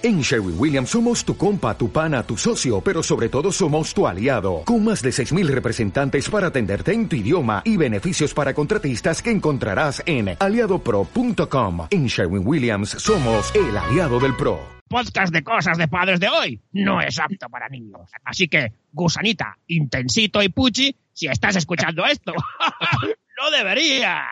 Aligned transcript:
En 0.00 0.20
Sherwin 0.20 0.54
Williams 0.56 0.90
somos 0.90 1.24
tu 1.24 1.36
compa, 1.36 1.76
tu 1.76 1.90
pana, 1.90 2.22
tu 2.22 2.36
socio, 2.36 2.80
pero 2.80 3.02
sobre 3.02 3.28
todo 3.28 3.50
somos 3.50 3.92
tu 3.92 4.06
aliado, 4.06 4.62
con 4.64 4.84
más 4.84 5.02
de 5.02 5.10
6.000 5.10 5.48
representantes 5.48 6.30
para 6.30 6.46
atenderte 6.46 6.92
en 6.92 7.08
tu 7.08 7.16
idioma 7.16 7.62
y 7.64 7.76
beneficios 7.76 8.32
para 8.32 8.54
contratistas 8.54 9.20
que 9.20 9.32
encontrarás 9.32 10.00
en 10.06 10.36
aliadopro.com. 10.38 11.88
En 11.90 12.06
Sherwin 12.06 12.46
Williams 12.46 12.90
somos 12.90 13.52
el 13.56 13.76
aliado 13.76 14.20
del 14.20 14.36
PRO. 14.36 14.60
Podcast 14.86 15.32
de 15.32 15.42
cosas 15.42 15.76
de 15.76 15.88
padres 15.88 16.20
de 16.20 16.28
hoy 16.28 16.62
no 16.70 17.00
es 17.00 17.18
apto 17.18 17.48
para 17.48 17.68
niños. 17.68 18.08
Así 18.22 18.46
que, 18.46 18.72
gusanita, 18.92 19.58
intensito 19.66 20.40
y 20.40 20.48
puchi, 20.48 20.94
si 21.12 21.26
estás 21.26 21.56
escuchando 21.56 22.06
esto, 22.06 22.32
no 23.42 23.50
deberías. 23.50 24.22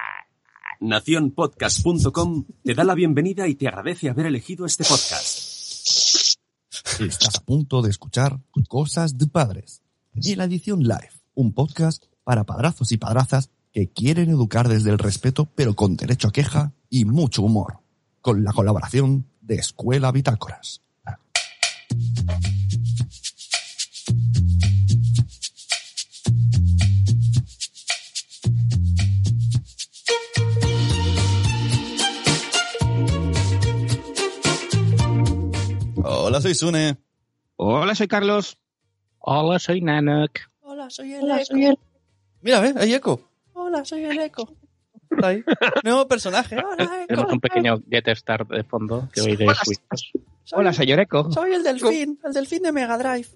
Naciónpodcast.com 0.79 2.45
te 2.62 2.75
da 2.75 2.85
la 2.85 2.95
bienvenida 2.95 3.48
y 3.48 3.57
te 3.57 3.67
agradece 3.67 4.09
haber 4.09 4.27
elegido 4.27 4.64
este 4.64 4.85
podcast. 4.85 5.55
Estás 6.98 7.37
a 7.37 7.41
punto 7.45 7.83
de 7.83 7.91
escuchar 7.91 8.41
Cosas 8.69 9.19
de 9.19 9.27
Padres 9.27 9.83
y 10.15 10.34
la 10.34 10.45
edición 10.45 10.83
live, 10.83 11.12
un 11.34 11.52
podcast 11.52 12.05
para 12.24 12.45
padrazos 12.45 12.91
y 12.91 12.97
padrazas 12.97 13.51
que 13.73 13.88
quieren 13.88 14.30
educar 14.30 14.69
desde 14.69 14.91
el 14.91 14.98
respeto 14.98 15.48
pero 15.55 15.74
con 15.74 15.96
derecho 15.96 16.29
a 16.29 16.33
queja 16.33 16.73
y 16.91 17.05
mucho 17.05 17.43
humor, 17.43 17.79
con 18.20 18.43
la 18.43 18.52
colaboración 18.52 19.27
de 19.43 19.57
Escuela 19.57 20.10
Bitácoras. 20.10 20.83
Hola, 36.36 36.42
soy 36.42 36.54
Sune. 36.54 36.98
Hola, 37.56 37.95
soy 37.95 38.08
Carlos. 38.08 38.58
Hola, 39.20 39.59
soy 39.59 39.80
Nanak. 39.80 40.51
Hola, 40.60 40.90
soy 40.90 41.15
el 41.15 41.30
eco. 41.30 41.80
Mira, 42.43 42.60
¿ves? 42.60 42.76
Hay 42.76 42.93
eco. 42.93 43.23
Hola, 43.54 43.87
soy 43.87 44.04
el 44.04 44.18
eco. 44.18 44.54
Está 45.10 45.28
ahí. 45.28 45.43
Nuevo 45.82 46.06
personaje. 46.06 46.59
Hola, 46.59 46.84
eco. 46.84 47.06
Tenemos 47.09 47.32
un 47.32 47.40
pequeño 47.40 47.82
Get 47.88 48.15
Start 48.15 48.51
de 48.51 48.65
fondo 48.65 49.09
que 49.15 49.23
hoy 49.23 49.34
de 49.34 49.46
Hola, 49.46 49.54
Switch. 49.65 49.80
Soy, 50.45 50.60
Hola, 50.60 50.74
señor 50.74 51.01
Eco. 51.01 51.32
soy 51.32 51.54
el 51.54 51.62
delfín, 51.62 52.20
el 52.23 52.32
delfín 52.34 52.62
de 52.65 52.73
Mega 52.73 52.98
Drive. 52.98 53.28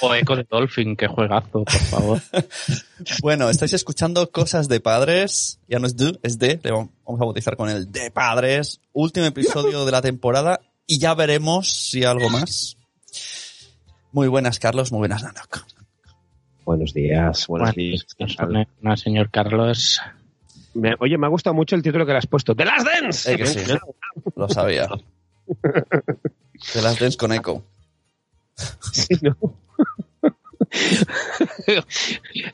O 0.00 0.14
Echo 0.14 0.36
de 0.36 0.44
Dolphin, 0.48 0.96
que 0.96 1.06
juegazo, 1.08 1.64
por 1.64 1.70
favor. 1.70 2.20
Bueno, 3.20 3.50
estáis 3.50 3.72
escuchando 3.72 4.30
Cosas 4.30 4.68
de 4.68 4.78
Padres. 4.80 5.58
Ya 5.68 5.80
no 5.80 5.86
es 5.88 5.96
de, 5.96 6.16
es 6.22 6.38
de. 6.38 6.60
Le 6.62 6.70
vamos 6.70 6.90
a 7.06 7.24
bautizar 7.24 7.56
con 7.56 7.68
el 7.68 7.90
de 7.90 8.10
Padres. 8.12 8.80
Último 8.92 9.26
episodio 9.26 9.84
de 9.84 9.90
la 9.92 10.00
temporada. 10.02 10.60
Y 10.86 10.98
ya 11.00 11.14
veremos 11.14 11.68
si 11.68 12.04
algo 12.04 12.28
más. 12.30 12.76
Muy 14.12 14.28
buenas, 14.28 14.58
Carlos. 14.60 14.92
Muy 14.92 14.98
buenas, 15.00 15.22
Nanok. 15.24 15.64
Buenos 16.64 16.94
días, 16.94 17.46
buenos 17.48 17.74
Bueno, 17.74 18.64
días. 18.84 19.00
señor 19.00 19.30
Carlos. 19.32 20.00
Me- 20.74 20.94
oye, 21.00 21.18
me 21.18 21.26
ha 21.26 21.30
gustado 21.30 21.54
mucho 21.54 21.74
el 21.74 21.82
título 21.82 22.06
que 22.06 22.12
le 22.12 22.18
has 22.18 22.26
puesto. 22.28 22.54
¡The 22.54 22.64
Last 22.64 22.86
Dance! 22.86 23.32
Eh, 23.32 23.36
que 23.36 23.46
sí. 23.46 23.58
Lo 24.36 24.48
sabía. 24.48 24.88
De 26.74 26.82
las 26.82 26.98
Dance 27.00 27.16
con 27.18 27.32
eco. 27.32 27.64
Sí, 28.92 29.16
¿no? 29.22 29.36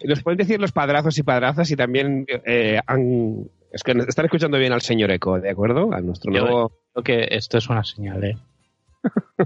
Nos 0.04 0.22
pueden 0.22 0.38
decir 0.38 0.60
los 0.60 0.72
padrazos 0.72 1.16
y 1.18 1.22
padrazas 1.22 1.70
y 1.70 1.76
también 1.76 2.26
eh, 2.46 2.80
han... 2.86 3.48
Es 3.72 3.82
que 3.82 3.92
están 3.92 4.24
escuchando 4.24 4.58
bien 4.58 4.72
al 4.72 4.82
señor 4.82 5.10
Eco, 5.10 5.38
¿de 5.40 5.50
acuerdo? 5.50 5.92
A 5.92 6.00
nuestro 6.00 6.32
Yo- 6.32 6.40
nuevo... 6.42 6.72
Creo 6.94 7.04
que 7.04 7.28
esto 7.36 7.58
es 7.58 7.68
una 7.68 7.84
señal, 7.84 8.24
¿eh? 8.24 8.36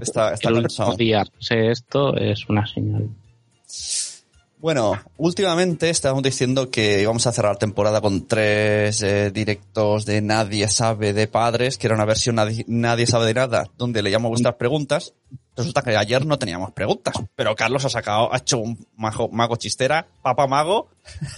Está, 0.01 0.33
está 0.33 0.49
El 0.49 0.61
cansado. 0.61 0.91
último 0.91 0.97
día 0.97 1.23
sé 1.39 1.69
esto 1.69 2.15
es 2.17 2.49
una 2.49 2.65
señal. 2.65 3.09
Bueno, 4.57 4.93
últimamente 5.17 5.89
estábamos 5.89 6.23
diciendo 6.23 6.71
que 6.71 7.01
íbamos 7.01 7.27
a 7.27 7.31
cerrar 7.33 7.57
temporada 7.57 8.01
con 8.01 8.25
tres 8.27 9.03
eh, 9.03 9.29
directos 9.29 10.05
de 10.05 10.21
Nadie 10.21 10.67
sabe 10.69 11.13
de 11.13 11.27
padres, 11.27 11.77
que 11.77 11.85
era 11.87 11.95
una 11.95 12.05
versión 12.05 12.35
nadie, 12.37 12.63
nadie 12.67 13.05
sabe 13.05 13.27
de 13.27 13.33
nada, 13.35 13.65
donde 13.77 14.01
leíamos 14.01 14.29
vuestras 14.29 14.55
preguntas. 14.55 15.13
Resulta 15.55 15.83
que 15.83 15.95
ayer 15.95 16.25
no 16.25 16.39
teníamos 16.39 16.71
preguntas, 16.71 17.15
pero 17.35 17.55
Carlos 17.55 17.85
ha 17.85 17.89
sacado, 17.89 18.33
ha 18.33 18.37
hecho 18.37 18.57
un 18.57 18.87
mago, 18.95 19.29
mago 19.29 19.55
chistera, 19.55 20.07
papá 20.21 20.47
mago. 20.47 20.89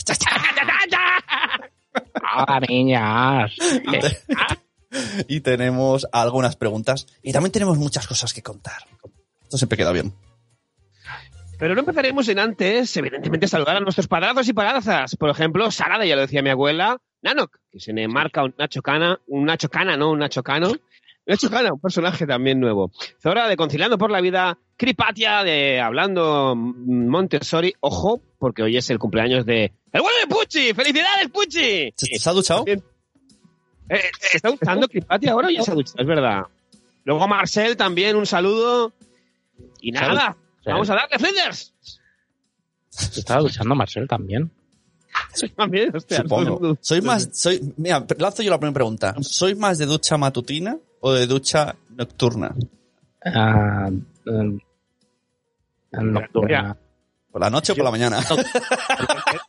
¡Hola, 2.37 2.59
niñas! 2.67 3.51
Eh, 3.61 4.17
y 5.27 5.41
tenemos 5.41 6.07
algunas 6.11 6.55
preguntas 6.55 7.07
y 7.21 7.33
también 7.33 7.51
tenemos 7.51 7.77
muchas 7.77 8.07
cosas 8.07 8.33
que 8.33 8.41
contar. 8.41 8.83
Esto 9.43 9.57
siempre 9.57 9.77
queda 9.77 9.91
bien. 9.91 10.13
Pero 11.57 11.73
no 11.73 11.81
empezaremos 11.81 12.27
en 12.27 12.39
antes, 12.39 12.95
evidentemente, 12.97 13.47
saludar 13.47 13.77
a 13.77 13.79
nuestros 13.79 14.07
padrazos 14.07 14.47
y 14.47 14.53
padrazas. 14.53 15.15
Por 15.15 15.29
ejemplo, 15.29 15.71
Sarada, 15.71 16.05
ya 16.05 16.15
lo 16.15 16.21
decía 16.21 16.41
mi 16.41 16.49
abuela, 16.49 16.97
Nanok, 17.21 17.59
que 17.71 17.79
se 17.79 17.93
le 17.93 18.07
marca 18.07 18.43
un 18.43 18.53
Nacho 18.57 18.81
Cana, 18.81 19.19
un 19.27 19.45
Nacho 19.45 19.69
Cana, 19.69 19.95
no 19.95 20.11
un 20.11 20.19
Nacho 20.19 20.43
Cano. 20.43 20.73
Nacho 21.25 21.49
Cana, 21.49 21.73
un 21.73 21.79
personaje 21.79 22.27
también 22.27 22.59
nuevo. 22.59 22.91
Zora 23.21 23.47
de 23.47 23.57
Conciliando 23.57 23.97
por 23.97 24.11
la 24.11 24.21
Vida, 24.21 24.57
Cripatia 24.77 25.43
de 25.43 25.79
Hablando 25.79 26.55
Montessori. 26.55 27.73
Ojo, 27.79 28.21
porque 28.37 28.61
hoy 28.61 28.77
es 28.77 28.89
el 28.91 28.99
cumpleaños 28.99 29.45
de... 29.45 29.73
¡El 29.91 30.01
bueno 30.01 30.17
de 30.21 30.27
Pucci! 30.27 30.73
¡Felicidades, 30.73 31.29
Pucci! 31.29 31.93
¿Se, 31.95 32.19
se 32.19 32.29
ha 32.29 32.33
duchado? 32.33 32.63
Eh, 32.67 32.79
eh, 33.89 34.01
¿Está 34.33 34.49
duchando 34.49 34.87
Cripatia 34.87 35.31
ahora 35.31 35.47
o 35.47 35.51
ya 35.51 35.63
se 35.63 35.71
ha 35.71 35.75
duchado? 35.75 35.95
Es 35.97 36.07
verdad. 36.07 36.43
Luego 37.05 37.27
Marcel 37.27 37.75
también, 37.75 38.15
un 38.15 38.25
saludo. 38.27 38.93
Y 39.81 39.91
nada, 39.91 40.37
vamos 40.65 40.89
a 40.89 40.95
darle 40.95 41.17
Flinders. 41.17 41.73
Estaba 43.15 43.41
duchando 43.41 43.73
Marcel 43.73 44.07
también. 44.07 44.51
También, 45.55 45.95
hostia, 45.95 46.17
Supongo. 46.17 46.77
Soy 46.81 47.01
más, 47.01 47.29
soy, 47.33 47.73
mira, 47.77 48.05
lanzo 48.17 48.43
yo 48.43 48.49
la 48.49 48.59
primera 48.59 48.73
pregunta. 48.73 49.15
¿Soy 49.21 49.55
más 49.55 49.77
de 49.77 49.85
ducha 49.85 50.17
matutina 50.17 50.77
o 51.01 51.13
de 51.13 51.27
ducha 51.27 51.75
nocturna? 51.89 52.53
Ah, 53.23 53.89
eh, 54.25 54.57
nocturna. 55.91 56.77
¿Por 57.31 57.41
la 57.41 57.49
noche 57.49 57.73
o 57.73 57.75
por 57.75 57.85
la 57.85 57.91
mañana? 57.91 58.19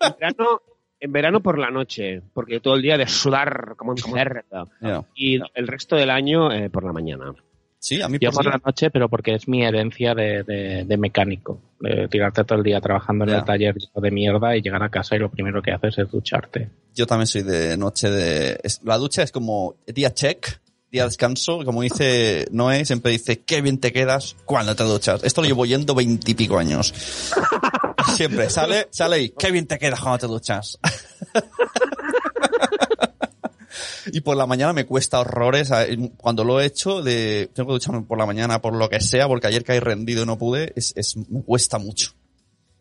En 0.01 0.15
verano, 0.19 0.63
en 0.99 1.13
verano 1.13 1.41
por 1.41 1.59
la 1.59 1.71
noche, 1.71 2.21
porque 2.35 2.61
todo 2.61 2.75
el 2.75 2.83
día 2.83 2.99
de 2.99 3.07
sudar 3.07 3.75
como 3.77 3.93
un 3.93 3.99
cerdo. 3.99 4.69
Y 5.15 5.39
el 5.55 5.67
resto 5.69 5.97
del 5.97 6.11
año 6.11 6.51
eh, 6.53 6.69
por 6.71 6.85
la 6.85 6.93
mañana. 6.93 7.33
Sí, 7.79 8.03
a 8.03 8.09
mí 8.09 8.19
Yo 8.21 8.33
por 8.33 8.43
sí. 8.43 8.51
la 8.51 8.61
noche, 8.65 8.91
pero 8.91 9.09
porque 9.09 9.35
es 9.35 9.47
mi 9.47 9.65
herencia 9.65 10.15
de, 10.15 10.43
de- 10.43 10.85
de 10.85 10.97
mecánico. 10.97 11.61
De 11.79 12.09
tirarte 12.09 12.43
todo 12.43 12.59
el 12.59 12.65
día 12.65 12.81
trabajando 12.81 13.25
en 13.25 13.31
el 13.31 13.45
taller 13.45 13.77
de 13.95 14.11
mierda 14.11 14.57
y 14.57 14.63
llegar 14.63 14.83
a 14.83 14.89
casa 14.89 15.15
y 15.15 15.21
lo 15.21 15.31
primero 15.31 15.63
que 15.63 15.71
haces 15.73 15.99
es 15.99 16.11
ducharte. 16.11 16.71
Yo 16.95 17.07
también 17.07 17.27
soy 17.29 17.43
de 17.43 17.77
noche 17.77 18.11
de... 18.11 18.59
la 18.83 18.97
ducha 18.97 19.23
es 19.23 19.31
como 19.31 19.77
día 19.87 20.13
check, 20.13 20.59
día 20.97 21.05
descanso. 21.05 21.65
Como 21.65 21.83
dice 21.83 22.47
Noé, 22.51 22.85
siempre 22.85 23.13
dice, 23.13 23.41
qué 23.41 23.61
bien 23.61 23.79
te 23.79 23.93
quedas 23.93 24.37
cuando 24.45 24.75
te 24.75 24.85
duchas. 24.85 25.23
Esto 25.25 25.43
lo 25.43 25.49
llevo 25.49 25.67
yendo 25.67 25.95
veintipico 25.95 26.59
años. 26.59 26.93
Siempre 28.17 28.49
sale, 28.51 28.89
sale 28.91 29.21
y, 29.21 29.31
qué 29.31 29.51
bien 29.51 29.67
te 29.67 29.79
quedas 29.79 30.01
cuando 30.01 30.19
te 30.19 30.27
duchas. 30.27 30.79
Y 34.13 34.21
por 34.21 34.37
la 34.37 34.47
mañana 34.47 34.73
me 34.73 34.87
cuesta 34.87 35.21
horrores. 35.21 35.71
Cuando 36.17 36.45
lo 36.45 36.61
he 36.61 36.67
hecho, 36.67 37.03
tengo 37.03 37.51
que 37.53 37.73
ducharme 37.73 38.03
por 38.03 38.17
la 38.17 38.25
mañana 38.25 38.63
por 38.63 38.75
lo 38.75 38.89
que 38.89 39.01
sea, 39.01 39.27
porque 39.27 39.49
ayer 39.49 39.65
caí 39.65 39.81
rendido 39.81 40.23
y 40.23 40.27
no 40.27 40.39
pude, 40.39 40.73
es, 40.77 41.17
me 41.29 41.43
cuesta 41.43 41.79
mucho. 41.79 42.13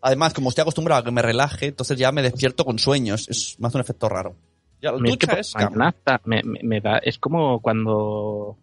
Además, 0.02 0.34
como 0.34 0.50
estoy 0.50 0.62
acostumbrado 0.62 1.02
a 1.02 1.04
que 1.04 1.12
me 1.12 1.24
relaje, 1.24 1.68
entonces 1.68 1.98
ya 1.98 2.12
me 2.12 2.22
despierto 2.22 2.64
con 2.64 2.78
sueños. 2.78 3.28
Es, 3.28 3.58
hace 3.62 3.78
un 3.78 3.82
efecto 3.82 4.08
raro. 4.08 4.36
Ya, 4.82 4.92
la 4.92 4.98
A 4.98 5.02
mí 5.02 5.10
es 5.10 5.18
que 5.18 5.26
ducha 5.28 5.40
es 5.40 5.56
mañana 5.56 5.96
me, 6.26 6.44
me- 6.44 6.60
me 6.64 6.82
da, 6.82 6.98
es 7.00 7.18
como 7.18 7.60
cuando 7.62 8.58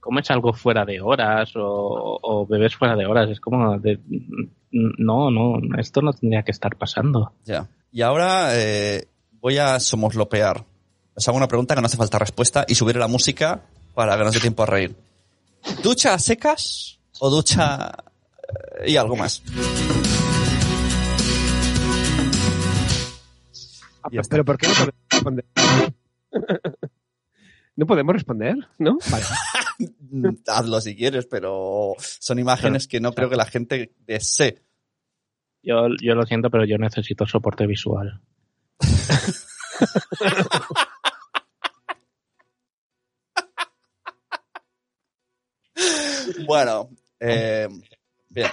comes 0.00 0.30
algo 0.30 0.52
fuera 0.54 0.84
de 0.84 1.00
horas 1.00 1.52
o, 1.56 2.18
o 2.22 2.46
bebes 2.46 2.74
fuera 2.76 2.96
de 2.96 3.04
horas. 3.06 3.28
Es 3.30 3.40
como 3.40 3.78
de, 3.78 3.98
no, 4.70 5.30
no, 5.30 5.58
esto 5.78 6.00
no 6.02 6.12
tendría 6.12 6.42
que 6.42 6.52
estar 6.52 6.76
pasando. 6.76 7.32
Ya. 7.44 7.68
Y 7.92 8.02
ahora 8.02 8.50
eh, 8.58 9.06
voy 9.40 9.58
a 9.58 9.78
somoslopear. 9.80 10.64
Os 11.14 11.28
hago 11.28 11.36
una 11.36 11.48
pregunta 11.48 11.74
que 11.74 11.80
no 11.82 11.86
hace 11.86 11.96
falta 11.98 12.18
respuesta 12.18 12.64
y 12.68 12.74
subiré 12.74 12.98
la 12.98 13.08
música 13.08 13.60
para 13.94 14.16
que 14.16 14.24
nos 14.24 14.32
dé 14.32 14.40
tiempo 14.40 14.62
a 14.62 14.66
reír. 14.66 14.96
¿Ducha 15.82 16.14
a 16.14 16.18
secas 16.18 16.98
o 17.18 17.28
ducha 17.28 17.92
eh, 18.80 18.92
y 18.92 18.96
algo 18.96 19.16
más? 19.16 19.42
Ya 24.10 24.20
está. 24.20 24.34
Pero 24.34 24.44
¿por 24.44 24.58
qué 24.58 24.68
no 24.68 24.74
podemos 24.74 24.94
responder? 25.10 25.44
¿No 27.76 27.86
podemos 27.86 28.14
responder? 28.14 28.56
¿No? 28.78 28.98
Vale. 29.10 29.24
Hazlo 30.46 30.80
si 30.80 30.96
quieres, 30.96 31.26
pero 31.26 31.94
son 31.98 32.38
imágenes 32.38 32.86
que 32.86 33.00
no 33.00 33.12
creo 33.12 33.30
que 33.30 33.36
la 33.36 33.46
gente 33.46 33.94
desee. 34.06 34.62
Yo, 35.62 35.88
yo 36.02 36.14
lo 36.14 36.26
siento, 36.26 36.50
pero 36.50 36.64
yo 36.64 36.78
necesito 36.78 37.26
soporte 37.26 37.66
visual. 37.66 38.20
Bueno, 46.46 46.90
eh, 47.18 47.68
bien. 48.28 48.50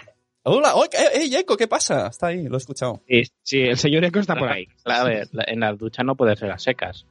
Hola, 0.49 0.75
oh, 0.75 0.85
eh, 0.85 1.29
Eco, 1.39 1.57
¿qué 1.57 1.67
pasa? 1.67 2.07
Está 2.07 2.27
ahí, 2.27 2.43
lo 2.47 2.55
he 2.55 2.57
escuchado. 2.57 3.01
Sí, 3.07 3.23
sí, 3.43 3.59
el 3.61 3.77
señor 3.77 4.05
Eco 4.05 4.19
está 4.19 4.35
por 4.35 4.49
ahí. 4.49 4.65
A 4.85 5.03
ver, 5.03 5.27
la- 5.31 5.43
en 5.47 5.59
las 5.59 5.77
duchas 5.77 6.05
no 6.05 6.15
puede 6.15 6.35
ser 6.37 6.51
a 6.51 6.57
secas. 6.57 7.05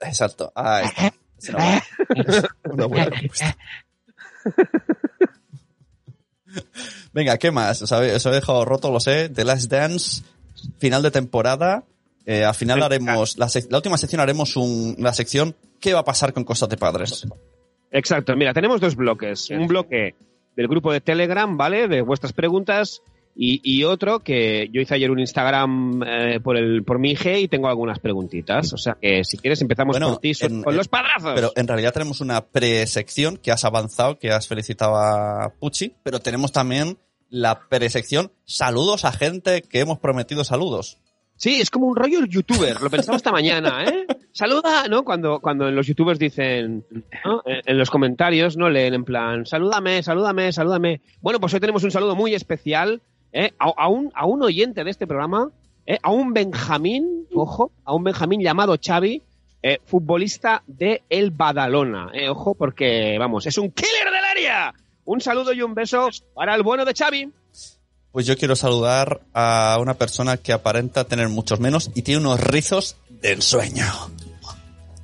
Exacto. 0.00 0.52
Ahí 0.54 0.86
está. 0.86 1.12
Es 1.38 1.48
una 1.50 1.58
buena- 1.58 1.82
una 2.64 2.86
buena 2.86 3.04
respuesta. 3.06 3.56
Venga, 7.12 7.38
¿qué 7.38 7.50
más? 7.50 7.82
Os, 7.82 7.92
he 7.92 8.30
dejado 8.30 8.64
roto, 8.64 8.90
lo 8.90 9.00
sé. 9.00 9.28
The 9.28 9.44
Last 9.44 9.70
Dance, 9.70 10.22
final 10.78 11.02
de 11.02 11.10
temporada. 11.10 11.84
Eh, 12.26 12.44
al 12.44 12.54
final 12.54 12.82
haremos, 12.82 13.38
la, 13.38 13.48
la 13.70 13.76
última 13.78 13.96
sección 13.98 14.20
haremos 14.20 14.56
un, 14.56 14.96
la 14.98 15.12
sección 15.14 15.54
¿Qué 15.80 15.94
va 15.94 16.00
a 16.00 16.04
pasar 16.04 16.32
con 16.32 16.44
cosas 16.44 16.68
de 16.68 16.76
padres? 16.76 17.26
Exacto, 17.90 18.34
mira, 18.36 18.52
tenemos 18.52 18.80
dos 18.80 18.96
bloques. 18.96 19.48
Un 19.50 19.66
bloque 19.68 20.14
del 20.58 20.68
grupo 20.68 20.92
de 20.92 21.00
Telegram, 21.00 21.56
¿vale? 21.56 21.88
De 21.88 22.02
vuestras 22.02 22.34
preguntas. 22.34 23.00
Y, 23.40 23.60
y 23.62 23.84
otro 23.84 24.18
que 24.18 24.68
yo 24.72 24.80
hice 24.80 24.96
ayer 24.96 25.12
un 25.12 25.20
Instagram 25.20 26.02
eh, 26.04 26.40
por 26.42 26.56
el 26.56 26.82
por 26.82 26.98
mi 26.98 27.12
IG 27.12 27.36
y 27.38 27.46
tengo 27.48 27.68
algunas 27.68 28.00
preguntitas. 28.00 28.72
O 28.72 28.76
sea 28.76 28.96
que 29.00 29.22
si 29.22 29.38
quieres 29.38 29.62
empezamos 29.62 29.94
Bueno, 29.94 30.08
por 30.10 30.18
ti 30.18 30.32
en- 30.40 30.64
con 30.64 30.72
en- 30.74 30.76
los 30.76 30.88
padrazos. 30.88 31.34
Pero 31.36 31.52
en 31.54 31.68
realidad 31.68 31.92
tenemos 31.92 32.20
una 32.20 32.44
presección 32.44 33.36
que 33.36 33.52
has 33.52 33.64
avanzado, 33.64 34.18
que 34.18 34.32
has 34.32 34.48
felicitado 34.48 34.96
a 34.96 35.52
Pucci, 35.60 35.94
pero 36.02 36.18
tenemos 36.18 36.50
también 36.50 36.98
la 37.30 37.60
presección 37.68 38.32
saludos 38.44 39.04
a 39.04 39.12
gente 39.12 39.62
que 39.62 39.78
hemos 39.78 40.00
prometido 40.00 40.42
saludos. 40.42 40.98
Sí, 41.38 41.60
es 41.60 41.70
como 41.70 41.86
un 41.86 41.94
rollo 41.94 42.24
youtuber, 42.24 42.80
lo 42.80 42.90
pensaba 42.90 43.16
esta 43.16 43.30
mañana, 43.30 43.84
¿eh? 43.84 44.08
Saluda, 44.32 44.88
¿no? 44.88 45.04
Cuando, 45.04 45.38
cuando 45.38 45.70
los 45.70 45.86
youtubers 45.86 46.18
dicen, 46.18 46.84
¿no? 47.24 47.42
En, 47.44 47.78
los 47.78 47.90
comentarios, 47.90 48.56
¿no? 48.56 48.68
Leen 48.68 48.94
en 48.94 49.04
plan, 49.04 49.46
salúdame, 49.46 50.02
salúdame, 50.02 50.52
salúdame. 50.52 51.00
Bueno, 51.20 51.38
pues 51.38 51.54
hoy 51.54 51.60
tenemos 51.60 51.84
un 51.84 51.92
saludo 51.92 52.16
muy 52.16 52.34
especial, 52.34 53.02
¿eh? 53.32 53.52
A, 53.60 53.72
a 53.76 53.88
un, 53.88 54.10
a 54.16 54.26
un 54.26 54.42
oyente 54.42 54.82
de 54.82 54.90
este 54.90 55.06
programa, 55.06 55.52
¿eh? 55.86 56.00
A 56.02 56.10
un 56.10 56.34
Benjamín, 56.34 57.28
ojo, 57.32 57.70
a 57.84 57.94
un 57.94 58.02
Benjamín 58.02 58.40
llamado 58.40 58.76
Xavi, 58.84 59.22
eh, 59.62 59.78
futbolista 59.84 60.64
de 60.66 61.02
El 61.08 61.30
Badalona, 61.30 62.10
¿eh? 62.14 62.28
Ojo, 62.28 62.56
porque, 62.56 63.16
vamos, 63.16 63.46
es 63.46 63.56
un 63.58 63.70
killer 63.70 64.10
del 64.12 64.24
área. 64.24 64.74
Un 65.04 65.20
saludo 65.20 65.52
y 65.52 65.62
un 65.62 65.74
beso 65.74 66.08
para 66.34 66.56
el 66.56 66.64
bueno 66.64 66.84
de 66.84 66.94
Xavi. 66.94 67.30
Pues 68.12 68.26
yo 68.26 68.36
quiero 68.36 68.56
saludar 68.56 69.20
a 69.34 69.78
una 69.80 69.94
persona 69.94 70.36
que 70.38 70.52
aparenta 70.52 71.04
tener 71.04 71.28
muchos 71.28 71.60
menos 71.60 71.90
y 71.94 72.02
tiene 72.02 72.20
unos 72.20 72.40
rizos 72.40 72.96
de 73.10 73.32
ensueño. 73.32 73.84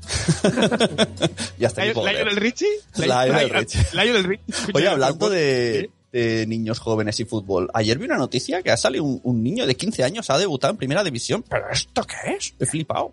ya 1.58 1.68
está. 1.68 1.84
¿Lionel 1.84 2.36
Richie? 2.36 2.66
Lionel 2.96 3.50
Richie. 3.50 3.80
Lionel 3.92 4.24
Richie. 4.24 4.54
Oye, 4.74 4.88
hablando 4.88 5.28
de, 5.30 5.90
de 6.12 6.46
niños 6.46 6.78
jóvenes 6.78 7.20
y 7.20 7.24
fútbol, 7.24 7.70
ayer 7.74 7.98
vi 7.98 8.06
una 8.06 8.16
noticia 8.16 8.62
que 8.62 8.70
ha 8.70 8.76
salido 8.76 9.04
un, 9.04 9.20
un 9.22 9.42
niño 9.42 9.66
de 9.66 9.76
15 9.76 10.04
años, 10.04 10.30
ha 10.30 10.38
debutado 10.38 10.72
en 10.72 10.76
primera 10.78 11.04
división. 11.04 11.44
¿Pero 11.48 11.70
esto 11.70 12.04
qué 12.04 12.32
es? 12.36 12.54
He 12.58 12.66
flipado. 12.66 13.12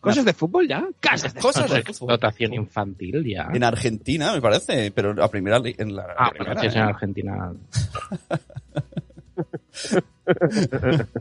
¿Cosas 0.00 0.26
de 0.26 0.34
fútbol 0.34 0.68
ya? 0.68 0.86
Cosas 1.02 1.32
de 1.32 1.40
Cosas 1.40 1.62
de 1.62 1.68
fútbol. 1.68 1.78
Explotación 2.18 2.52
infantil 2.52 3.24
ya. 3.24 3.48
En 3.54 3.64
Argentina, 3.64 4.34
me 4.34 4.42
parece, 4.42 4.90
pero 4.90 5.14
la 5.14 5.28
primera 5.28 5.62
en 5.64 5.96
la 5.96 6.06
Ah, 6.18 6.28
primera, 6.30 6.52
bueno, 6.54 6.60
si 6.60 6.66
es 6.66 6.74
¿eh? 6.74 6.78
en 6.78 6.84
Argentina. 6.84 7.52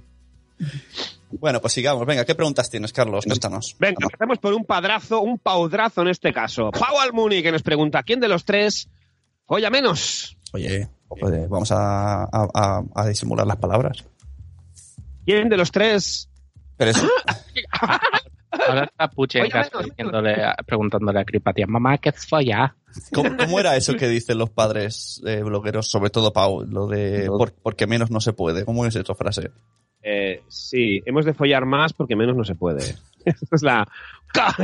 Bueno, 1.39 1.59
pues 1.59 1.73
sigamos. 1.73 2.05
Venga, 2.05 2.25
¿qué 2.25 2.35
preguntas 2.35 2.69
tienes, 2.69 2.93
Carlos? 2.93 3.25
Cuéntanos. 3.25 3.75
Venga, 3.79 3.97
empezamos 4.05 4.37
por 4.37 4.53
un 4.53 4.65
padrazo, 4.65 5.21
un 5.21 5.39
paudrazo 5.39 6.03
en 6.03 6.09
este 6.09 6.31
caso. 6.31 6.69
Pau 6.71 6.99
Almuni, 6.99 7.41
que 7.41 7.51
nos 7.51 7.63
pregunta, 7.63 8.03
¿quién 8.03 8.19
de 8.19 8.27
los 8.27 8.45
tres 8.45 8.87
folla 9.47 9.71
menos? 9.71 10.37
Oye, 10.53 10.87
de- 11.29 11.47
vamos 11.47 11.71
a- 11.71 12.29
a 12.95 13.07
disimular 13.07 13.47
las 13.47 13.57
palabras. 13.57 14.05
¿Quién 15.25 15.49
de 15.49 15.57
los 15.57 15.71
tres? 15.71 16.29
Pero 16.77 16.91
eso, 16.91 17.07
Ahora 18.67 18.83
está 18.85 19.07
Puche 19.09 19.39
en 19.39 19.43
Oye, 19.45 19.51
casa 19.51 19.69
bueno, 19.73 19.87
diciéndole, 19.89 20.37
preguntándole 20.65 21.19
a 21.19 21.25
Cripatia, 21.25 21.65
mamá, 21.67 21.97
¿qué 21.97 22.09
es 22.09 22.25
follar? 22.27 22.73
¿cómo, 23.13 23.35
cómo 23.35 23.59
era 23.59 23.75
eso 23.75 23.95
que 23.95 24.07
dicen 24.07 24.37
los 24.37 24.49
padres 24.51 25.21
eh, 25.25 25.41
blogueros, 25.43 25.89
sobre 25.89 26.09
todo 26.11 26.31
Pau? 26.33 26.63
Lo 26.65 26.87
de 26.87 27.25
por- 27.27 27.53
porque 27.53 27.87
menos 27.87 28.11
no 28.11 28.19
se 28.21 28.33
puede. 28.33 28.63
¿Cómo 28.65 28.85
es 28.85 28.95
esa 28.95 29.15
frase? 29.15 29.49
Eh, 30.03 30.41
sí, 30.49 31.01
hemos 31.05 31.25
de 31.25 31.33
follar 31.33 31.65
más 31.65 31.93
porque 31.93 32.15
menos 32.15 32.35
no 32.35 32.43
se 32.43 32.55
puede. 32.55 32.81
Esa 33.25 33.47
es 33.55 33.61
la... 33.63 33.87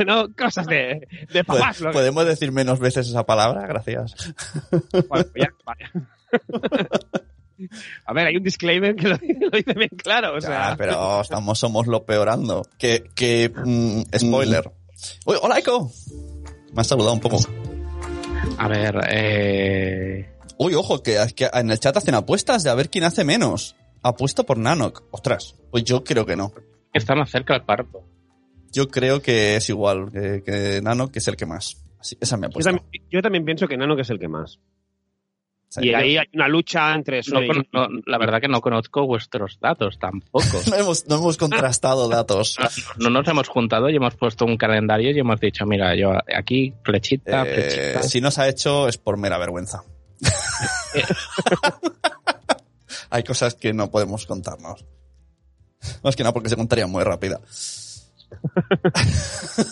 ¿no? 0.06 0.28
Cosas 0.36 0.68
de, 0.68 1.08
de 1.32 1.44
¿Pod- 1.46 1.60
papás. 1.60 1.80
lo 1.80 1.90
que- 1.92 1.94
¿Podemos 1.94 2.26
decir 2.26 2.52
menos 2.52 2.80
veces 2.80 3.08
esa 3.08 3.26
palabra? 3.26 3.66
Gracias. 3.68 4.34
Bueno, 5.08 5.26
follar, 5.32 5.54
vale. 5.66 5.90
A 8.06 8.14
ver, 8.14 8.28
hay 8.28 8.38
un 8.38 8.44
disclaimer 8.44 8.96
que 8.96 9.08
lo, 9.08 9.16
lo 9.42 9.50
dice 9.52 9.74
bien 9.74 9.90
claro. 9.98 10.36
O 10.36 10.42
sea, 10.42 10.72
Ah, 10.72 10.76
pero 10.78 11.22
estamos, 11.22 11.58
somos 11.60 11.88
lo 11.88 12.06
peorando. 12.06 12.66
Que, 12.78 13.10
que 13.16 13.52
mm, 13.54 14.02
spoiler. 14.18 14.72
Uy, 15.26 15.38
hola, 15.42 15.60
Eco. 15.60 15.92
Me 16.74 16.82
has 16.82 16.88
saludado 16.88 17.14
un 17.14 17.20
poco. 17.20 17.38
A 18.58 18.68
ver, 18.68 18.96
eh... 19.12 20.30
Uy, 20.58 20.74
ojo, 20.76 21.02
que, 21.02 21.18
que 21.36 21.50
en 21.54 21.72
el 21.72 21.80
chat 21.80 21.96
hacen 21.96 22.16
apuestas 22.16 22.64
de 22.64 22.70
a 22.70 22.76
ver 22.76 22.90
quién 22.90 23.04
hace 23.06 23.24
menos. 23.24 23.76
Apuesto 24.04 24.46
por 24.46 24.58
Nanok. 24.58 25.04
Ostras, 25.12 25.56
pues 25.72 25.84
yo 25.84 26.04
creo 26.04 26.26
que 26.26 26.36
no. 26.36 26.52
está 26.94 27.16
más 27.16 27.30
cerca 27.30 27.56
el 27.56 27.64
parto. 27.64 28.04
Yo 28.72 28.88
creo 28.90 29.22
que 29.22 29.56
es 29.56 29.70
igual 29.70 30.12
que, 30.12 30.44
que 30.44 30.82
Nanok, 30.82 31.12
que 31.12 31.20
es 31.20 31.28
el 31.28 31.36
que 31.38 31.46
más. 31.46 31.78
Así- 32.00 32.18
esa 32.22 32.36
es 32.36 32.40
mi 32.40 32.46
yo, 32.46 32.50
apuesta. 32.50 32.72
también, 32.72 33.04
yo 33.10 33.22
también 33.22 33.46
pienso 33.46 33.68
que 33.68 33.78
Nano 33.78 33.96
que 33.96 34.04
es 34.04 34.10
el 34.10 34.20
que 34.20 34.28
más. 34.28 34.60
Sí. 35.70 35.86
Y 35.86 35.94
ahí 35.94 36.18
hay 36.18 36.26
una 36.34 36.48
lucha 36.48 36.96
entre 36.96 37.18
No 37.18 37.24
Sune 37.24 37.46
y- 37.46 37.48
con- 37.48 37.68
no, 37.72 37.88
la 38.08 38.18
verdad 38.18 38.42
que 38.42 38.48
no 38.48 38.60
conozco 38.60 39.06
vuestros 39.06 39.60
datos 39.62 40.00
tampoco. 40.00 40.44
No 40.70 40.76
hemos, 40.76 41.06
no 41.08 41.18
hemos 41.18 41.38
contrastado 41.38 42.10
datos. 42.10 42.58
No 42.98 43.12
nos 43.12 43.28
hemos 43.28 43.48
juntado 43.48 43.88
y 43.90 43.96
hemos 43.96 44.16
puesto 44.16 44.46
un 44.46 44.58
calendario 44.58 45.12
y 45.12 45.20
hemos 45.20 45.40
dicho, 45.40 45.66
mira, 45.68 45.96
yo 45.96 46.14
aquí 46.36 46.74
flechita, 46.84 47.44
Eh, 47.46 47.54
flechita. 47.70 48.04
si 48.04 48.20
no 48.20 48.32
se 48.32 48.42
ha 48.42 48.50
hecho 48.50 48.88
es 48.88 48.98
por 48.98 49.18
mera 49.18 49.38
vergüenza. 49.38 49.84
Hay 53.12 53.24
cosas 53.24 53.56
que 53.56 53.74
no 53.74 53.90
podemos 53.90 54.26
contarnos. 54.26 54.86
Más 56.04 56.16
que 56.16 56.24
nada 56.24 56.34
porque 56.34 56.50
se 56.50 56.56
contarían 56.56 56.92
muy 56.92 57.04
rápida. 57.04 57.40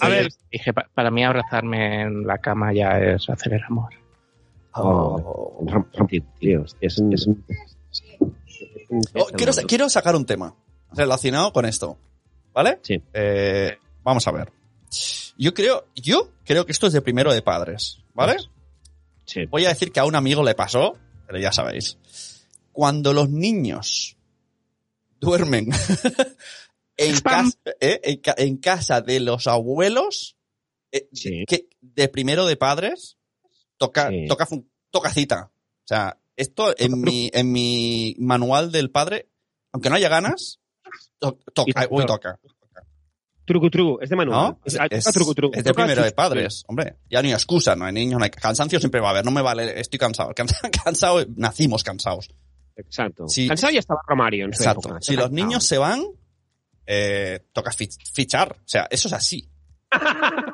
A 0.01 0.09
ver, 0.09 0.29
Dije, 0.51 0.73
pa- 0.73 0.87
para 0.93 1.11
mí 1.11 1.23
abrazarme 1.23 2.01
en 2.03 2.25
la 2.25 2.37
cama 2.39 2.73
ya 2.73 2.99
es 2.99 3.29
hacer 3.29 3.53
el 3.53 3.63
amor. 3.63 3.93
Oh, 4.79 5.65
tío, 6.39 6.65
es 6.81 7.01
es 7.01 7.27
Oh, 9.15 9.25
quiero, 9.35 9.53
sa- 9.53 9.63
quiero 9.63 9.89
sacar 9.89 10.15
un 10.15 10.25
tema 10.25 10.55
relacionado 10.93 11.51
con 11.51 11.65
esto. 11.65 11.97
¿Vale? 12.53 12.79
Sí. 12.81 13.01
Eh, 13.13 13.77
vamos 14.03 14.27
a 14.27 14.31
ver. 14.31 14.51
Yo 15.37 15.53
creo, 15.53 15.85
yo 15.95 16.31
creo 16.45 16.65
que 16.65 16.71
esto 16.71 16.87
es 16.87 16.93
de 16.93 17.01
primero 17.01 17.33
de 17.33 17.41
padres. 17.41 17.99
¿Vale? 18.13 18.37
Sí. 19.25 19.45
Voy 19.45 19.65
a 19.65 19.69
decir 19.69 19.91
que 19.91 19.99
a 19.99 20.05
un 20.05 20.15
amigo 20.15 20.41
le 20.43 20.55
pasó, 20.55 20.97
pero 21.27 21.37
ya 21.39 21.51
sabéis. 21.51 21.97
Cuando 22.71 23.13
los 23.13 23.29
niños 23.29 24.15
duermen 25.19 25.69
en, 26.97 27.15
Spam. 27.15 27.51
casa, 27.51 27.57
¿eh? 27.81 27.99
en, 28.03 28.17
ca- 28.21 28.35
en 28.37 28.57
casa 28.57 29.01
de 29.01 29.19
los 29.19 29.45
abuelos, 29.47 30.37
eh, 30.91 31.07
Sí. 31.11 31.43
que 31.45 31.67
de 31.81 32.07
primero 32.07 32.45
de 32.45 32.55
padres, 32.55 33.16
toca, 33.77 34.09
Sí. 34.09 34.25
toca, 34.27 34.47
toca 34.91 35.09
cita. 35.11 35.51
O 35.53 35.87
sea, 35.87 36.17
esto 36.35 36.73
en 36.77 36.99
mi, 37.01 37.29
en 37.33 37.51
mi 37.51 38.15
manual 38.19 38.71
del 38.71 38.91
padre, 38.91 39.29
aunque 39.71 39.89
no 39.89 39.95
haya 39.95 40.09
ganas, 40.09 40.59
to- 41.19 41.39
toca, 41.53 41.87
uy, 41.89 42.05
toca. 42.05 42.39
Truco, 43.45 43.69
truco, 43.69 44.01
es 44.01 44.09
de 44.09 44.15
manual. 44.17 44.39
¿No? 44.49 44.61
Es, 44.65 44.77
Es, 44.91 45.03
toca 45.05 45.13
truco, 45.13 45.33
truco. 45.33 45.57
es 45.57 45.63
de 45.63 45.73
primero 45.73 46.03
de 46.03 46.11
padres, 46.11 46.65
hombre. 46.67 46.97
Ya 47.09 47.21
no 47.21 47.27
hay 47.29 47.33
excusa, 47.33 47.77
no 47.77 47.85
hay 47.85 47.93
niños, 47.93 48.19
no 48.19 48.25
hay 48.25 48.29
cansancio 48.29 48.77
siempre 48.79 48.99
va 48.99 49.07
a 49.07 49.11
haber. 49.11 49.23
No 49.25 49.31
me 49.31 49.41
vale, 49.41 49.79
estoy 49.79 49.97
cansado. 49.97 50.31
Cansa- 50.35 50.69
Cansado, 50.83 51.25
nacimos 51.37 51.81
cansados. 51.83 52.29
Exacto. 52.75 53.27
Sí. 53.29 53.47
Cansado 53.47 53.71
ya 53.71 53.79
estaba 53.79 54.01
Romario 54.05 54.45
en 54.45 54.53
su 54.53 54.61
Exacto. 54.63 54.89
época. 54.89 55.01
Si 55.01 55.15
los 55.15 55.31
niños 55.31 55.63
se 55.63 55.77
van, 55.77 56.03
eh, 56.85 57.45
toca 57.53 57.71
fich- 57.71 57.97
fichar. 58.13 58.51
O 58.51 58.67
sea, 58.67 58.85
eso 58.91 59.07
es 59.07 59.13
así. 59.13 59.49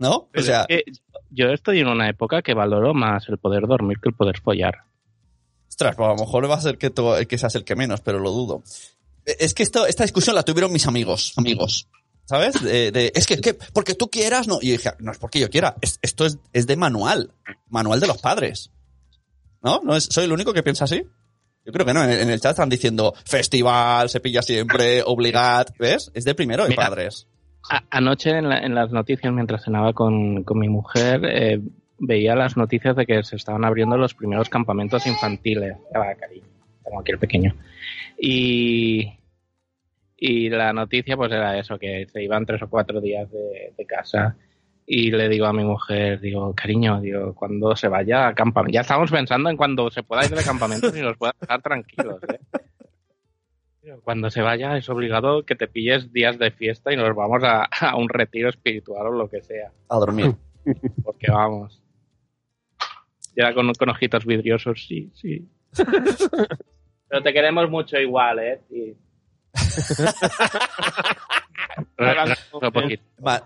¿No? 0.00 0.28
O 0.36 0.42
sea, 0.42 0.64
es 0.68 0.82
que 0.84 0.92
yo 1.30 1.46
estoy 1.50 1.78
en 1.80 1.86
una 1.86 2.08
época 2.08 2.42
que 2.42 2.54
valoro 2.54 2.92
más 2.94 3.28
el 3.28 3.38
poder 3.38 3.68
dormir 3.68 3.98
que 4.02 4.08
el 4.08 4.14
poder 4.16 4.40
follar. 4.40 4.78
ostras, 5.68 5.94
pues 5.94 6.06
a 6.08 6.12
lo 6.12 6.16
mejor 6.18 6.50
va 6.50 6.56
a 6.56 6.60
ser 6.60 6.76
que, 6.78 6.90
to- 6.90 7.16
que 7.28 7.38
seas 7.38 7.54
el 7.54 7.62
que 7.64 7.76
menos, 7.76 8.00
pero 8.00 8.18
lo 8.18 8.30
dudo. 8.32 8.62
Eh, 9.26 9.36
Es 9.38 9.54
que 9.54 9.62
esto, 9.62 9.86
esta 9.86 10.02
discusión 10.02 10.34
la 10.34 10.42
tuvieron 10.42 10.72
mis 10.72 10.86
amigos, 10.88 11.32
amigos. 11.36 11.86
¿Sabes? 12.24 12.62
De, 12.62 12.90
de- 12.92 13.12
es 13.14 13.26
que, 13.26 13.38
que, 13.40 13.54
porque 13.54 13.94
tú 13.94 14.08
quieras, 14.08 14.48
no. 14.48 14.58
Y 14.62 14.68
yo 14.68 14.72
dije, 14.72 14.90
no 15.00 15.12
es 15.12 15.18
porque 15.18 15.38
yo 15.38 15.50
quiera, 15.50 15.76
es- 15.82 15.98
esto 16.02 16.24
es, 16.26 16.38
es 16.52 16.66
de 16.66 16.76
manual. 16.76 17.32
Manual 17.68 18.00
de 18.00 18.06
los 18.06 18.18
padres. 18.18 18.70
¿No? 19.62 19.80
¿No 19.84 19.94
es, 19.96 20.04
¿Soy 20.04 20.24
el 20.24 20.32
único 20.32 20.52
que 20.54 20.62
piensa 20.62 20.84
así? 20.84 21.02
Yo 21.66 21.72
creo 21.72 21.84
que 21.84 21.92
no. 21.92 22.02
En, 22.02 22.10
en 22.10 22.30
el 22.30 22.40
chat 22.40 22.52
están 22.52 22.70
diciendo 22.70 23.12
festival, 23.26 24.08
se 24.08 24.20
pilla 24.20 24.40
siempre, 24.42 25.02
obligat. 25.04 25.76
¿Ves? 25.78 26.10
Es 26.14 26.24
de 26.24 26.34
primero 26.34 26.62
de 26.62 26.70
Mira. 26.70 26.84
padres. 26.88 27.26
A- 27.68 27.82
anoche 27.90 28.30
en, 28.30 28.48
la- 28.48 28.58
en 28.60 28.74
las 28.74 28.90
noticias, 28.90 29.32
mientras 29.32 29.64
cenaba 29.64 29.92
con, 29.92 30.44
con 30.44 30.58
mi 30.58 30.68
mujer, 30.68 31.20
eh, 31.24 31.60
veía 31.98 32.34
las 32.34 32.56
noticias 32.56 32.96
de 32.96 33.04
que 33.06 33.22
se 33.22 33.36
estaban 33.36 33.64
abriendo 33.64 33.96
los 33.98 34.14
primeros 34.14 34.48
campamentos 34.48 35.06
infantiles. 35.06 35.76
Ya 35.92 36.14
cariño. 36.14 36.46
Tengo 36.84 37.00
aquí 37.00 37.12
el 37.12 37.18
pequeño. 37.18 37.54
Y, 38.18 39.12
y 40.16 40.48
la 40.50 40.72
noticia 40.72 41.16
pues 41.16 41.30
era 41.32 41.58
eso, 41.58 41.78
que 41.78 42.06
se 42.12 42.22
iban 42.22 42.46
tres 42.46 42.62
o 42.62 42.68
cuatro 42.70 43.00
días 43.00 43.30
de, 43.30 43.72
de 43.76 43.86
casa. 43.86 44.36
Y 44.86 45.10
le 45.12 45.28
digo 45.28 45.46
a 45.46 45.52
mi 45.52 45.62
mujer, 45.62 46.20
digo, 46.20 46.52
cariño, 46.54 47.00
digo, 47.00 47.32
cuando 47.34 47.76
se 47.76 47.86
vaya 47.88 48.26
a 48.28 48.34
campamento. 48.34 48.74
Ya 48.74 48.80
estamos 48.80 49.10
pensando 49.10 49.48
en 49.48 49.56
cuando 49.56 49.88
se 49.90 50.02
pueda 50.02 50.24
ir 50.24 50.34
de 50.34 50.42
campamento 50.42 50.88
y 50.96 51.00
nos 51.00 51.16
pueda 51.16 51.34
dejar 51.40 51.62
tranquilos, 51.62 52.16
¿eh? 52.24 52.40
Cuando 54.02 54.30
se 54.30 54.42
vaya 54.42 54.76
es 54.76 54.88
obligado 54.88 55.44
que 55.44 55.54
te 55.54 55.68
pilles 55.68 56.12
días 56.12 56.38
de 56.38 56.50
fiesta 56.50 56.92
y 56.92 56.96
nos 56.96 57.14
vamos 57.14 57.42
a, 57.44 57.64
a 57.80 57.96
un 57.96 58.08
retiro 58.08 58.48
espiritual 58.48 59.06
o 59.08 59.12
lo 59.12 59.28
que 59.28 59.42
sea. 59.42 59.72
A 59.88 59.96
dormir. 59.96 60.34
Porque 61.04 61.30
vamos. 61.30 61.82
Y 63.34 63.40
era 63.40 63.54
con, 63.54 63.72
con 63.74 63.88
ojitos 63.88 64.24
vidriosos, 64.26 64.86
sí, 64.86 65.10
sí. 65.14 65.48
Pero 67.08 67.22
te 67.22 67.32
queremos 67.32 67.68
mucho 67.68 67.98
igual, 67.98 68.38
¿eh? 68.38 68.60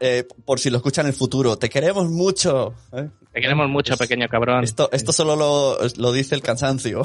Eh, 0.01 0.27
por 0.45 0.59
si 0.59 0.71
lo 0.71 0.77
escuchan 0.79 1.07
en 1.07 1.13
el 1.13 1.17
futuro, 1.17 1.57
te 1.57 1.69
queremos 1.71 2.11
mucho. 2.11 2.75
¿eh? 2.93 3.09
Te 3.33 3.41
queremos 3.41 3.69
mucho, 3.69 3.97
pequeño 3.97 4.29
cabrón. 4.29 4.65
Esto, 4.65 4.91
esto 4.93 5.13
solo 5.13 5.37
lo, 5.37 5.79
lo 5.97 6.13
dice 6.13 6.35
el 6.35 6.43
cansancio. 6.43 7.03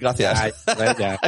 Gracias. 0.00 0.64
Ya, 0.78 0.96
ya. 0.98 1.20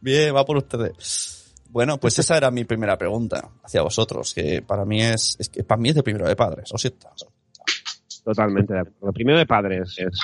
Bien, 0.00 0.34
va 0.34 0.44
por 0.44 0.56
ustedes. 0.58 1.54
Bueno, 1.68 1.98
pues 1.98 2.18
esa 2.18 2.36
era 2.36 2.50
mi 2.50 2.64
primera 2.64 2.96
pregunta 2.96 3.50
hacia 3.62 3.82
vosotros, 3.82 4.32
que 4.32 4.62
para 4.62 4.84
mí 4.84 5.02
es, 5.02 5.36
es 5.38 5.48
que 5.48 5.62
para 5.64 5.80
mí 5.80 5.90
es 5.90 5.94
de 5.96 6.02
primero 6.02 6.26
de 6.26 6.36
padres, 6.36 6.70
o 6.72 6.78
siento. 6.78 7.08
Totalmente 8.24 8.72
de 8.74 8.80
acuerdo. 8.80 9.12
Primero 9.12 9.38
de 9.38 9.46
padres 9.46 9.94
es. 9.98 10.18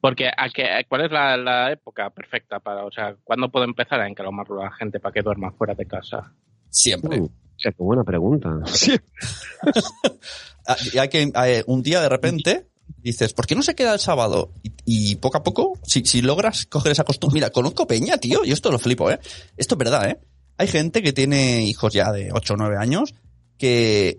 Porque, 0.00 0.28
¿a 0.28 0.48
qué- 0.50 0.84
¿cuál 0.88 1.06
es 1.06 1.10
la, 1.10 1.36
la 1.36 1.72
época 1.72 2.10
perfecta 2.10 2.60
para, 2.60 2.84
o 2.84 2.92
sea, 2.92 3.16
cuándo 3.24 3.50
puedo 3.50 3.64
empezar 3.64 4.00
a 4.00 4.06
encalomarlo 4.08 4.60
a 4.60 4.64
la 4.66 4.72
gente 4.72 5.00
para 5.00 5.12
que 5.12 5.22
duerma 5.22 5.50
fuera 5.52 5.74
de 5.74 5.86
casa? 5.86 6.32
Siempre. 6.68 7.18
Uh, 7.20 7.24
o 7.24 7.58
sea, 7.58 7.72
qué 7.72 7.82
buena 7.82 8.04
pregunta. 8.04 8.50
Ah, 10.68 10.76
Y 10.92 10.98
hay 10.98 11.08
que, 11.08 11.22
eh, 11.22 11.62
un 11.68 11.80
día 11.82 12.00
de 12.00 12.08
repente 12.08 12.66
dices, 13.10 13.32
¿por 13.32 13.46
qué 13.46 13.54
no 13.54 13.62
se 13.62 13.74
queda 13.74 13.94
el 13.94 14.00
sábado? 14.00 14.52
Y, 14.62 14.72
y 14.84 15.16
poco 15.16 15.38
a 15.38 15.42
poco, 15.42 15.78
si, 15.84 16.04
si 16.04 16.22
logras 16.22 16.66
coger 16.66 16.92
esa 16.92 17.04
costumbre, 17.04 17.34
mira, 17.34 17.50
conozco 17.50 17.86
peña, 17.86 18.18
tío, 18.18 18.44
y 18.44 18.52
esto 18.52 18.70
lo 18.70 18.78
flipo, 18.78 19.10
¿eh? 19.10 19.20
Esto 19.56 19.74
es 19.74 19.78
verdad, 19.78 20.10
¿eh? 20.10 20.18
Hay 20.58 20.68
gente 20.68 21.02
que 21.02 21.12
tiene 21.12 21.64
hijos 21.64 21.92
ya 21.92 22.12
de 22.12 22.30
8 22.32 22.54
o 22.54 22.56
9 22.56 22.76
años 22.78 23.14
que 23.58 24.16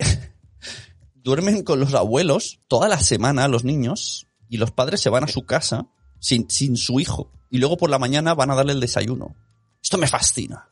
duermen 1.16 1.64
con 1.64 1.80
los 1.80 1.94
abuelos 1.94 2.60
toda 2.68 2.88
la 2.88 3.00
semana, 3.00 3.48
los 3.48 3.64
niños, 3.64 4.28
y 4.50 4.58
los 4.58 4.72
padres 4.72 5.02
se 5.02 5.10
van 5.10 5.24
a 5.24 5.28
su 5.28 5.46
casa 5.46 5.88
sin, 6.20 6.50
sin 6.50 6.78
su 6.78 7.00
hijo. 7.00 7.32
Y 7.50 7.58
luego 7.58 7.78
por 7.78 7.90
la 7.90 8.00
mañana 8.00 8.34
van 8.34 8.52
a 8.52 8.56
darle 8.56 8.74
el 8.74 8.80
desayuno. 8.80 9.36
Esto 9.82 9.98
me 9.98 10.08
fascina. 10.08 10.70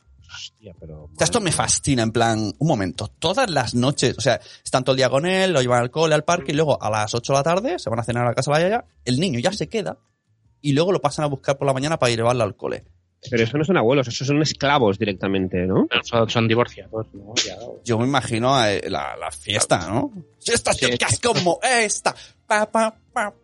Hostia, 0.66 0.74
pero. 0.78 1.10
Esto 1.18 1.40
me 1.40 1.52
fascina, 1.52 2.02
en 2.02 2.10
plan, 2.10 2.52
un 2.58 2.68
momento, 2.68 3.08
todas 3.18 3.48
las 3.50 3.74
noches, 3.74 4.16
o 4.18 4.20
sea, 4.20 4.40
están 4.64 4.82
todo 4.82 4.94
el 4.94 4.98
día 4.98 5.08
con 5.08 5.24
él, 5.26 5.52
lo 5.52 5.60
llevan 5.60 5.80
al 5.80 5.90
cole, 5.90 6.14
al 6.14 6.24
parque, 6.24 6.52
y 6.52 6.54
luego 6.54 6.82
a 6.82 6.90
las 6.90 7.14
8 7.14 7.32
de 7.32 7.38
la 7.38 7.42
tarde 7.42 7.78
se 7.78 7.88
van 7.90 8.00
a 8.00 8.04
cenar 8.04 8.24
a 8.24 8.30
la 8.30 8.34
casa 8.34 8.52
de 8.52 8.58
la 8.58 8.62
yaya, 8.64 8.84
el 9.04 9.20
niño 9.20 9.38
ya 9.38 9.52
se 9.52 9.68
queda, 9.68 9.98
y 10.60 10.72
luego 10.72 10.90
lo 10.90 11.00
pasan 11.00 11.24
a 11.24 11.28
buscar 11.28 11.56
por 11.56 11.66
la 11.66 11.72
mañana 11.72 11.98
para 11.98 12.12
llevarlo 12.12 12.42
al 12.42 12.56
cole. 12.56 12.84
Pero 13.30 13.44
eso 13.44 13.58
no 13.58 13.64
son 13.64 13.76
abuelos, 13.76 14.08
esos 14.08 14.26
son 14.26 14.40
esclavos 14.42 14.98
directamente, 14.98 15.66
¿no? 15.66 15.86
Son, 16.02 16.28
son 16.28 16.46
divorciados, 16.48 17.06
¿no? 17.14 17.34
Ya, 17.44 17.56
Yo 17.84 17.98
me 17.98 18.06
imagino 18.06 18.62
eh, 18.66 18.82
la, 18.88 19.16
la 19.16 19.30
fiesta, 19.30 19.88
¿no? 19.88 20.12
Fiestas 20.44 20.76
Sí. 20.76 20.86
chicas 20.90 21.18
como 21.20 21.58
esta. 21.62 22.14
Pa, 22.46 22.70
pa, 22.70 22.94
pa. 23.12 23.34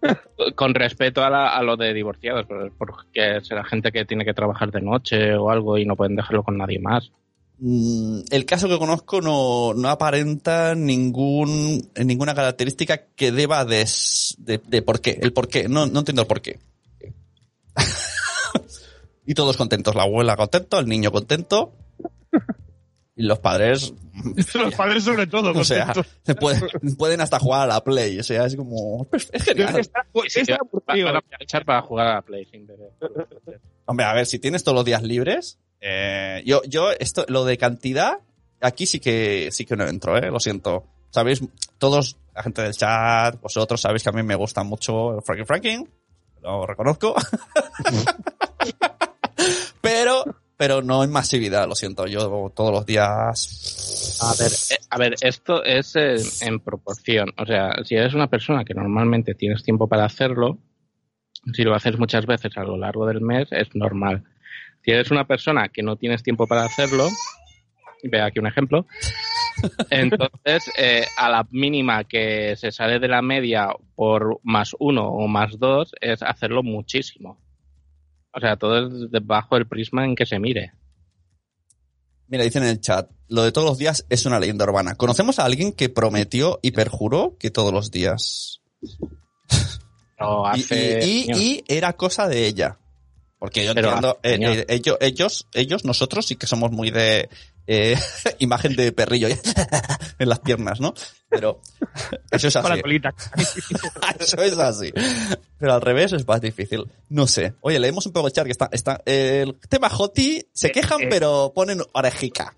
con 0.54 0.74
respeto 0.74 1.24
a, 1.24 1.30
la- 1.30 1.56
a 1.56 1.62
lo 1.62 1.76
de 1.76 1.92
divorciados, 1.92 2.46
porque 2.78 3.40
será 3.42 3.64
gente 3.64 3.90
que 3.90 4.04
tiene 4.04 4.24
que 4.24 4.34
trabajar 4.34 4.70
de 4.70 4.80
noche 4.80 5.34
o 5.34 5.50
algo 5.50 5.76
y 5.78 5.84
no 5.84 5.96
pueden 5.96 6.14
dejarlo 6.16 6.42
con 6.44 6.56
nadie 6.56 6.78
más. 6.78 7.10
Mm, 7.58 8.20
El 8.30 8.44
caso 8.46 8.68
que 8.68 8.78
conozco 8.78 9.20
no, 9.20 9.72
no 9.74 9.88
aparenta 9.88 10.74
ningún, 10.76 11.90
ninguna 11.96 12.34
característica 12.34 13.06
que 13.16 13.32
deba 13.32 13.64
de, 13.64 13.86
de, 14.38 14.58
de 14.66 14.82
por 14.82 15.00
qué. 15.00 15.18
El 15.20 15.32
por 15.32 15.48
qué. 15.48 15.68
No, 15.68 15.86
no 15.86 16.00
entiendo 16.00 16.22
el 16.22 16.28
por 16.28 16.40
qué. 16.40 16.58
Y 19.26 19.34
todos 19.34 19.56
contentos. 19.56 19.94
La 19.94 20.02
abuela 20.02 20.36
contento, 20.36 20.78
el 20.78 20.86
niño 20.86 21.10
contento. 21.12 21.72
Y 23.14 23.24
los 23.24 23.40
padres, 23.40 23.92
Los 24.54 24.74
padres 24.76 25.04
sobre 25.04 25.26
todo. 25.26 25.52
o 25.52 25.64
sea, 25.64 25.92
se 26.22 26.34
pueden, 26.34 26.62
pueden 26.96 27.20
hasta 27.20 27.38
jugar 27.38 27.60
a 27.64 27.66
la 27.66 27.84
Play. 27.84 28.18
O 28.18 28.22
sea, 28.22 28.46
es 28.46 28.56
como, 28.56 29.06
es 29.12 29.44
genial. 29.44 29.78
Está, 29.78 30.06
Sí, 30.28 30.40
está 30.40 30.54
va- 30.54 30.60
aburrido. 30.62 31.06
van 31.08 31.16
a 31.16 31.18
aprovechar 31.18 31.62
para 31.66 31.82
jugar 31.82 32.06
a 32.06 32.14
la 32.14 32.22
Play. 32.22 32.48
Hombre, 33.84 34.06
a 34.06 34.14
ver, 34.14 34.24
si 34.24 34.38
tienes 34.38 34.64
todos 34.64 34.74
los 34.76 34.86
días 34.86 35.02
libres, 35.02 35.58
eh, 35.82 36.42
yo, 36.46 36.62
yo, 36.66 36.90
esto, 36.90 37.26
lo 37.28 37.44
de 37.44 37.58
cantidad, 37.58 38.14
aquí 38.62 38.86
sí 38.86 38.98
que, 38.98 39.50
sí 39.52 39.66
que 39.66 39.76
no 39.76 39.86
entro, 39.86 40.16
eh, 40.16 40.30
lo 40.30 40.40
siento. 40.40 40.84
Sabéis, 41.10 41.42
todos, 41.76 42.16
la 42.34 42.42
gente 42.42 42.62
del 42.62 42.72
chat, 42.74 43.38
vosotros 43.42 43.78
sabéis 43.78 44.02
que 44.04 44.08
a 44.08 44.12
mí 44.12 44.22
me 44.22 44.36
gusta 44.36 44.62
mucho 44.62 45.16
el 45.16 45.22
Frankie 45.22 45.44
Franking, 45.44 45.86
lo 46.40 46.66
reconozco. 46.66 47.14
Pero, 50.02 50.24
pero 50.56 50.82
no 50.82 51.04
en 51.04 51.12
masividad, 51.12 51.68
lo 51.68 51.74
siento, 51.74 52.06
yo 52.06 52.52
todos 52.54 52.72
los 52.72 52.86
días. 52.86 54.18
A 54.20 54.42
ver, 54.42 54.52
eh, 54.52 54.84
a 54.90 54.98
ver, 54.98 55.14
esto 55.20 55.62
es 55.64 55.94
eh, 55.96 56.16
en 56.40 56.60
proporción. 56.60 57.30
O 57.38 57.46
sea, 57.46 57.72
si 57.84 57.94
eres 57.94 58.14
una 58.14 58.28
persona 58.28 58.64
que 58.64 58.74
normalmente 58.74 59.34
tienes 59.34 59.62
tiempo 59.62 59.88
para 59.88 60.04
hacerlo, 60.04 60.58
si 61.52 61.62
lo 61.62 61.74
haces 61.74 61.98
muchas 61.98 62.26
veces 62.26 62.56
a 62.56 62.64
lo 62.64 62.76
largo 62.76 63.06
del 63.06 63.20
mes, 63.20 63.48
es 63.52 63.74
normal. 63.74 64.24
Si 64.84 64.90
eres 64.90 65.10
una 65.10 65.26
persona 65.26 65.68
que 65.68 65.82
no 65.82 65.96
tienes 65.96 66.22
tiempo 66.22 66.46
para 66.46 66.64
hacerlo, 66.64 67.08
ve 68.02 68.20
aquí 68.20 68.40
un 68.40 68.48
ejemplo, 68.48 68.86
entonces 69.90 70.70
eh, 70.76 71.06
a 71.16 71.28
la 71.28 71.46
mínima 71.50 72.02
que 72.04 72.56
se 72.56 72.72
sale 72.72 72.98
de 72.98 73.08
la 73.08 73.22
media 73.22 73.68
por 73.94 74.40
más 74.42 74.74
uno 74.80 75.08
o 75.08 75.28
más 75.28 75.58
dos 75.58 75.92
es 76.00 76.22
hacerlo 76.22 76.64
muchísimo. 76.64 77.38
O 78.34 78.40
sea, 78.40 78.56
todo 78.56 78.86
es 79.04 79.10
debajo 79.10 79.56
del 79.56 79.66
prisma 79.66 80.04
en 80.04 80.14
que 80.14 80.26
se 80.26 80.38
mire. 80.38 80.72
Mira, 82.28 82.44
dicen 82.44 82.62
en 82.62 82.70
el 82.70 82.80
chat, 82.80 83.10
lo 83.28 83.42
de 83.42 83.52
todos 83.52 83.68
los 83.68 83.78
días 83.78 84.06
es 84.08 84.24
una 84.24 84.40
leyenda 84.40 84.64
urbana. 84.64 84.94
¿Conocemos 84.94 85.38
a 85.38 85.44
alguien 85.44 85.72
que 85.72 85.90
prometió 85.90 86.58
y 86.62 86.70
perjuró 86.70 87.36
que 87.38 87.50
todos 87.50 87.72
los 87.74 87.90
días? 87.90 88.62
No, 90.18 90.46
hace 90.46 91.00
y- 91.04 91.08
y- 91.08 91.24
años. 91.24 91.38
y 91.40 91.64
era 91.68 91.92
cosa 91.94 92.28
de 92.28 92.46
ella. 92.46 92.78
Porque 93.38 93.64
yo 93.64 93.74
Pero 93.74 93.88
entiendo, 93.88 94.18
hace 94.22 94.34
eh, 94.34 94.60
eh, 94.60 94.66
ellos, 94.68 94.96
ellos, 95.00 95.48
ellos, 95.52 95.84
nosotros 95.84 96.24
sí 96.26 96.36
que 96.36 96.46
somos 96.46 96.70
muy 96.70 96.90
de 96.90 97.28
eh, 97.66 97.96
imagen 98.38 98.76
de 98.76 98.92
perrillo 98.92 99.28
en 100.18 100.28
las 100.28 100.40
piernas, 100.40 100.80
¿no? 100.80 100.94
Pero 101.28 101.60
eso 102.30 102.48
es 102.48 102.56
así. 102.56 102.82
colita. 102.82 103.14
Eso 104.20 104.42
es 104.42 104.58
así. 104.58 104.92
Pero 105.58 105.72
al 105.72 105.80
revés 105.80 106.12
es 106.12 106.26
más 106.26 106.40
difícil. 106.40 106.84
No 107.08 107.26
sé. 107.26 107.54
Oye, 107.60 107.78
leemos 107.80 108.04
un 108.06 108.12
poco 108.12 108.26
el 108.26 108.32
chat 108.32 108.44
que 108.44 108.52
está, 108.52 108.68
está, 108.70 109.00
el 109.06 109.58
tema 109.68 109.88
Joti 109.88 110.42
se 110.52 110.70
quejan 110.70 111.02
eh. 111.02 111.06
pero 111.08 111.52
ponen 111.54 111.80
orejica. 111.92 112.54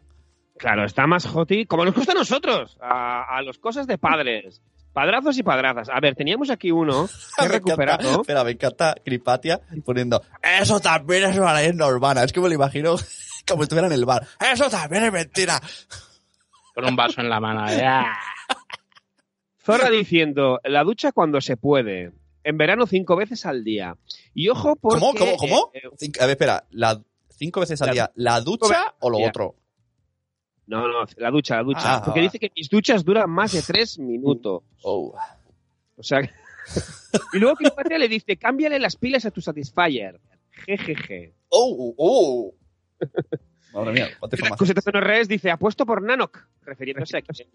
Claro, 0.56 0.84
está 0.84 1.06
más 1.06 1.26
joti, 1.26 1.66
como 1.66 1.84
nos 1.84 1.94
gusta 1.94 2.12
a 2.12 2.14
nosotros, 2.14 2.78
a, 2.80 3.36
a 3.36 3.42
los 3.42 3.58
cosas 3.58 3.86
de 3.88 3.98
padres. 3.98 4.62
Padrazos 4.92 5.36
y 5.36 5.42
padrazas. 5.42 5.88
A 5.88 5.98
ver, 6.00 6.14
teníamos 6.14 6.48
aquí 6.50 6.70
uno 6.70 7.08
que 7.36 7.44
he 7.44 7.48
Me 7.48 7.56
encanta, 7.56 7.96
recuperado. 7.96 8.20
espera, 8.20 8.44
me 8.44 8.52
encanta 8.52 8.94
Cripatia 9.04 9.60
poniendo, 9.84 10.22
eso 10.40 10.78
también 10.78 11.24
es 11.24 11.36
una 11.36 11.54
leyenda 11.54 11.88
urbana. 11.88 12.22
Es 12.22 12.32
que 12.32 12.40
me 12.40 12.48
lo 12.48 12.54
imagino 12.54 12.94
como 13.48 13.62
si 13.62 13.64
estuviera 13.64 13.86
en 13.88 13.92
el 13.94 14.04
bar. 14.04 14.26
Eso 14.52 14.68
también 14.70 15.04
es 15.04 15.12
mentira. 15.12 15.60
con 16.74 16.84
un 16.86 16.96
vaso 16.96 17.20
en 17.20 17.28
la 17.28 17.40
mano. 17.40 17.64
¡ah! 17.84 18.16
Zorra 19.62 19.88
diciendo, 19.90 20.60
la 20.64 20.84
ducha 20.84 21.12
cuando 21.12 21.40
se 21.40 21.56
puede. 21.56 22.12
En 22.42 22.58
verano 22.58 22.86
cinco 22.86 23.16
veces 23.16 23.46
al 23.46 23.64
día. 23.64 23.96
Y 24.34 24.48
ojo 24.50 24.76
porque... 24.76 25.00
¿Cómo? 25.00 25.14
¿Cómo? 25.14 25.36
¿Cómo? 25.38 25.70
eh, 25.72 25.80
eh, 25.84 25.88
Cinco- 25.98 26.20
a 26.20 26.26
ver, 26.26 26.32
espera, 26.32 26.64
la, 26.70 27.00
cinco 27.30 27.60
veces 27.60 27.80
al 27.80 27.86
La- 27.88 27.92
día, 27.94 28.12
¿la 28.16 28.40
ducha 28.42 28.68
veces 28.68 28.84
o 29.00 29.08
lo 29.10 29.16
día. 29.18 29.28
otro? 29.28 29.54
no, 30.66 30.86
no, 30.88 31.04
la 31.16 31.30
ducha, 31.30 31.56
la 31.56 31.62
ducha. 31.62 31.80
Ah, 31.96 32.02
porque 32.04 32.20
dice 32.20 32.38
que 32.38 32.50
mis 32.54 32.68
duchas 32.68 33.04
duran 33.04 33.30
más 33.30 33.52
de 33.52 33.62
tres 33.62 33.98
minutos. 33.98 34.62
Oh. 34.82 35.14
O 35.96 36.02
sea... 36.02 36.20
que- 36.22 36.30
y 37.34 37.38
luego 37.38 37.56
Cripatia 37.56 37.96
le 37.98 38.08
dice, 38.08 38.36
cámbiale 38.36 38.78
las 38.78 38.96
pilas 38.96 39.24
a 39.24 39.30
tu 39.30 39.40
Satisfyer. 39.40 40.20
Jejeje. 40.66 41.34
Oh, 41.48 41.94
oh. 41.96 42.54
Madre 43.72 43.92
mía, 43.92 44.08
información. 44.08 44.56
Coseta 44.56 45.00
Redes 45.00 45.28
dice, 45.28 45.50
apuesto 45.50 45.84
por 45.84 46.02
Nanok, 46.02 46.38
refiriéndose 46.62 47.18
a 47.18 47.22
quien, 47.22 47.48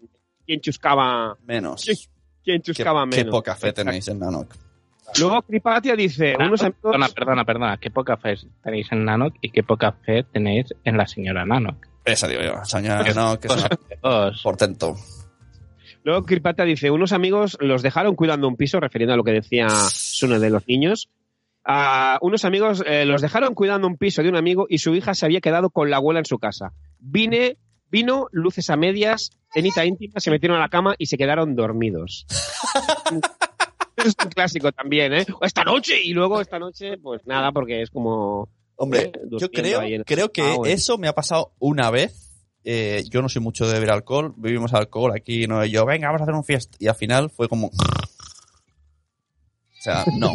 quien 0.46 0.60
chuscaba, 0.60 1.36
Menos. 1.46 1.84
Quien 2.42 2.60
Qué, 2.62 2.72
chuscaba 2.72 3.04
qué 3.10 3.18
menos. 3.18 3.30
poca 3.30 3.54
fe 3.54 3.72
tenéis 3.72 4.08
en 4.08 4.18
Nanok. 4.18 4.54
Luego 5.18 5.42
Cripatia 5.42 5.96
dice, 5.96 6.34
unos 6.38 6.62
amigos... 6.62 6.80
Perdona, 6.82 7.08
perdona, 7.08 7.44
perdona. 7.44 7.76
Qué 7.78 7.90
poca 7.90 8.16
fe 8.16 8.34
tenéis 8.62 8.90
en 8.92 9.04
Nanok 9.04 9.34
y 9.40 9.50
qué 9.50 9.62
poca 9.62 9.92
fe 9.92 10.22
tenéis 10.24 10.66
en 10.84 10.96
la 10.96 11.06
señora 11.06 11.44
Nanok. 11.44 11.86
Esa 12.04 12.28
digo 12.28 12.42
yo, 12.42 12.64
señora 12.64 13.02
Nanok, 13.02 13.40
que 13.40 13.48
es 13.48 13.54
una 13.56 13.68
Dos. 14.02 14.42
portento. 14.42 14.94
Luego 16.02 16.24
Kirpata 16.24 16.64
dice, 16.64 16.90
unos 16.90 17.12
amigos 17.12 17.58
los 17.60 17.82
dejaron 17.82 18.14
cuidando 18.14 18.48
un 18.48 18.56
piso, 18.56 18.80
refiriendo 18.80 19.14
a 19.14 19.16
lo 19.16 19.24
que 19.24 19.32
decía 19.32 19.68
Sune 19.68 20.38
de 20.38 20.48
los 20.50 20.66
niños. 20.66 21.08
Ah, 21.64 22.18
unos 22.22 22.44
amigos 22.44 22.82
eh, 22.86 23.04
los 23.04 23.20
dejaron 23.20 23.54
cuidando 23.54 23.86
un 23.86 23.96
piso 23.96 24.22
de 24.22 24.28
un 24.28 24.36
amigo 24.36 24.66
y 24.68 24.78
su 24.78 24.94
hija 24.94 25.14
se 25.14 25.26
había 25.26 25.40
quedado 25.40 25.70
con 25.70 25.90
la 25.90 25.96
abuela 25.98 26.20
en 26.20 26.24
su 26.24 26.38
casa. 26.38 26.72
Vine, 26.98 27.58
vino, 27.90 28.28
luces 28.32 28.70
a 28.70 28.76
medias, 28.76 29.30
cenita 29.52 29.84
íntima, 29.84 30.20
se 30.20 30.30
metieron 30.30 30.56
a 30.56 30.60
la 30.60 30.68
cama 30.68 30.94
y 30.98 31.06
se 31.06 31.18
quedaron 31.18 31.54
dormidos. 31.56 32.26
es 33.96 34.14
un 34.24 34.30
clásico 34.30 34.72
también, 34.72 35.12
¿eh? 35.12 35.26
Esta 35.42 35.64
noche 35.64 36.02
y 36.02 36.12
luego 36.12 36.40
esta 36.40 36.58
noche, 36.58 36.96
pues 36.98 37.26
nada, 37.26 37.52
porque 37.52 37.82
es 37.82 37.90
como... 37.90 38.48
Hombre, 38.76 39.12
eh, 39.14 39.20
yo 39.30 39.50
creo, 39.50 39.82
en 39.82 40.04
creo 40.04 40.32
que 40.32 40.54
en- 40.54 40.64
eso 40.66 40.96
me 40.96 41.08
ha 41.08 41.12
pasado 41.14 41.52
una 41.58 41.90
vez. 41.90 42.28
Eh, 42.64 43.04
yo 43.10 43.20
no 43.22 43.28
soy 43.28 43.42
mucho 43.42 43.66
de 43.66 43.74
beber 43.74 43.90
alcohol, 43.90 44.34
bebimos 44.36 44.72
alcohol 44.74 45.12
aquí, 45.14 45.46
no 45.46 45.64
yo, 45.66 45.84
venga, 45.86 46.08
vamos 46.08 46.22
a 46.22 46.24
hacer 46.24 46.34
un 46.34 46.44
fiesta. 46.44 46.76
Y 46.80 46.88
al 46.88 46.94
final 46.94 47.30
fue 47.30 47.48
como... 47.48 47.70
O 49.80 49.82
sea, 49.82 50.04
no, 50.14 50.34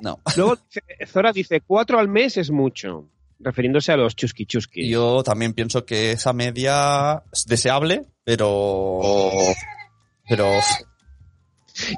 no. 0.00 0.18
Luego 0.36 0.58
Zora 1.06 1.32
dice, 1.32 1.60
cuatro 1.60 2.00
al 2.00 2.08
mes 2.08 2.36
es 2.36 2.50
mucho, 2.50 3.08
refiriéndose 3.38 3.92
a 3.92 3.96
los 3.96 4.16
chusqui 4.16 4.46
chusqui. 4.46 4.88
Yo 4.88 5.22
también 5.22 5.54
pienso 5.54 5.86
que 5.86 6.10
esa 6.10 6.32
media 6.32 7.22
es 7.32 7.46
deseable, 7.46 8.06
pero... 8.24 9.00
Pero... 10.28 10.50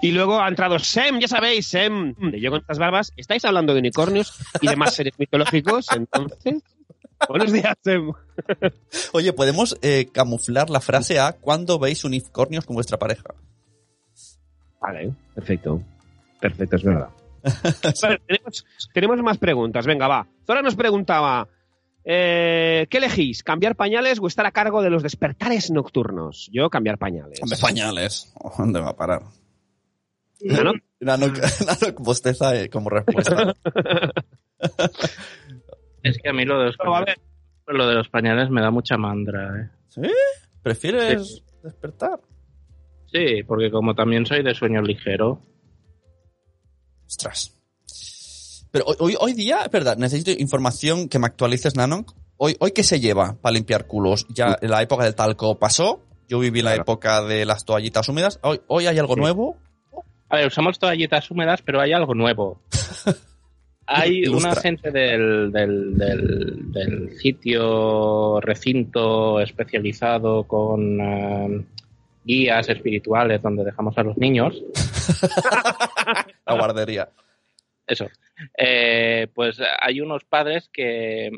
Y 0.03 0.11
luego 0.11 0.39
ha 0.39 0.49
entrado 0.49 0.79
Sem, 0.79 1.19
ya 1.19 1.29
sabéis, 1.29 1.67
Sem, 1.67 2.15
de 2.31 2.39
Yo 2.39 2.51
con 2.51 2.61
estas 2.61 2.79
barbas. 2.79 3.15
¿Estáis 3.17 3.47
hablando 3.47 3.73
de 3.73 3.81
unicornios 3.81 4.39
y 4.61 4.69
demás 4.69 4.95
seres 4.95 5.15
mitológicos? 5.17 5.87
Entonces, 5.97 6.63
buenos 7.27 7.53
días, 7.53 7.75
Sem. 7.83 8.13
Oye, 9.15 9.33
¿podemos 9.33 9.79
eh, 9.81 10.11
camuflar 10.13 10.69
la 10.69 10.83
frase 10.83 11.19
a 11.19 11.33
cuando 11.33 11.79
veis 11.79 12.05
unicornios 12.05 12.67
con 12.67 12.75
vuestra 12.75 12.99
pareja? 12.99 13.35
Vale, 14.79 15.15
perfecto. 15.35 15.81
Perfecto, 16.43 16.77
es 16.77 16.83
verdad. 16.85 17.09
Vale, 18.03 18.21
tenemos, 18.27 18.67
tenemos 18.93 19.23
más 19.23 19.39
preguntas. 19.39 19.87
Venga, 19.87 20.09
va. 20.09 20.27
Zora 20.47 20.61
nos 20.61 20.75
preguntaba, 20.75 21.49
eh, 22.05 22.87
¿qué 22.91 22.99
elegís? 22.99 23.43
¿Cambiar 23.45 23.77
pañales 23.77 24.19
o 24.21 24.27
estar 24.27 24.45
a 24.45 24.51
cargo 24.51 24.83
de 24.83 24.91
los 24.91 25.03
despertares 25.03 25.71
nocturnos? 25.71 26.51
Yo, 26.53 26.69
cambiar 26.69 26.99
pañales. 26.99 27.41
Hombre, 27.43 27.59
pañales. 27.61 28.35
¿Dónde 28.59 28.81
va 28.81 28.91
a 28.91 28.97
parar? 28.97 29.23
¿No? 30.41 30.73
Nanok, 31.01 31.39
Nanok 31.67 32.01
bosteza 32.01 32.55
eh, 32.61 32.69
como 32.69 32.91
respuesta. 32.91 33.55
Es 36.03 36.19
que 36.19 36.29
a 36.29 36.33
mí 36.33 36.45
lo 36.45 36.59
de 36.59 36.67
los, 36.67 36.77
ver, 37.07 37.17
lo 37.69 37.87
de 37.87 37.95
los 37.95 38.09
pañales 38.09 38.51
me 38.51 38.61
da 38.61 38.73
mucha 38.73 38.97
mandra, 38.97 39.61
¿eh? 39.61 39.71
¿Sí? 39.89 40.01
¿Prefieres 40.63 41.37
Sí. 41.37 41.45
despertar? 41.63 42.19
Sí, 43.07 43.45
porque 43.47 43.71
como 43.71 43.95
también 43.95 44.27
soy 44.27 44.43
de 44.43 44.53
sueño 44.55 44.83
ligero, 44.83 45.41
Ostras. 47.13 47.53
Pero 48.71 48.87
hoy, 48.99 49.17
hoy, 49.21 49.35
día, 49.35 49.61
es 49.67 49.71
verdad, 49.71 49.99
necesito 49.99 50.31
información 50.31 51.11
que 51.11 51.19
me 51.19 51.27
actualices, 51.27 51.77
Nanok. 51.77 52.15
Hoy, 52.39 52.57
hoy 52.59 52.73
¿qué 52.73 52.83
se 52.83 53.01
lleva 53.01 53.37
para 53.41 53.53
limpiar 53.53 53.87
culos? 53.87 54.27
Ya 54.31 54.57
la 54.63 54.81
época 54.81 55.05
del 55.05 55.15
talco 55.15 55.59
pasó. 55.59 56.01
Yo 56.27 56.39
viví 56.39 56.63
la 56.63 56.75
época 56.75 57.21
de 57.23 57.45
las 57.45 57.67
toallitas 57.67 58.09
húmedas. 58.09 58.39
Hoy, 58.43 58.63
hoy 58.69 58.87
hay 58.87 58.99
algo 58.99 59.13
Sí. 59.15 59.21
nuevo. 59.21 59.59
A 60.31 60.37
ver, 60.37 60.47
usamos 60.47 60.79
toallitas 60.79 61.31
húmedas, 61.31 61.61
pero 61.61 61.83
hay 61.83 61.93
algo 61.93 62.15
nuevo. 62.15 62.63
Hay 63.85 64.21
Ilustra. 64.21 64.53
una 64.53 64.61
gente 64.61 64.91
del, 64.93 65.51
del, 65.53 65.99
del, 65.99 66.73
del 66.73 67.19
sitio, 67.19 68.41
recinto 68.41 69.41
especializado 69.41 70.45
con 70.45 71.01
eh, 71.01 71.65
guías 72.25 72.69
espirituales 72.71 73.43
donde 73.43 73.65
dejamos 73.65 73.99
a 73.99 74.05
los 74.05 74.17
niños. 74.17 74.55
La 76.47 76.55
guardería. 76.59 77.09
Eso. 77.87 78.09
Eh, 78.57 79.27
pues 79.35 79.59
hay 79.81 80.01
unos 80.01 80.25
padres 80.25 80.69
que 80.73 81.31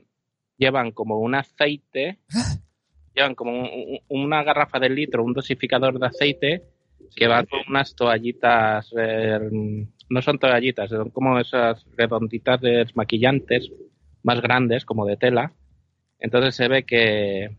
llevan 0.56 0.92
como 0.92 1.18
un 1.18 1.34
aceite, 1.34 2.18
llevan 3.14 3.34
como 3.34 3.52
un- 3.52 3.68
un- 4.08 4.22
una 4.24 4.42
garrafa 4.42 4.78
de 4.78 4.88
litro, 4.90 5.24
un 5.24 5.32
dosificador 5.32 5.98
de 5.98 6.06
aceite 6.06 6.62
que 7.16 7.26
va 7.28 7.44
con 7.44 7.60
unas 7.68 7.94
toallitas, 7.94 8.92
eh, 8.98 9.38
no 10.08 10.22
son 10.22 10.38
toallitas, 10.38 10.90
son 10.90 11.10
como 11.10 11.38
esas 11.38 11.84
redonditas 11.96 12.60
desmaquillantes 12.60 13.70
más 14.22 14.40
grandes, 14.40 14.84
como 14.84 15.06
de 15.06 15.16
tela. 15.16 15.52
Entonces 16.18 16.54
se 16.56 16.66
ve 16.68 16.84
que 16.84 17.56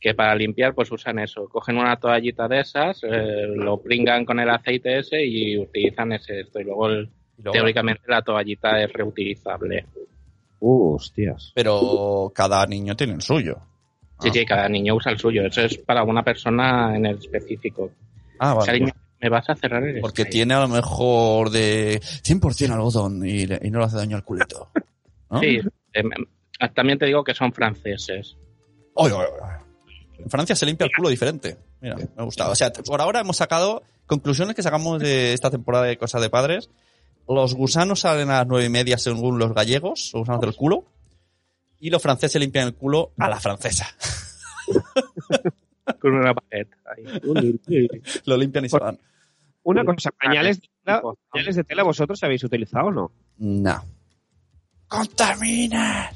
que 0.00 0.14
para 0.14 0.34
limpiar 0.34 0.74
pues 0.74 0.90
usan 0.92 1.18
eso, 1.18 1.48
cogen 1.48 1.76
una 1.78 1.96
toallita 1.96 2.46
de 2.48 2.60
esas, 2.60 3.00
eh, 3.02 3.46
lo 3.54 3.80
pringan 3.82 4.24
con 4.24 4.38
el 4.38 4.48
aceite 4.48 4.98
ese 4.98 5.24
y 5.24 5.58
utilizan 5.58 6.12
ese 6.12 6.40
esto 6.40 6.60
y 6.60 6.64
luego 6.64 6.86
el- 6.88 7.10
Y 7.38 7.42
luego- 7.42 7.52
teóricamente 7.52 8.02
la 8.06 8.22
toallita 8.22 8.80
es 8.82 8.92
reutilizable. 8.92 9.86
Uh, 10.60 10.94
hostias. 10.96 11.52
Pero 11.54 12.32
cada 12.34 12.66
niño 12.66 12.96
tiene 12.96 13.14
el 13.14 13.22
suyo. 13.22 13.58
Sí, 14.20 14.28
Ah. 14.28 14.32
sí, 14.34 14.44
cada 14.44 14.68
niño 14.68 14.96
usa 14.96 15.12
el 15.12 15.18
suyo. 15.18 15.46
Eso 15.46 15.62
es 15.62 15.78
para 15.78 16.02
una 16.02 16.22
persona 16.24 16.96
en 16.96 17.06
el 17.06 17.18
específico. 17.18 17.90
Ah, 18.40 18.54
vale. 18.54 18.66
Cariño, 18.66 18.92
¿me 19.20 19.28
vas 19.28 19.48
a 19.48 19.54
cerrar 19.54 19.84
el 19.84 20.00
Porque 20.00 20.22
Skype? 20.22 20.30
tiene 20.32 20.54
a 20.54 20.60
lo 20.60 20.68
mejor 20.68 21.50
de 21.50 22.00
100% 22.02 22.72
algodón 22.74 23.24
y, 23.24 23.46
le- 23.46 23.60
y 23.62 23.70
no 23.70 23.78
le 23.78 23.84
hace 23.84 23.96
daño 23.96 24.16
al 24.16 24.24
culito. 24.24 24.68
¿no? 25.30 25.38
Sí, 25.40 25.60
eh, 25.92 26.02
me- 26.02 26.68
también 26.74 26.98
te 26.98 27.06
digo 27.06 27.22
que 27.22 27.34
son 27.34 27.52
franceses. 27.52 28.36
Oye, 28.94 29.12
oye, 29.12 29.26
oye. 29.26 29.67
En 30.18 30.30
Francia 30.30 30.56
se 30.56 30.66
limpia 30.66 30.84
el 30.84 30.90
culo 30.94 31.08
diferente. 31.08 31.56
Mira, 31.80 31.96
me 31.96 32.08
ha 32.16 32.24
gustado. 32.24 32.52
O 32.52 32.54
sea, 32.54 32.72
por 32.72 33.00
ahora 33.00 33.20
hemos 33.20 33.36
sacado 33.36 33.82
conclusiones 34.06 34.54
que 34.54 34.62
sacamos 34.62 35.00
de 35.00 35.32
esta 35.32 35.50
temporada 35.50 35.84
de 35.84 35.96
Cosas 35.96 36.20
de 36.20 36.30
Padres. 36.30 36.70
Los 37.28 37.54
gusanos 37.54 38.00
salen 38.00 38.30
a 38.30 38.38
las 38.38 38.46
nueve 38.46 38.66
y 38.66 38.70
media 38.70 38.98
según 38.98 39.38
los 39.38 39.54
gallegos, 39.54 40.10
los 40.12 40.22
gusanos 40.22 40.40
del 40.40 40.56
culo. 40.56 40.84
Y 41.80 41.90
los 41.90 42.02
franceses 42.02 42.40
limpian 42.40 42.66
el 42.66 42.74
culo 42.74 43.12
a 43.18 43.28
la 43.28 43.38
francesa. 43.38 43.86
Con 46.00 46.14
una 46.14 46.30
ahí. 46.30 47.60
Lo 48.24 48.36
limpian 48.36 48.64
y 48.64 48.68
se 48.68 48.78
van. 48.78 48.98
Una 49.62 49.84
cosa, 49.84 50.10
pañales 50.10 50.60
de, 50.60 50.68
tela, 50.84 51.02
pañales 51.30 51.56
de 51.56 51.64
tela 51.64 51.82
vosotros 51.82 52.22
habéis 52.22 52.42
utilizado 52.42 52.86
o 52.86 52.90
no? 52.90 53.12
No. 53.36 53.84
¡Contamina! 54.88 56.10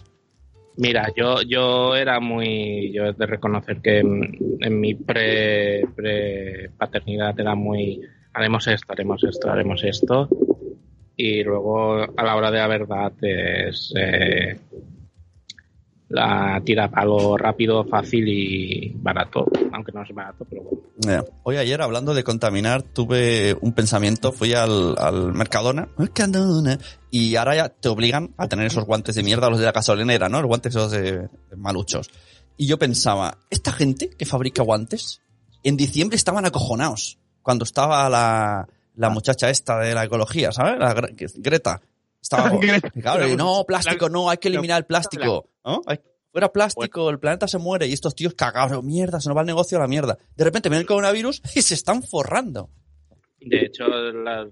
Mira, 0.77 1.13
yo, 1.15 1.43
yo 1.43 1.95
era 1.95 2.19
muy. 2.21 2.93
Yo 2.93 3.05
he 3.07 3.13
de 3.13 3.27
reconocer 3.27 3.81
que 3.81 3.99
en, 3.99 4.81
mi 4.81 4.95
pre 4.95 5.83
paternidad 6.77 7.39
era 7.39 7.55
muy. 7.55 8.01
Haremos 8.33 8.67
esto, 8.67 8.93
haremos 8.93 9.23
esto, 9.25 9.51
haremos 9.51 9.85
esto. 9.85 10.29
Y 11.17 11.45
luego, 11.45 11.99
a 12.17 12.25
la 12.25 12.37
hora 12.37 12.51
de 12.51 12.59
la 12.59 12.67
verdad, 12.69 13.13
es. 13.21 13.93
eh, 13.97 14.57
la 16.12 16.61
tira 16.64 16.90
palo 16.90 17.37
rápido, 17.37 17.85
fácil 17.85 18.29
y 18.29 18.92
barato. 18.96 19.46
Aunque 19.72 19.92
no 19.92 20.03
es 20.03 20.14
barato, 20.14 20.46
pero 20.48 20.62
bueno. 20.62 20.83
Ya. 20.98 21.25
Hoy 21.42 21.57
ayer, 21.57 21.81
hablando 21.83 22.14
de 22.14 22.22
contaminar, 22.22 22.83
tuve 22.83 23.57
un 23.61 23.72
pensamiento. 23.72 24.31
Fui 24.33 24.53
al, 24.53 24.94
al 24.98 25.33
Mercadona, 25.33 25.88
Mercadona, 25.96 26.79
y 27.11 27.37
ahora 27.37 27.57
ya 27.57 27.68
te 27.70 27.88
obligan 27.88 28.35
a 28.37 28.48
tener 28.48 28.66
esos 28.66 28.85
guantes 28.85 29.14
de 29.14 29.22
mierda, 29.22 29.51
los 29.51 29.59
de 29.59 29.64
la 29.64 29.72
gasolinera, 29.72 30.29
¿no? 30.29 30.40
Los 30.40 30.48
guantes 30.48 30.75
esos 30.75 30.90
de, 30.92 31.12
de 31.12 31.57
maluchos. 31.57 32.11
Y 32.57 32.66
yo 32.66 32.79
pensaba, 32.79 33.38
esta 33.51 33.72
gente 33.72 34.11
que 34.11 34.27
fabrica 34.27 34.62
guantes, 34.62 35.22
en 35.62 35.77
diciembre 35.77 36.16
estaban 36.16 36.44
acojonados. 36.44 37.18
Cuando 37.42 37.64
estaba 37.64 38.09
la, 38.09 38.68
la 38.96 39.11
muchacha 39.11 39.51
esta 39.51 39.79
de 39.79 39.94
la 39.94 40.05
ecología, 40.05 40.53
¿sabes? 40.53 40.79
La 40.79 40.94
Greta. 40.94 41.81
Estaba, 42.20 42.53
claro, 43.01 43.27
y 43.27 43.37
no, 43.37 43.64
plástico, 43.66 44.09
no, 44.09 44.31
hay 44.31 44.38
que 44.38 44.48
eliminar 44.48 44.79
el 44.79 44.87
plástico. 44.87 45.48
¿No? 45.64 45.83
Hay- 45.87 46.01
fuera 46.31 46.51
plástico, 46.51 47.11
el 47.11 47.18
planeta 47.18 47.46
se 47.46 47.59
muere 47.59 47.87
y 47.87 47.92
estos 47.92 48.14
tíos 48.14 48.33
cagados, 48.35 48.83
mierda, 48.83 49.20
se 49.20 49.29
nos 49.29 49.37
va 49.37 49.42
el 49.42 49.46
negocio 49.46 49.77
a 49.77 49.83
la 49.83 49.87
mierda. 49.87 50.16
De 50.35 50.44
repente 50.44 50.70
viene 50.70 50.81
el 50.81 50.87
coronavirus 50.87 51.42
y 51.55 51.61
se 51.62 51.75
están 51.75 52.03
forrando. 52.03 52.70
De 53.38 53.66
hecho, 53.66 53.85
los 53.87 54.48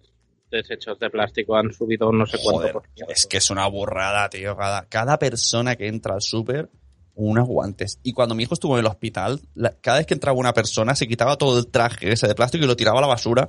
desechos 0.50 0.98
de 0.98 1.08
plástico 1.08 1.56
han 1.56 1.72
subido 1.72 2.12
no 2.12 2.26
sé 2.26 2.36
cuánto 2.42 2.72
por 2.72 2.82
es 3.08 3.26
que 3.26 3.38
es 3.38 3.48
una 3.50 3.66
burrada, 3.68 4.28
tío. 4.28 4.56
Cada, 4.56 4.84
cada 4.88 5.18
persona 5.18 5.76
que 5.76 5.86
entra 5.88 6.14
al 6.14 6.20
súper, 6.22 6.68
unos 7.14 7.46
guantes. 7.48 7.98
Y 8.02 8.12
cuando 8.12 8.34
mi 8.34 8.42
hijo 8.42 8.54
estuvo 8.54 8.74
en 8.76 8.80
el 8.80 8.86
hospital, 8.90 9.40
la- 9.54 9.72
cada 9.80 9.98
vez 9.98 10.06
que 10.06 10.14
entraba 10.14 10.36
una 10.38 10.52
persona, 10.52 10.94
se 10.94 11.08
quitaba 11.08 11.36
todo 11.36 11.58
el 11.60 11.68
traje 11.68 12.12
ese 12.12 12.26
de 12.28 12.34
plástico 12.34 12.64
y 12.64 12.66
lo 12.68 12.76
tiraba 12.76 12.98
a 12.98 13.02
la 13.02 13.06
basura. 13.08 13.48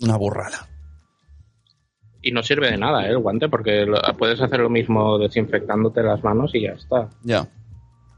Una 0.00 0.16
burrada. 0.16 0.68
Y 2.28 2.32
no 2.32 2.42
sirve 2.42 2.70
de 2.70 2.76
nada 2.76 3.06
¿eh? 3.06 3.10
el 3.10 3.18
guante 3.18 3.48
porque 3.48 3.86
lo- 3.86 4.00
puedes 4.18 4.40
hacer 4.40 4.60
lo 4.60 4.68
mismo 4.68 5.18
desinfectándote 5.18 6.02
las 6.02 6.22
manos 6.22 6.50
y 6.54 6.62
ya 6.62 6.72
está. 6.72 7.08
Ya. 7.22 7.48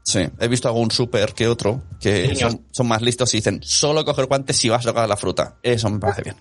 Sí, 0.03 0.27
he 0.39 0.47
visto 0.47 0.67
algún 0.67 0.89
súper 0.91 1.33
que 1.33 1.47
otro 1.47 1.83
que 2.01 2.35
son, 2.35 2.65
son 2.71 2.87
más 2.87 3.01
listos 3.03 3.33
y 3.33 3.37
dicen, 3.37 3.59
solo 3.61 4.03
coger 4.03 4.25
guantes 4.25 4.57
si 4.57 4.67
vas 4.67 4.85
a 4.85 4.89
tocar 4.89 5.07
la 5.07 5.15
fruta. 5.15 5.57
Eso 5.61 5.89
me 5.89 5.99
parece 5.99 6.23
bien. 6.23 6.35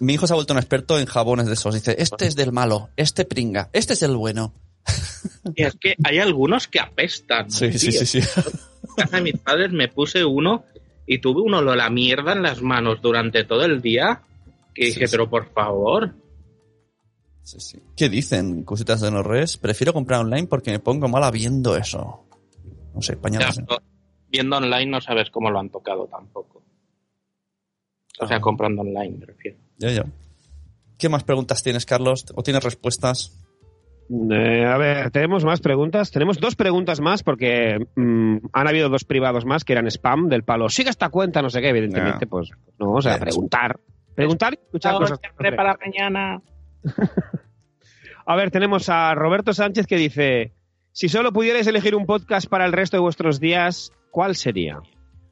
Mi 0.00 0.14
hijo 0.14 0.26
se 0.26 0.32
ha 0.32 0.36
vuelto 0.36 0.54
un 0.54 0.58
experto 0.58 0.98
en 0.98 1.04
jabones 1.06 1.46
de 1.46 1.52
esos. 1.52 1.74
Dice, 1.74 1.94
este 1.98 2.26
es 2.26 2.34
del 2.34 2.52
malo, 2.52 2.88
este 2.96 3.24
pringa, 3.26 3.68
este 3.72 3.92
es 3.92 4.02
el 4.02 4.16
bueno. 4.16 4.54
Y 5.54 5.62
es 5.64 5.74
que 5.80 5.94
hay 6.04 6.18
algunos 6.18 6.66
que 6.68 6.80
apestan. 6.80 7.50
Sí, 7.50 7.72
sí, 7.78 7.90
tío. 7.90 8.00
sí, 8.06 8.22
sí. 8.22 8.28
En 8.38 8.94
casa 8.96 9.16
de 9.16 9.22
mis 9.22 9.38
padres 9.38 9.72
me 9.72 9.88
puse 9.88 10.24
uno 10.24 10.64
y 11.06 11.18
tuve 11.18 11.42
un 11.42 11.52
olor 11.54 11.80
a 11.80 11.90
mierda 11.90 12.32
en 12.32 12.42
las 12.42 12.62
manos 12.62 13.00
durante 13.02 13.44
todo 13.44 13.64
el 13.64 13.80
día 13.82 14.22
que 14.74 14.86
dije, 14.86 15.06
sí. 15.06 15.10
pero 15.12 15.28
por 15.28 15.52
favor. 15.52 16.14
Sí, 17.42 17.58
sí. 17.60 17.78
¿Qué 17.96 18.08
dicen, 18.08 18.64
cositas 18.64 19.00
de 19.00 19.10
no 19.10 19.22
res? 19.22 19.56
Prefiero 19.56 19.92
comprar 19.92 20.20
online 20.20 20.46
porque 20.46 20.70
me 20.70 20.78
pongo 20.78 21.08
mala 21.08 21.30
viendo 21.30 21.76
eso. 21.76 22.24
No 22.94 23.02
sé, 23.02 23.16
pañales. 23.16 23.60
viendo 24.28 24.56
online 24.56 24.86
no 24.86 25.00
sabes 25.00 25.30
cómo 25.30 25.50
lo 25.50 25.58
han 25.58 25.70
tocado 25.70 26.06
tampoco. 26.06 26.62
O 28.20 28.26
sea, 28.26 28.36
Ah. 28.36 28.40
comprando 28.40 28.82
online, 28.82 29.16
me 29.18 29.26
refiero. 29.26 29.58
Ya, 29.78 29.90
ya. 29.90 30.04
¿Qué 30.98 31.08
más 31.08 31.24
preguntas 31.24 31.62
tienes, 31.62 31.86
Carlos? 31.86 32.26
¿O 32.34 32.42
tienes 32.42 32.62
respuestas? 32.62 33.36
Eh, 34.10 34.64
a 34.66 34.76
ver, 34.76 35.10
tenemos 35.12 35.44
más 35.44 35.60
preguntas. 35.60 36.10
Tenemos 36.10 36.38
dos 36.38 36.56
preguntas 36.56 37.00
más 37.00 37.22
porque 37.22 37.78
mm, 37.96 38.36
han 38.52 38.68
habido 38.68 38.88
dos 38.88 39.04
privados 39.04 39.44
más 39.46 39.64
que 39.64 39.72
eran 39.72 39.86
spam 39.86 40.28
del 40.28 40.42
palo. 40.44 40.68
Siga 40.68 40.90
esta 40.90 41.08
cuenta, 41.08 41.40
no 41.42 41.48
sé 41.48 41.60
qué, 41.62 41.68
evidentemente, 41.70 42.26
Ya. 42.26 42.28
pues 42.30 42.50
no, 42.78 42.92
o 42.92 43.00
sea, 43.02 43.14
Ya. 43.14 43.20
preguntar. 43.20 43.80
Preguntar 44.20 44.54
y 44.54 44.62
escuchar 44.62 44.96
cosas. 44.96 45.18
para 45.56 45.76
mañana. 45.76 46.42
A 48.26 48.36
ver, 48.36 48.50
tenemos 48.50 48.88
a 48.88 49.14
Roberto 49.14 49.54
Sánchez 49.54 49.86
que 49.86 49.96
dice: 49.96 50.52
Si 50.92 51.08
solo 51.08 51.32
pudierais 51.32 51.66
elegir 51.66 51.94
un 51.94 52.04
podcast 52.04 52.48
para 52.48 52.66
el 52.66 52.72
resto 52.72 52.98
de 52.98 53.00
vuestros 53.00 53.40
días, 53.40 53.92
¿cuál 54.10 54.36
sería? 54.36 54.80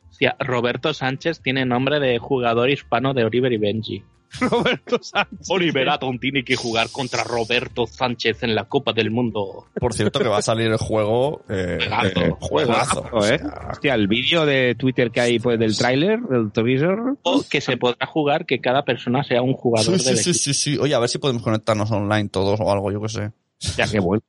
Hostia, 0.08 0.36
Roberto 0.40 0.94
Sánchez 0.94 1.42
tiene 1.42 1.66
nombre 1.66 2.00
de 2.00 2.18
jugador 2.18 2.70
hispano 2.70 3.12
de 3.12 3.24
Oliver 3.24 3.52
y 3.52 3.58
Benji. 3.58 4.04
Roberto 4.40 4.98
Sánchez. 5.02 5.48
Oliver 5.48 5.88
Atom 5.88 6.18
tiene 6.18 6.44
que 6.44 6.56
jugar 6.56 6.88
contra 6.90 7.24
Roberto 7.24 7.86
Sánchez 7.86 8.42
en 8.42 8.54
la 8.54 8.64
Copa 8.64 8.92
del 8.92 9.10
Mundo. 9.10 9.66
Por 9.80 9.94
cierto, 9.94 10.18
que 10.20 10.28
va 10.28 10.38
a 10.38 10.42
salir 10.42 10.66
el 10.70 10.76
juego. 10.76 11.42
Eh, 11.48 11.78
Juegazo. 11.80 12.20
eh, 12.20 12.34
juegazo. 12.40 13.02
Juegazo, 13.10 13.34
¿eh? 13.34 13.40
Hostia, 13.70 13.94
el 13.94 14.08
vídeo 14.08 14.44
de 14.46 14.74
Twitter 14.74 15.10
que 15.10 15.20
hay 15.20 15.38
pues, 15.38 15.58
del 15.58 15.76
tráiler, 15.76 16.20
del 16.20 16.52
teaser. 16.52 16.98
O 17.22 17.42
que 17.48 17.60
se 17.60 17.76
podrá 17.76 18.06
jugar 18.06 18.46
que 18.46 18.60
cada 18.60 18.84
persona 18.84 19.22
sea 19.24 19.42
un 19.42 19.54
jugador 19.54 19.98
Sí, 19.98 20.04
del 20.06 20.16
sí, 20.18 20.22
sí, 20.24 20.30
equipo. 20.30 20.42
sí, 20.44 20.54
sí. 20.54 20.78
Oye, 20.78 20.94
a 20.94 20.98
ver 20.98 21.08
si 21.08 21.18
podemos 21.18 21.42
conectarnos 21.42 21.90
online 21.90 22.28
todos 22.28 22.60
o 22.60 22.70
algo, 22.72 22.90
yo 22.92 23.00
qué 23.00 23.08
sé. 23.08 23.30
Ya, 23.76 23.88
qué 23.88 23.98
bueno. 23.98 24.22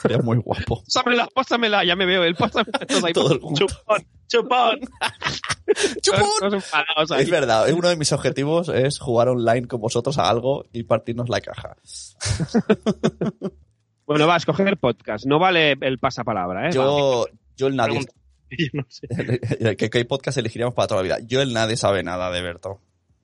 Sería 0.00 0.18
muy 0.18 0.38
guapo. 0.38 0.82
Pásamela, 0.84 1.28
pásamela, 1.34 1.84
ya 1.84 1.96
me 1.96 2.06
veo 2.06 2.24
él. 2.24 2.36
Pásamela. 2.36 2.78
Todos 2.88 3.04
ahí 3.04 3.12
Todo 3.12 3.32
el 3.32 3.40
Chupón, 3.40 4.06
chupón. 4.28 4.80
ahí. 7.10 7.22
Es 7.22 7.30
verdad, 7.30 7.72
uno 7.72 7.88
de 7.88 7.96
mis 7.96 8.12
objetivos 8.12 8.68
es 8.68 8.98
jugar 8.98 9.28
online 9.28 9.66
con 9.66 9.80
vosotros 9.80 10.18
a 10.18 10.28
algo 10.28 10.64
y 10.72 10.84
partirnos 10.84 11.28
la 11.28 11.40
caja. 11.40 11.76
Bueno, 14.08 14.26
va 14.26 14.32
a 14.32 14.36
escoger 14.38 14.66
el 14.68 14.78
podcast. 14.78 15.26
No 15.26 15.38
vale 15.38 15.76
el 15.78 15.98
pasapalabra, 15.98 16.70
¿eh? 16.70 16.72
Yo, 16.72 17.26
yo 17.58 17.66
el 17.66 17.76
nadie. 17.76 18.00
Yo 18.48 18.66
no 18.72 18.86
sé. 18.88 19.76
¿qué, 19.76 19.90
qué 19.90 20.04
podcast 20.06 20.38
elegiríamos 20.38 20.74
para 20.74 20.88
toda 20.88 21.02
la 21.02 21.02
vida? 21.02 21.18
Yo 21.26 21.42
el 21.42 21.52
nadie 21.52 21.76
sabe 21.76 22.02
nada 22.02 22.30
de 22.30 22.40
Berto. 22.40 22.80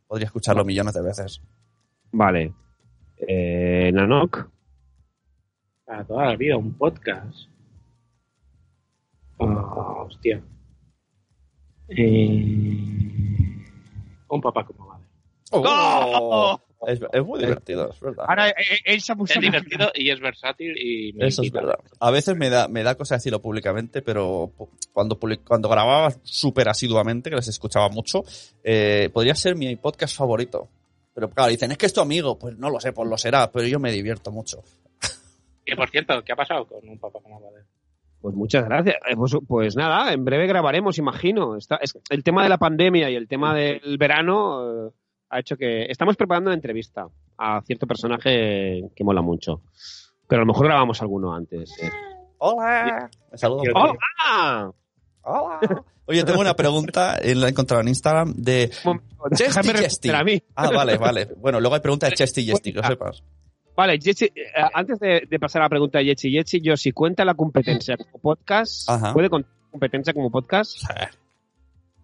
Podría 0.07 0.27
escucharlo 0.27 0.63
millones 0.63 0.93
de 0.93 1.01
veces. 1.01 1.41
Vale. 2.13 2.53
Eh, 3.17 3.91
Nanok. 3.95 4.51
Para 5.85 6.05
toda 6.05 6.27
la 6.27 6.37
vida, 6.37 6.57
un 6.57 6.73
podcast. 6.75 7.49
Ah, 9.39 10.05
hostia. 10.07 10.43
Eh, 11.89 12.77
Un 14.29 14.41
papá 14.41 14.65
como 14.65 14.89
madre. 14.89 15.05
¡Oh! 15.51 16.59
Es, 16.87 17.01
es 17.13 17.25
muy 17.25 17.41
divertido, 17.41 17.91
es 17.91 18.01
verdad. 18.01 18.27
Ahora 18.29 18.51
eh, 18.51 18.99
puesto 19.17 19.39
Es 19.39 19.41
divertido 19.41 19.91
y 19.95 20.11
es 20.11 20.21
versátil 20.21 20.77
y 20.77 21.13
me 21.15 21.29
Eso 21.29 21.43
es 21.43 21.51
verdad. 21.51 21.79
A 21.99 22.11
veces 22.11 22.37
me 22.37 22.51
da, 22.51 22.69
me 22.69 22.83
da 22.83 22.95
cosa 22.95 23.15
decirlo 23.15 23.41
públicamente, 23.41 24.03
pero 24.03 24.53
cuando, 24.93 25.19
cuando 25.45 25.69
grababa 25.69 26.13
súper 26.23 26.69
asiduamente, 26.69 27.31
que 27.31 27.37
les 27.37 27.49
escuchaba 27.49 27.89
mucho, 27.89 28.23
eh, 28.63 29.09
podría 29.13 29.35
ser 29.35 29.57
mi 29.57 29.77
podcast 29.77 30.17
favorito. 30.17 30.69
Pero 31.15 31.31
claro, 31.31 31.51
dicen, 31.51 31.71
es 31.73 31.79
que 31.79 31.87
es 31.87 31.93
tu 31.93 32.01
amigo. 32.01 32.39
Pues 32.39 32.59
no 32.59 32.69
lo 32.71 32.81
sé, 32.81 32.93
pues 32.93 33.09
lo 33.09 33.17
será, 33.17 33.51
pero 33.51 33.67
yo 33.67 33.79
me 33.79 33.93
divierto 33.93 34.31
mucho. 34.31 34.63
Que 35.65 35.77
por 35.77 35.89
cierto, 35.91 36.23
¿qué 36.25 36.33
ha 36.33 36.37
pasado 36.37 36.67
con 36.67 36.87
un 36.89 36.99
papá 36.99 37.19
como 37.23 37.41
madre? 37.41 37.63
Pues 38.21 38.35
muchas 38.35 38.65
gracias. 38.65 38.97
Eh, 39.09 39.17
Pues, 39.17 39.33
pues 39.47 39.77
nada, 39.77 40.13
en 40.13 40.25
breve 40.25 40.47
grabaremos, 40.47 40.99
imagino. 40.99 41.57
Está, 41.57 41.77
es- 41.77 41.99
el 42.11 42.23
tema 42.25 42.43
de 42.43 42.49
la 42.49 42.59
pandemia 42.59 43.11
y 43.11 43.17
el 43.17 43.29
tema 43.29 43.55
del 43.55 43.97
verano 43.99 44.87
eh, 44.89 44.91
ha 45.31 45.41
hecho 45.41 45.57
que 45.57 45.85
estamos 45.85 46.17
preparando 46.17 46.49
una 46.49 46.55
entrevista 46.55 47.07
a 47.39 47.61
cierto 47.63 47.87
personaje 47.87 48.83
que 48.95 49.05
mola 49.05 49.21
mucho. 49.23 49.63
Pero 50.27 50.41
a 50.43 50.45
lo 50.45 50.53
mejor 50.53 50.67
grabamos 50.67 51.03
alguno 51.03 51.35
antes. 51.35 51.71
eh. 51.83 51.91
¡Hola! 52.39 53.09
Me 53.31 53.39
saludo. 53.39 53.63
Yo- 53.65 53.73
¡Hola! 53.75 54.73
¡Hola! 55.23 55.85
Oye, 56.07 56.23
tengo 56.25 56.41
una 56.41 56.55
pregunta, 56.55 57.19
la 57.23 57.47
he 57.47 57.51
encontrado 57.51 57.81
en 57.83 57.89
Instagram, 57.89 58.35
de... 58.37 58.71
Chesty, 59.35 60.11
a 60.11 60.23
mí. 60.25 60.43
Ah, 60.55 60.71
vale, 60.71 60.99
vale. 60.99 61.29
Bueno, 61.39 61.61
luego 61.61 61.75
hay 61.77 61.81
pregunta 61.81 62.07
de 62.09 62.15
Chesty 62.15 62.43
y 62.43 62.47
Jesty, 62.47 62.73
que 62.73 62.81
lo 62.81 62.87
sepas. 62.87 63.23
Vale, 63.77 63.99
Yechi, 63.99 64.27
eh, 64.27 64.33
antes 64.73 64.99
de, 65.01 65.27
de 65.29 65.39
pasar 65.41 65.63
a 65.63 65.65
la 65.65 65.69
pregunta 65.69 65.99
de 65.99 66.05
Yechi, 66.07 66.31
Yechi, 66.31 66.61
yo 66.61 66.77
si 66.77 66.93
cuenta 66.93 67.25
la 67.25 67.35
competencia 67.35 67.97
como 67.97 68.19
podcast, 68.19 68.89
Ajá. 68.89 69.13
¿puede 69.13 69.29
contar 69.29 69.51
competencia 69.71 70.13
como 70.15 70.31
podcast? 70.31 70.79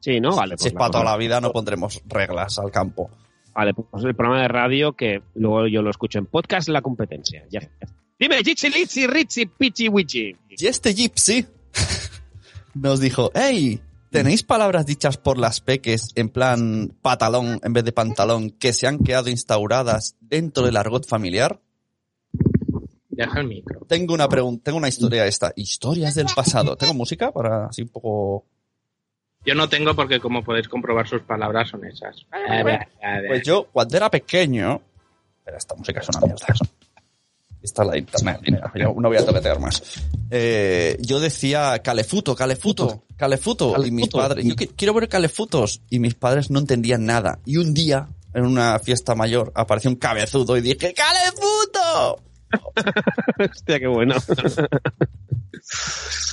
Sí, 0.01 0.19
¿no? 0.21 0.35
Vale, 0.35 0.57
si 0.59 0.69
es 0.69 0.73
pues 0.73 0.79
para 0.79 0.87
la- 0.87 0.91
toda 0.93 1.05
la 1.05 1.17
vida, 1.17 1.41
no 1.41 1.53
pondremos 1.53 2.03
reglas 2.07 2.59
al 2.59 2.71
campo. 2.71 3.11
Vale, 3.55 3.75
pues 3.75 4.05
el 4.05 4.15
programa 4.15 4.43
de 4.43 4.49
radio 4.49 4.93
que 4.95 5.23
luego 5.35 5.67
yo 5.67 5.83
lo 5.83 5.91
escucho 5.91 6.19
en 6.19 6.27
podcast, 6.27 6.69
la 6.69 6.83
competencia. 6.83 7.45
Ya. 7.51 7.61
Dime, 8.19 8.43
Yechi, 8.43 8.69
Litsi, 8.71 9.07
Ritzi, 9.07 9.47
Pichi, 9.47 9.89
Wichi. 9.89 10.35
Y 10.49 10.67
este 10.67 10.93
Gypsy 10.95 11.47
nos 12.75 13.01
dijo, 13.01 13.31
hey, 13.35 13.81
¿tenéis 14.11 14.43
palabras 14.43 14.87
dichas 14.87 15.17
por 15.17 15.39
las 15.39 15.61
peques 15.61 16.11
en 16.15 16.29
plan 16.29 16.95
patalón 17.01 17.61
en 17.63 17.73
vez 17.73 17.85
de 17.85 17.93
pantalón 17.93 18.51
que 18.51 18.73
se 18.73 18.87
han 18.87 18.99
quedado 18.99 19.31
instauradas 19.31 20.17
dentro 20.21 20.65
del 20.65 20.77
argot 20.77 21.07
familiar? 21.07 21.61
Deja 23.09 23.41
el 23.41 23.47
micro. 23.47 23.81
Tengo 23.87 24.15
una 24.15 24.29
pregunta, 24.29 24.65
tengo 24.65 24.79
una 24.79 24.89
historia 24.89 25.27
esta. 25.27 25.53
Historias 25.55 26.15
del 26.15 26.27
pasado. 26.35 26.77
¿Tengo 26.77 26.95
música 26.95 27.31
para 27.33 27.67
así 27.67 27.83
un 27.83 27.89
poco... 27.89 28.47
Yo 29.45 29.55
no 29.55 29.69
tengo 29.69 29.95
porque, 29.95 30.21
como 30.21 30.43
podéis 30.43 30.69
comprobar, 30.69 31.09
sus 31.09 31.23
palabras 31.23 31.71
son 31.71 31.85
esas. 31.87 32.27
A 32.31 32.63
ver, 32.63 32.89
a 33.03 33.21
ver. 33.21 33.29
Pues 33.29 33.43
yo, 33.43 33.69
cuando 33.73 33.97
era 33.97 34.11
pequeño... 34.11 34.81
Pero 35.45 35.57
esta 35.57 35.75
música 35.75 36.01
es 36.01 36.09
una 36.11 36.21
mierda. 36.21 36.47
Esta 37.63 37.83
es 37.83 37.89
la 37.89 37.99
internet. 37.99 38.41
Mira, 38.47 38.73
yo 38.75 38.95
no 38.99 39.09
voy 39.09 39.17
a 39.19 39.25
toquetear 39.27 39.61
más. 39.61 39.83
Eh, 40.31 40.97
yo 41.01 41.21
decía 41.21 41.79
calefuto, 41.81 42.35
calefuto, 42.35 43.05
calefuto. 43.17 43.75
Y 43.85 43.91
mis 43.91 44.09
padres, 44.09 44.45
yo 44.47 44.55
qui- 44.55 44.71
quiero 44.77 44.95
ver 44.95 45.09
calefutos. 45.09 45.83
Y 45.91 45.99
mis 45.99 46.15
padres 46.15 46.51
no 46.51 46.59
entendían 46.59 47.05
nada. 47.05 47.39
Y 47.45 47.59
un 47.59 47.75
día, 47.75 48.09
en 48.33 48.45
una 48.47 48.79
fiesta 48.79 49.15
mayor, 49.15 49.53
apareció 49.55 49.91
un 49.91 49.97
cabezudo 49.97 50.57
y 50.57 50.63
dije, 50.63 50.95
¡calefuto! 50.95 52.23
Hostia, 53.53 53.79
qué 53.79 53.87
bueno. 53.87 54.15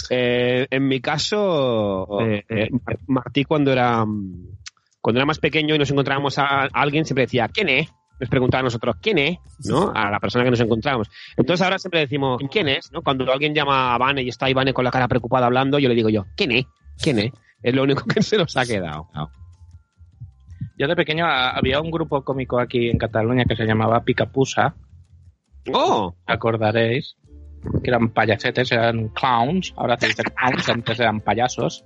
Eh, 0.09 0.67
en 0.69 0.87
mi 0.87 1.01
caso, 1.01 2.07
eh, 2.21 2.43
eh, 2.49 2.69
Mar- 2.85 2.99
Martí 3.07 3.43
cuando 3.43 3.71
era 3.73 4.05
cuando 5.01 5.19
era 5.19 5.25
más 5.25 5.39
pequeño 5.39 5.75
y 5.75 5.79
nos 5.79 5.91
encontrábamos 5.91 6.37
a, 6.37 6.63
a 6.63 6.67
alguien 6.71 7.05
siempre 7.05 7.25
decía 7.25 7.49
¿quién 7.53 7.69
es? 7.69 7.89
Nos 8.19 8.29
preguntaba 8.29 8.61
a 8.61 8.63
nosotros 8.63 8.95
¿quién 9.01 9.17
es? 9.17 9.37
¿no? 9.65 9.91
A 9.95 10.09
la 10.09 10.19
persona 10.19 10.43
que 10.43 10.51
nos 10.51 10.59
encontramos. 10.59 11.09
Entonces 11.35 11.63
ahora 11.63 11.79
siempre 11.79 12.01
decimos 12.01 12.41
¿quién 12.51 12.67
es? 12.67 12.91
¿no? 12.91 13.01
Cuando 13.01 13.31
alguien 13.31 13.53
llama 13.53 13.93
a 13.93 13.97
Vane 13.97 14.23
y 14.23 14.29
está 14.29 14.49
Ivane 14.49 14.73
con 14.73 14.83
la 14.83 14.91
cara 14.91 15.07
preocupada 15.07 15.45
hablando, 15.45 15.79
yo 15.79 15.89
le 15.89 15.95
digo 15.95 16.09
yo 16.09 16.25
¿quién 16.35 16.51
es? 16.51 16.65
¿quién 17.01 17.19
es? 17.19 17.31
Es 17.61 17.73
lo 17.73 17.83
único 17.83 18.03
que 18.05 18.21
se 18.23 18.37
nos 18.37 18.55
ha 18.57 18.65
quedado. 18.65 19.07
Yo 20.77 20.87
de 20.87 20.95
pequeño 20.95 21.25
había 21.25 21.81
un 21.81 21.89
grupo 21.89 22.23
cómico 22.23 22.59
aquí 22.59 22.89
en 22.89 22.97
Cataluña 22.97 23.45
que 23.45 23.55
se 23.55 23.65
llamaba 23.65 24.03
Picapusa, 24.03 24.75
¡Oh! 25.73 26.15
acordaréis, 26.25 27.17
que 27.83 27.89
eran 27.89 28.09
payasetes, 28.09 28.71
eran 28.71 29.09
clowns, 29.09 29.73
ahora 29.75 29.97
se 29.99 30.07
dice 30.07 30.23
clowns, 30.35 30.69
antes 30.69 30.99
eran 30.99 31.21
payasos. 31.21 31.83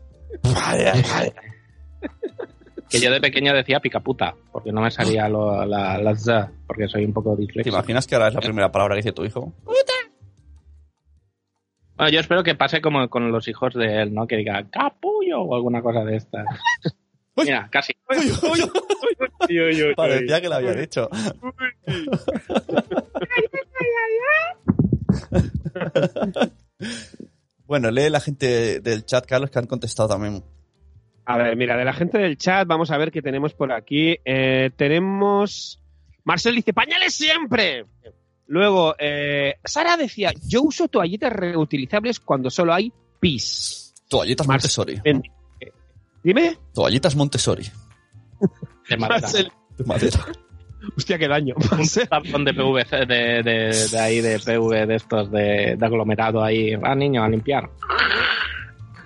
Que 2.91 2.99
yo 2.99 3.09
de 3.09 3.21
pequeño 3.21 3.53
decía 3.53 3.79
picaputa, 3.79 4.35
porque 4.51 4.71
no 4.71 4.81
me 4.81 4.91
salía 4.91 5.29
lo- 5.29 5.65
la, 5.65 5.97
la 5.97 6.15
Z, 6.15 6.51
porque 6.67 6.87
soy 6.87 7.05
un 7.05 7.13
poco 7.13 7.35
¿Te 7.35 7.41
disléxico. 7.43 7.75
imaginas 7.75 8.05
que 8.05 8.15
ahora 8.15 8.27
es 8.27 8.33
la 8.33 8.41
primera 8.41 8.71
palabra 8.71 8.95
que 8.95 9.01
dice 9.01 9.13
tu 9.13 9.23
hijo? 9.23 9.53
Bueno, 11.95 12.11
yo 12.11 12.19
espero 12.19 12.43
que 12.43 12.55
pase 12.55 12.81
como 12.81 13.07
con 13.09 13.31
los 13.31 13.47
hijos 13.47 13.73
de 13.75 14.01
él, 14.01 14.13
¿no? 14.13 14.27
Que 14.27 14.37
diga 14.37 14.67
capullo 14.69 15.41
o 15.41 15.55
alguna 15.55 15.81
cosa 15.81 16.03
de 16.03 16.17
estas. 16.17 16.45
Mira, 17.37 17.69
casi. 17.71 17.93
Parecía 19.95 20.41
que 20.41 20.49
lo 20.49 20.55
había 20.55 20.73
dicho. 20.73 21.09
bueno, 27.65 27.89
lee 27.91 28.09
la 28.09 28.19
gente 28.19 28.79
del 28.81 29.05
chat, 29.05 29.25
Carlos, 29.25 29.49
que 29.49 29.59
han 29.59 29.67
contestado 29.67 30.09
también. 30.09 30.43
A 31.25 31.37
ver, 31.37 31.55
mira, 31.55 31.77
de 31.77 31.85
la 31.85 31.93
gente 31.93 32.17
del 32.17 32.37
chat, 32.37 32.67
vamos 32.67 32.91
a 32.91 32.97
ver 32.97 33.11
qué 33.11 33.21
tenemos 33.21 33.53
por 33.53 33.71
aquí. 33.71 34.17
Eh, 34.25 34.71
tenemos. 34.75 35.79
Marcel 36.23 36.55
dice: 36.55 36.73
¡Pañales 36.73 37.13
siempre! 37.13 37.85
Luego, 38.47 38.95
eh, 38.99 39.55
Sara 39.63 39.97
decía: 39.97 40.31
Yo 40.47 40.61
uso 40.63 40.87
toallitas 40.87 41.31
reutilizables 41.31 42.19
cuando 42.19 42.49
solo 42.49 42.73
hay 42.73 42.91
pis. 43.19 43.93
Toallitas 44.09 44.47
Mar- 44.47 44.55
Montessori. 44.57 44.99
Dime. 46.23 46.57
Toallitas 46.73 47.15
Montessori. 47.15 47.63
De 48.89 48.97
madera. 48.97 49.21
Más 49.21 49.35
el- 49.35 49.51
De 49.77 49.83
madera. 49.85 50.19
Hostia, 50.97 51.17
qué 51.19 51.27
daño. 51.27 51.53
Un 51.57 52.07
tapón 52.09 52.43
de 52.43 52.53
PVC, 52.55 53.05
de, 53.05 53.43
de, 53.43 53.87
de 53.91 53.99
ahí, 53.99 54.19
de 54.19 54.39
PV, 54.39 54.87
de 54.87 54.95
estos, 54.95 55.31
de, 55.31 55.75
de 55.77 55.85
aglomerado 55.85 56.43
ahí. 56.43 56.75
Va, 56.75 56.95
niño, 56.95 57.23
a 57.23 57.29
limpiar. 57.29 57.69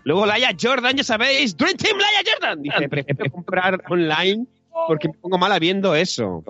Luego 0.06 0.28
Laia 0.28 0.56
Jordan, 0.60 0.96
ya 0.96 1.04
sabéis. 1.04 1.58
Dream 1.58 1.76
Team 1.78 1.98
Laia 1.98 2.22
Jordan. 2.32 2.62
Dice, 2.62 2.90
prefiero 2.90 3.32
comprar 3.32 3.84
online 3.90 4.46
porque 4.88 5.08
me 5.10 5.16
pongo 5.16 5.38
mala 5.40 5.58
viendo 5.58 5.96
eso. 5.96 6.44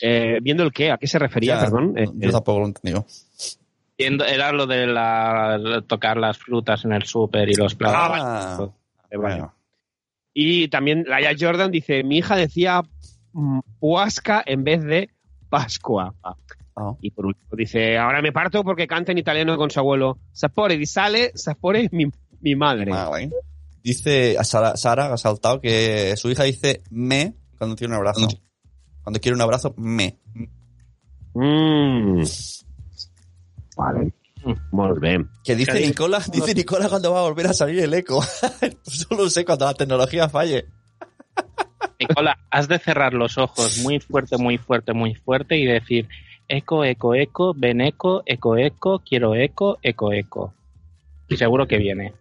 Eh, 0.00 0.38
¿Viendo 0.40 0.62
el 0.62 0.72
qué? 0.72 0.92
¿A 0.92 0.96
qué 0.96 1.08
se 1.08 1.18
refería? 1.18 1.56
Ya, 1.56 1.60
Perdón. 1.62 1.98
Eh, 1.98 2.06
yo 2.14 2.30
tampoco 2.30 2.60
lo 2.60 2.64
he 2.66 2.68
entendido. 2.68 3.06
Era 3.98 4.52
lo 4.52 4.66
de 4.66 4.86
la, 4.86 5.82
tocar 5.86 6.16
las 6.16 6.38
frutas 6.38 6.84
en 6.84 6.92
el 6.92 7.02
súper 7.02 7.50
y 7.50 7.54
los 7.54 7.74
platos. 7.74 7.98
Ah, 8.00 8.56
vale. 8.58 9.16
bueno. 9.16 9.54
Y 10.32 10.68
también 10.68 11.04
Laia 11.08 11.34
Jordan 11.38 11.72
dice, 11.72 12.04
mi 12.04 12.18
hija 12.18 12.36
decía 12.36 12.82
mm, 13.32 13.58
Huasca 13.80 14.42
en 14.46 14.62
vez 14.62 14.84
de 14.84 15.10
Pascua. 15.48 16.14
Ah. 16.76 16.92
Y 17.00 17.10
por 17.10 17.26
último 17.26 17.50
dice, 17.56 17.96
ahora 17.96 18.20
me 18.20 18.32
parto 18.32 18.64
porque 18.64 18.86
canta 18.86 19.12
en 19.12 19.18
italiano 19.18 19.56
con 19.56 19.70
su 19.70 19.78
abuelo. 19.78 20.18
Sapore 20.32 20.76
di 20.76 20.86
sale, 20.86 21.30
sapore 21.34 21.88
mi, 21.92 22.06
mi 22.40 22.54
madre. 22.56 22.90
Vale. 22.90 23.30
Dice 23.82 24.36
a 24.38 24.44
Sara, 24.44 24.76
Sara 24.76 25.12
ha 25.12 25.16
saltado 25.16 25.60
que 25.60 26.16
su 26.16 26.30
hija 26.30 26.44
dice 26.44 26.82
me 26.90 27.34
cuando 27.58 27.76
tiene 27.76 27.94
un 27.94 27.98
abrazo. 27.98 28.26
Cuando 29.02 29.20
quiere 29.20 29.36
un 29.36 29.42
abrazo, 29.42 29.74
me. 29.76 30.18
Mm. 31.34 32.22
Vale. 33.76 34.14
Molt 34.72 35.00
bé. 35.00 35.24
Que 35.42 35.54
dice 35.54 35.80
Nicola, 35.80 36.20
dice 36.30 36.54
Nicola 36.54 36.88
cuando 36.88 37.12
va 37.12 37.20
a 37.20 37.22
volver 37.22 37.46
a 37.46 37.52
salir 37.52 37.80
el 37.80 37.94
eco. 37.94 38.22
Solo 38.82 39.30
sé 39.30 39.44
cuando 39.44 39.66
la 39.66 39.74
tecnología 39.74 40.28
falle. 40.28 40.66
Nicola, 42.00 42.38
has 42.50 42.68
de 42.68 42.78
cerrar 42.78 43.14
los 43.14 43.38
ojos 43.38 43.78
muy 43.78 44.00
fuerte, 44.00 44.36
muy 44.36 44.58
fuerte, 44.58 44.92
muy 44.92 45.14
fuerte 45.14 45.56
y 45.56 45.64
decir 45.64 46.08
eco, 46.48 46.84
eco, 46.84 47.14
eco, 47.14 47.54
ven 47.56 47.80
eco, 47.80 48.22
eco, 48.26 48.56
eco, 48.56 49.00
quiero 49.00 49.34
eco, 49.34 49.78
eco, 49.82 50.12
eco. 50.12 50.54
Y 51.28 51.36
seguro 51.36 51.66
que 51.66 51.78
viene. 51.78 52.12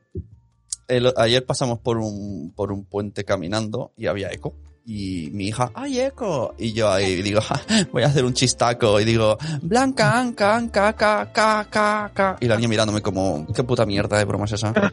El- 0.87 1.13
ayer 1.17 1.45
pasamos 1.45 1.79
por 1.79 1.97
un, 1.97 2.53
por 2.55 2.71
un 2.71 2.85
puente 2.85 3.23
caminando 3.23 3.91
y 3.97 4.07
había 4.07 4.31
eco. 4.31 4.53
Y 4.85 5.29
mi 5.31 5.47
hija, 5.47 5.71
¡ay, 5.75 5.99
eco! 6.01 6.53
Y 6.57 6.73
yo 6.73 6.91
ahí 6.91 7.21
digo, 7.21 7.39
"Ja, 7.39 7.55
voy 7.93 8.03
a 8.03 8.07
hacer 8.07 8.25
un 8.25 8.33
chistaco. 8.33 8.99
Y 8.99 9.05
digo, 9.05 9.37
Blanca, 9.61 10.19
Anca, 10.19 10.57
Anca, 10.57 10.91
ca, 10.93 11.31
ca, 11.31 11.65
ca, 11.69 12.11
ca. 12.13 12.37
Y 12.41 12.47
la 12.47 12.57
niña 12.57 12.67
mirándome 12.67 13.01
como, 13.01 13.47
¿qué 13.55 13.63
puta 13.63 13.85
mierda 13.85 14.17
de 14.17 14.25
broma 14.25 14.43
es 14.45 14.51
esa? 14.53 14.73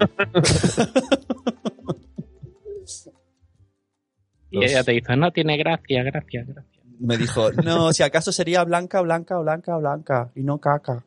Y 4.52 4.64
ella 4.64 4.82
te 4.82 4.92
dice, 4.92 5.16
no 5.16 5.30
tiene 5.30 5.56
gracia, 5.56 6.02
gracia, 6.02 6.44
gracia. 6.44 6.79
Me 7.00 7.16
dijo, 7.16 7.50
no, 7.52 7.92
si 7.94 8.02
acaso 8.02 8.30
sería 8.30 8.62
blanca, 8.64 9.00
blanca, 9.00 9.38
blanca, 9.38 9.76
blanca. 9.78 10.30
Y 10.34 10.42
no 10.42 10.58
caca. 10.58 11.02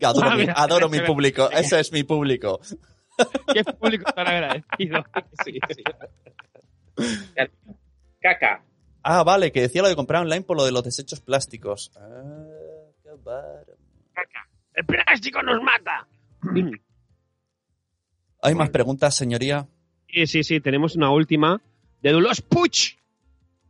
adoro 0.00 0.30
Ah, 0.30 0.34
mi, 0.34 0.40
mira, 0.40 0.54
adoro 0.56 0.88
mira, 0.88 1.02
mi 1.02 1.06
público. 1.06 1.50
Ese 1.50 1.78
es 1.80 1.92
mi 1.92 2.04
público. 2.04 2.60
Qué 3.52 3.62
público 3.64 4.10
tan 4.12 4.26
agradecido. 4.26 5.04
Sí, 5.44 5.60
sí. 5.68 5.84
Caca. 8.20 8.62
Ah, 9.02 9.22
vale, 9.22 9.52
que 9.52 9.60
decía 9.60 9.82
lo 9.82 9.88
de 9.88 9.96
comprar 9.96 10.22
online 10.22 10.42
por 10.42 10.56
lo 10.56 10.64
de 10.64 10.72
los 10.72 10.82
desechos 10.82 11.20
plásticos. 11.20 11.92
Ah, 11.96 12.46
qué 13.02 13.10
bárbaro. 13.22 13.76
El 14.72 14.86
plástico 14.86 15.42
nos 15.42 15.62
mata. 15.62 16.08
¿Hay 18.40 18.54
más 18.54 18.70
preguntas, 18.70 19.14
señoría? 19.14 19.68
Sí, 20.08 20.26
sí, 20.26 20.42
sí, 20.42 20.60
tenemos 20.60 20.96
una 20.96 21.10
última 21.10 21.60
de 22.02 22.12
Dulos 22.12 22.40
Puch 22.40 22.96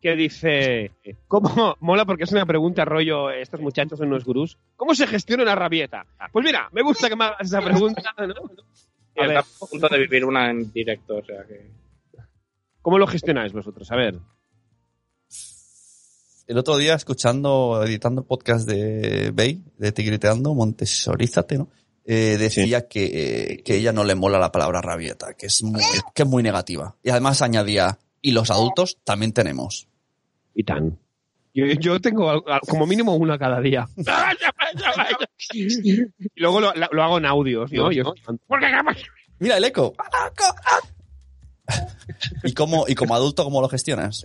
que 0.01 0.15
dice, 0.15 0.93
¿cómo? 1.27 1.77
Mola 1.81 2.05
porque 2.05 2.25
es 2.25 2.33
una 2.33 2.47
pregunta 2.47 2.85
rollo, 2.85 3.31
estos 3.31 3.61
muchachos 3.61 3.99
son 3.99 4.09
unos 4.09 4.25
gurús, 4.25 4.57
¿cómo 4.77 4.95
se 4.95 5.07
gestiona 5.07 5.43
una 5.43 5.55
rabieta? 5.55 6.07
Pues 6.33 6.45
mira, 6.45 6.69
me 6.73 6.83
gusta 6.83 7.09
que 7.09 7.17
me 7.17 7.25
hagas 7.25 7.41
esa 7.41 7.61
pregunta, 7.61 8.03
¿no? 8.19 8.35
A 9.17 9.27
ver, 9.27 9.39
Está 9.39 9.65
a 9.65 9.69
punto 9.69 9.89
de 9.89 9.99
vivir 9.99 10.25
una 10.25 10.49
en 10.49 10.73
directo, 10.73 11.17
o 11.17 11.25
sea 11.25 11.43
que... 11.43 11.69
¿cómo 12.83 12.99
lo 12.99 13.07
gestionáis 13.09 13.53
vosotros? 13.53 13.91
A 13.91 13.97
ver. 13.97 14.19
El 16.47 16.57
otro 16.57 16.77
día, 16.77 16.95
escuchando, 16.95 17.83
editando 17.85 18.21
el 18.21 18.27
podcast 18.29 18.67
de 18.67 19.33
Bay, 19.35 19.61
de 19.77 19.91
Tigriteando, 19.91 20.55
Montesorízate, 20.55 21.59
¿no? 21.59 21.69
Eh, 22.05 22.39
decía 22.39 22.89
que, 22.89 23.05
eh, 23.05 23.63
que 23.63 23.75
ella 23.75 23.93
no 23.93 24.05
le 24.05 24.15
mola 24.15 24.39
la 24.39 24.51
palabra 24.51 24.81
rabieta, 24.81 25.35
que 25.35 25.47
es 25.47 25.63
muy, 25.63 25.83
que 26.15 26.23
es 26.23 26.29
muy 26.29 26.43
negativa. 26.43 26.97
Y 27.03 27.11
además 27.11 27.43
añadía, 27.43 27.99
y 28.23 28.33
los 28.33 28.51
adultos 28.51 28.99
también 29.05 29.33
tenemos. 29.33 29.89
Y 30.55 30.65
tan. 30.65 30.99
Yo, 31.55 31.67
yo 31.67 32.01
tengo 32.01 32.45
como 32.69 32.87
mínimo 32.87 33.15
una 33.17 33.39
cada 33.39 33.61
día. 33.61 33.89
y 35.53 36.03
luego 36.37 36.61
lo, 36.61 36.73
lo 36.75 37.03
hago 37.03 37.19
en 37.19 37.27
audios, 37.27 37.73
¿no? 37.73 37.91
Yo- 37.91 38.15
Mira 39.41 39.57
el 39.57 39.65
eco. 39.65 39.95
¿Y 42.45 42.53
cómo, 42.55 42.85
y 42.89 42.95
como 42.95 43.15
adulto, 43.15 43.45
cómo 43.45 43.61
lo 43.61 43.69
gestionas? 43.69 44.23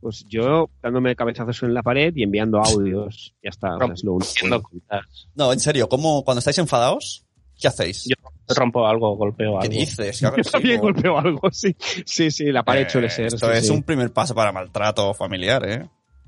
Pues 0.00 0.24
yo 0.28 0.70
dándome 0.80 1.16
cabezazos 1.16 1.62
en 1.64 1.74
la 1.74 1.82
pared 1.82 2.14
y 2.14 2.22
enviando 2.22 2.58
audios. 2.60 3.34
Ya 3.42 3.50
está. 3.50 3.76
o 3.76 3.78
sea, 3.78 3.94
es 3.94 4.04
lo 4.04 4.12
único. 4.14 4.30
Haciendo 4.30 4.62
cosas. 4.62 5.28
No, 5.34 5.52
en 5.52 5.60
serio, 5.60 5.88
¿cómo, 5.88 6.24
cuando 6.24 6.38
estáis 6.38 6.58
enfadados, 6.58 7.24
¿qué 7.60 7.68
hacéis? 7.68 8.04
Yo 8.08 8.14
rompo 8.56 8.86
algo, 8.86 9.16
golpeo 9.16 9.58
¿Qué 9.60 9.66
algo. 9.66 9.78
dices? 9.80 10.18
Qué 10.18 10.22
Yo 10.22 10.28
agresivo. 10.28 10.52
también 10.52 10.80
golpeo 10.80 11.18
algo, 11.18 11.50
sí. 11.50 11.74
Sí, 12.06 12.30
sí, 12.30 12.52
la 12.52 12.62
pared 12.62 12.86
Eh, 12.86 12.90
suele 12.90 13.10
ser. 13.10 13.26
Esto 13.26 13.50
sí, 13.52 13.58
es 13.58 13.66
sí. 13.66 13.72
un 13.72 13.82
primer 13.82 14.12
paso 14.12 14.34
para 14.34 14.52
maltrato 14.52 15.12
familiar, 15.14 15.68
¿eh? 15.68 15.86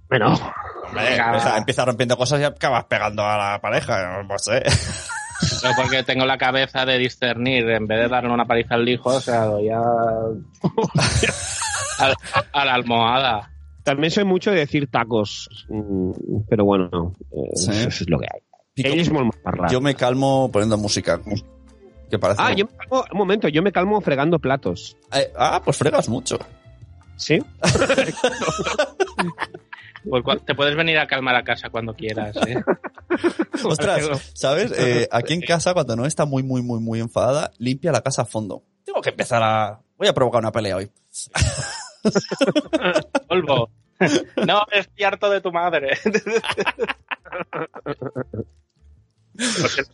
Bueno, 0.08 0.34
Hombre, 0.88 1.16
empieza, 1.56 1.84
rompiendo 1.84 2.16
cosas 2.16 2.40
y 2.40 2.44
acabas 2.44 2.84
pegando 2.86 3.22
a 3.24 3.52
la 3.52 3.60
pareja, 3.60 4.22
no 4.24 4.38
sé. 4.38 4.60
Yo 5.62 5.70
porque 5.76 6.02
tengo 6.02 6.26
la 6.26 6.36
cabeza 6.36 6.84
de 6.84 6.98
discernir, 6.98 7.68
en 7.70 7.86
vez 7.86 8.00
de 8.00 8.08
darle 8.08 8.32
una 8.32 8.44
paliza 8.44 8.74
al 8.74 8.88
hijo, 8.88 9.10
o 9.10 9.20
sea, 9.20 9.44
doy 9.44 9.68
a... 9.70 9.78
a, 11.98 12.14
a 12.52 12.64
la 12.64 12.74
almohada. 12.74 13.50
también 13.84 14.10
soy 14.10 14.24
mucho 14.24 14.50
de 14.50 14.58
decir 14.58 14.90
tacos. 14.90 15.48
mm, 15.68 16.10
Pero 16.48 16.64
bueno, 16.64 17.12
eh, 17.32 17.50
Sí. 17.54 17.70
eso 17.70 18.04
es 18.04 18.10
lo 18.10 18.18
que 18.18 18.26
hay. 18.32 18.40
Pico- 18.74 18.88
Ell 18.88 19.00
és 19.00 19.10
molt 19.10 19.26
me 19.80 19.94
calmo 19.94 20.50
poniendo 20.52 20.76
música. 20.78 21.20
Que 22.10 22.18
parece. 22.18 22.42
Ah, 22.42 22.52
yo 22.52 22.66
me 22.66 22.76
calmo, 22.76 23.04
un 23.12 23.18
momento, 23.18 23.48
yo 23.48 23.62
me 23.62 23.72
calmo 23.72 24.00
fregando 24.00 24.38
platos. 24.38 24.96
Eh, 25.12 25.32
ah, 25.36 25.60
pues 25.64 25.76
fregas 25.76 26.08
mucho. 26.08 26.38
¿Sí? 27.16 27.38
Pues 30.08 30.24
te 30.46 30.54
puedes 30.54 30.74
venir 30.76 30.98
a 30.98 31.06
calmar 31.06 31.34
a 31.36 31.44
casa 31.44 31.68
cuando 31.68 31.94
quieras, 31.94 32.34
¿eh? 32.46 32.56
Ostras, 33.64 34.32
¿sabes? 34.34 34.72
Eh, 34.74 35.06
aquí 35.12 35.34
en 35.34 35.42
casa, 35.42 35.74
cuando 35.74 35.94
no 35.94 36.06
está 36.06 36.24
muy, 36.24 36.42
muy, 36.42 36.62
muy, 36.62 36.80
muy 36.80 37.00
enfadada, 37.00 37.50
limpia 37.58 37.92
la 37.92 38.00
casa 38.00 38.22
a 38.22 38.24
fondo. 38.24 38.62
Tengo 38.84 39.02
que 39.02 39.10
empezar 39.10 39.42
a. 39.42 39.78
Voy 39.98 40.08
a 40.08 40.14
provocar 40.14 40.40
una 40.40 40.52
pelea 40.52 40.76
hoy. 40.76 40.90
Polvo. 43.28 43.68
No, 44.46 44.62
estoy 44.72 45.04
harto 45.04 45.28
de 45.28 45.42
tu 45.42 45.52
madre. 45.52 45.98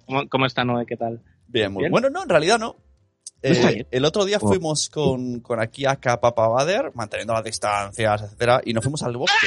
¿Cómo, 0.07 0.29
cómo 0.29 0.46
está 0.46 0.64
Noé? 0.64 0.87
¿Qué 0.87 0.96
tal? 0.96 1.22
Bien, 1.49 1.72
muy 1.72 1.83
Bien. 1.83 1.92
bueno. 1.92 2.11
No, 2.11 2.22
en 2.22 2.29
realidad 2.29 2.59
no. 2.59 2.77
Eh, 3.42 3.87
el 3.90 4.05
otro 4.05 4.25
día 4.25 4.38
Oh. 4.40 4.49
fuimos 4.49 4.88
con, 4.88 5.40
con 5.40 5.61
aquí 5.61 5.85
a 5.85 5.96
Bader, 5.96 6.90
manteniendo 6.94 7.35
las 7.35 7.44
distancias, 7.44 8.22
etcétera, 8.22 8.61
y 8.64 8.72
nos 8.72 8.83
fuimos 8.83 9.03
al 9.03 9.16
bosque. 9.16 9.46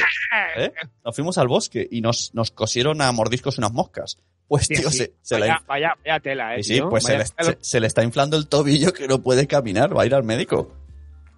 ¿eh? 0.56 0.72
Nos 1.04 1.14
fuimos 1.14 1.36
al 1.38 1.48
bosque 1.48 1.86
y 1.90 2.00
nos, 2.00 2.32
nos 2.34 2.50
cosieron 2.52 3.02
a 3.02 3.10
mordiscos 3.12 3.58
unas 3.58 3.72
moscas. 3.72 4.16
Pues, 4.46 4.66
Sí, 4.66 4.74
tío, 4.74 4.90
sí. 4.90 4.98
se, 4.98 5.14
se 5.20 5.40
vaya, 5.40 5.54
la, 5.54 5.64
vaya, 5.66 5.94
vaya 6.04 6.20
tela, 6.20 6.54
eh. 6.56 6.62
Sí, 6.62 6.68
sí, 6.68 6.74
tío. 6.80 6.88
pues 6.88 7.04
se 7.04 7.18
le, 7.18 7.26
se- 7.26 7.58
se 7.60 7.80
le 7.80 7.86
está 7.88 8.02
inflando 8.02 8.36
el 8.36 8.48
tobillo 8.48 8.92
que 8.92 9.06
no 9.08 9.20
puede 9.22 9.46
caminar, 9.46 9.94
va 9.96 10.02
a 10.02 10.06
ir 10.06 10.14
al 10.14 10.24
médico. 10.24 10.72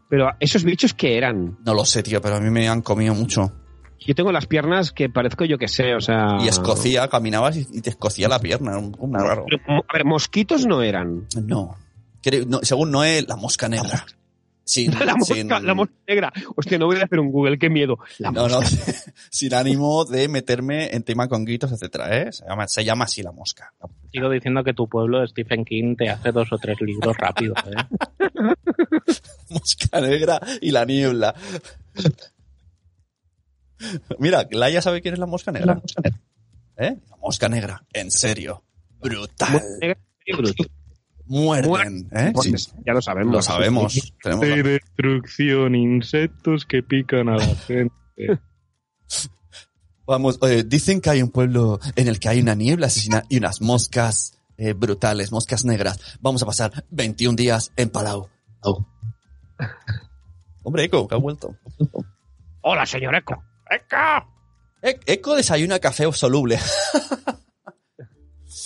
Pero 0.09 0.29
esos 0.39 0.63
bichos 0.63 0.93
que 0.95 1.17
eran. 1.17 1.59
No 1.65 1.75
lo 1.75 1.85
sé, 1.87 2.03
tío, 2.03 2.21
pero 2.21 2.37
a 2.37 2.41
mí 2.41 2.51
me 2.51 2.69
han 2.69 2.83
comido 2.83 3.15
mucho. 3.15 3.51
Yo 4.07 4.15
tengo 4.15 4.33
las 4.33 4.47
piernas 4.47 4.93
que 4.93 5.09
parezco 5.09 5.45
yo 5.45 5.59
que 5.59 5.69
sé, 5.69 5.95
o 5.95 6.01
sea. 6.01 6.39
Y 6.43 6.49
escocía, 6.49 7.09
caminabas 7.09 7.57
y, 7.57 7.81
te 7.81 7.91
escocía 7.91 8.29
la 8.29 8.39
pierna, 8.41 8.79
un, 8.79 8.95
un 8.99 9.15
raro. 9.15 9.45
A 9.69 9.93
ver, 9.93 10.05
mosquitos 10.05 10.67
no 10.67 10.83
eran. 10.83 11.27
No. 11.43 11.77
Creo- 12.23 12.45
no, 12.47 12.61
según 12.63 12.91
Noé, 12.91 13.23
la 13.27 13.37
mosca 13.37 13.69
negra. 13.69 14.05
Sin, 14.65 14.93
La 15.05 15.17
mosca, 15.17 15.35
sin- 15.35 15.49
la 15.49 15.75
mosca 15.75 15.93
negra. 16.07 16.33
Hostia, 16.55 16.79
no 16.79 16.87
voy 16.87 16.97
a 16.97 17.05
hacer 17.05 17.19
un 17.19 17.33
Google, 17.33 17.59
qué 17.59 17.69
miedo. 17.69 17.99
La 18.19 18.31
no, 18.31 18.49
mosca. 18.49 18.61
no, 18.61 18.93
sin 19.31 19.53
ánimo 19.55 20.05
de 20.05 20.29
meterme 20.29 20.95
en 20.95 21.03
tema 21.03 21.27
con 21.27 21.45
gritos, 21.45 21.73
etcétera, 21.73 22.17
¿eh? 22.17 22.33
Se 22.33 22.45
llama, 22.47 22.69
se 22.69 22.85
llama 22.85 23.05
así 23.07 23.23
la 23.23 23.33
mosca. 23.33 23.73
Sigo 24.13 24.31
diciendo 24.31 24.63
que 24.63 24.73
tu 24.73 24.89
pueblo, 24.89 25.27
Stephen 25.27 25.65
King, 25.65 25.97
te 25.97 26.11
hace 26.11 26.31
dos 26.31 26.53
o 26.53 26.59
tres 26.59 26.81
libros 26.81 27.17
rápido, 27.17 27.55
¿eh? 27.67 28.53
Mosca 29.51 30.01
negra 30.01 30.41
y 30.61 30.71
la 30.71 30.85
niebla. 30.85 31.35
Mira, 34.19 34.47
Laia 34.51 34.83
sabe 34.83 35.01
quién 35.03 35.15
es 35.15 35.21
la 35.21 35.27
mosca 35.27 35.53
negra. 35.53 35.81
¿Eh? 36.77 36.97
La 37.11 37.17
mosca 37.17 37.49
negra. 37.49 37.85
En 37.93 38.11
serio. 38.11 38.65
Brutal. 39.01 39.53
Mosca 39.53 39.67
negra, 39.81 39.99
Muerden, 41.25 42.09
¿eh? 42.13 42.33
Sí, 42.43 42.53
ya 42.85 42.93
lo 42.93 43.01
sabemos. 43.01 43.33
lo 43.35 43.43
sabemos. 43.43 44.13
Tenemos 44.23 44.47
la- 44.49 44.57
destrucción, 44.63 45.75
insectos 45.75 46.67
que 46.67 46.83
pican 46.83 47.29
a 47.29 47.37
la 47.37 47.47
gente. 47.67 47.95
Vamos, 50.07 50.39
eh, 50.43 50.65
dicen 50.67 51.01
que 51.01 51.11
hay 51.11 51.23
un 51.23 51.31
pueblo 51.31 51.79
en 51.97 52.09
el 52.09 52.19
que 52.19 52.29
hay 52.29 52.41
una 52.41 52.55
niebla 52.55 52.89
asesina 52.89 53.25
y 53.29 53.39
unas 53.39 53.61
moscas 53.61 54.39
eh, 54.59 54.73
brutales, 54.75 55.33
moscas 55.33 55.65
negras. 55.65 56.19
Vamos 56.21 56.43
a 56.43 56.47
pasar 56.47 56.85
21 56.91 57.37
días 57.37 57.73
en 57.77 57.89
Palau. 57.89 58.29
Hombre, 60.65 60.85
Eco, 60.85 61.09
que 61.09 61.15
ha 61.15 61.19
vuelto. 61.19 61.57
Hola, 62.63 62.85
señor 62.85 63.15
Eco. 63.15 63.43
E- 64.83 65.01
Eco 65.07 65.35
desayuna 65.37 65.79
café 65.79 66.11
soluble. 66.13 66.59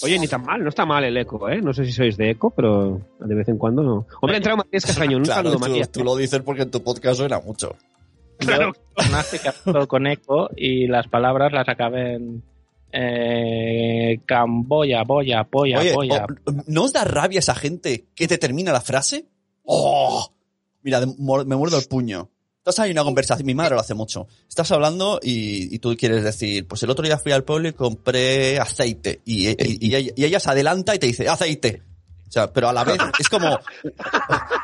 Oye, 0.03 0.19
ni 0.19 0.27
tan 0.29 0.43
mal, 0.43 0.63
no 0.63 0.69
está 0.69 0.85
mal 0.85 1.05
el 1.05 1.17
Eco, 1.17 1.49
¿eh? 1.49 1.63
No 1.63 1.73
sé 1.73 1.85
si 1.87 1.93
sois 1.93 2.17
de 2.17 2.31
Eco, 2.31 2.51
pero 2.51 3.01
de 3.21 3.35
vez 3.35 3.49
en 3.49 3.57
cuando 3.57 3.83
no. 3.83 4.07
Hombre, 4.21 4.35
ha 4.35 4.37
entrado 4.39 4.59
Matías 4.59 4.85
Castañón. 4.87 5.21
Un 5.21 5.25
claro, 5.25 5.51
saludo, 5.51 5.55
tú, 5.55 5.61
Matías. 5.61 5.91
tú 5.93 6.05
lo 6.05 6.17
dices 6.17 6.41
porque 6.43 6.63
en 6.63 6.71
tu 6.71 6.83
podcast 6.83 7.19
suena 7.19 7.41
mucho. 7.41 7.77
Claro. 8.39 8.73
Nace 9.11 9.39
que 9.39 9.49
habló 9.49 9.89
con 9.89 10.07
eco 10.07 10.51
y 10.57 10.87
las 10.89 11.07
palabras 11.09 11.53
las 11.53 11.67
acabé 11.69 12.15
en 12.17 12.43
eh, 12.93 14.21
camboya, 14.27 15.05
boya, 15.05 15.45
polla, 15.45 15.81
Oye, 15.81 15.95
polla. 15.95 16.27
oh, 16.45 16.53
¿no 16.67 16.85
os 16.85 16.93
da 16.93 17.05
rabia 17.05 17.39
esa 17.39 17.55
gente 17.55 18.07
que 18.15 18.29
te 18.29 18.37
termina 18.37 18.73
la 18.73 18.83
frase? 18.83 19.27
¡Oh! 19.65 20.31
Mira, 20.83 21.01
me 21.01 21.57
muerdo 21.57 21.79
el 21.79 21.87
puño. 21.87 22.29
Estás 22.69 22.81
ahí 22.81 22.91
en 22.91 22.97
una 22.97 23.05
conversación, 23.05 23.47
mi 23.47 23.55
madre 23.55 23.77
lo 23.77 23.81
hace 23.81 23.95
mucho. 23.95 24.27
Estás 24.49 24.73
hablando 24.73 25.21
y, 25.23 25.73
y 25.73 25.79
tú 25.79 25.95
quieres 25.97 26.25
decir, 26.25 26.67
pues 26.67 26.83
el 26.83 26.91
otro 26.91 27.05
día 27.05 27.17
fui 27.17 27.31
al 27.31 27.45
pueblo 27.45 27.69
y 27.69 27.73
compré 27.73 28.59
aceite. 28.59 29.21
Y, 29.25 29.51
y- 29.51 29.55
y 29.87 29.95
ella, 29.95 30.13
y 30.17 30.25
ella 30.25 30.41
se 30.41 30.51
adelanta 30.51 30.93
y 30.93 30.99
te 30.99 31.07
dice, 31.07 31.29
aceite. 31.29 31.83
O 32.29 32.33
sea, 32.33 32.53
pero 32.53 32.69
a 32.69 32.73
la 32.73 32.83
vez 32.83 32.99
es 33.21 33.29
como 33.29 33.57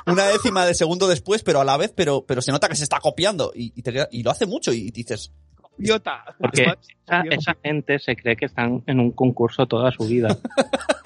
una 0.07 0.27
décima 0.27 0.67
de 0.67 0.75
segundo 0.75 1.07
después, 1.07 1.45
pero 1.45 1.61
a 1.61 1.65
la 1.65 1.77
vez, 1.77 1.93
pero, 1.95 2.25
pero 2.27 2.43
se 2.43 2.51
nota 2.51 2.69
que 2.69 2.75
se 2.75 2.83
está 2.83 2.99
copiando. 2.99 3.53
Y, 3.55 3.73
y 3.77 3.83
te- 3.83 4.09
y 4.11 4.25
lo 4.25 4.33
hace 4.33 4.47
mucho 4.47 4.73
y 4.73 4.91
dices, 4.91 5.31
Idiota. 5.79 6.25
Porque 6.41 6.63
esa, 7.07 7.23
esa 7.31 7.57
gente 7.63 8.01
se 8.01 8.17
cree 8.17 8.35
que 8.37 8.47
están 8.47 8.83
en 8.89 8.99
un 8.99 9.13
concurso 9.13 9.67
toda 9.67 9.93
su 9.93 10.05
vida. 10.09 10.37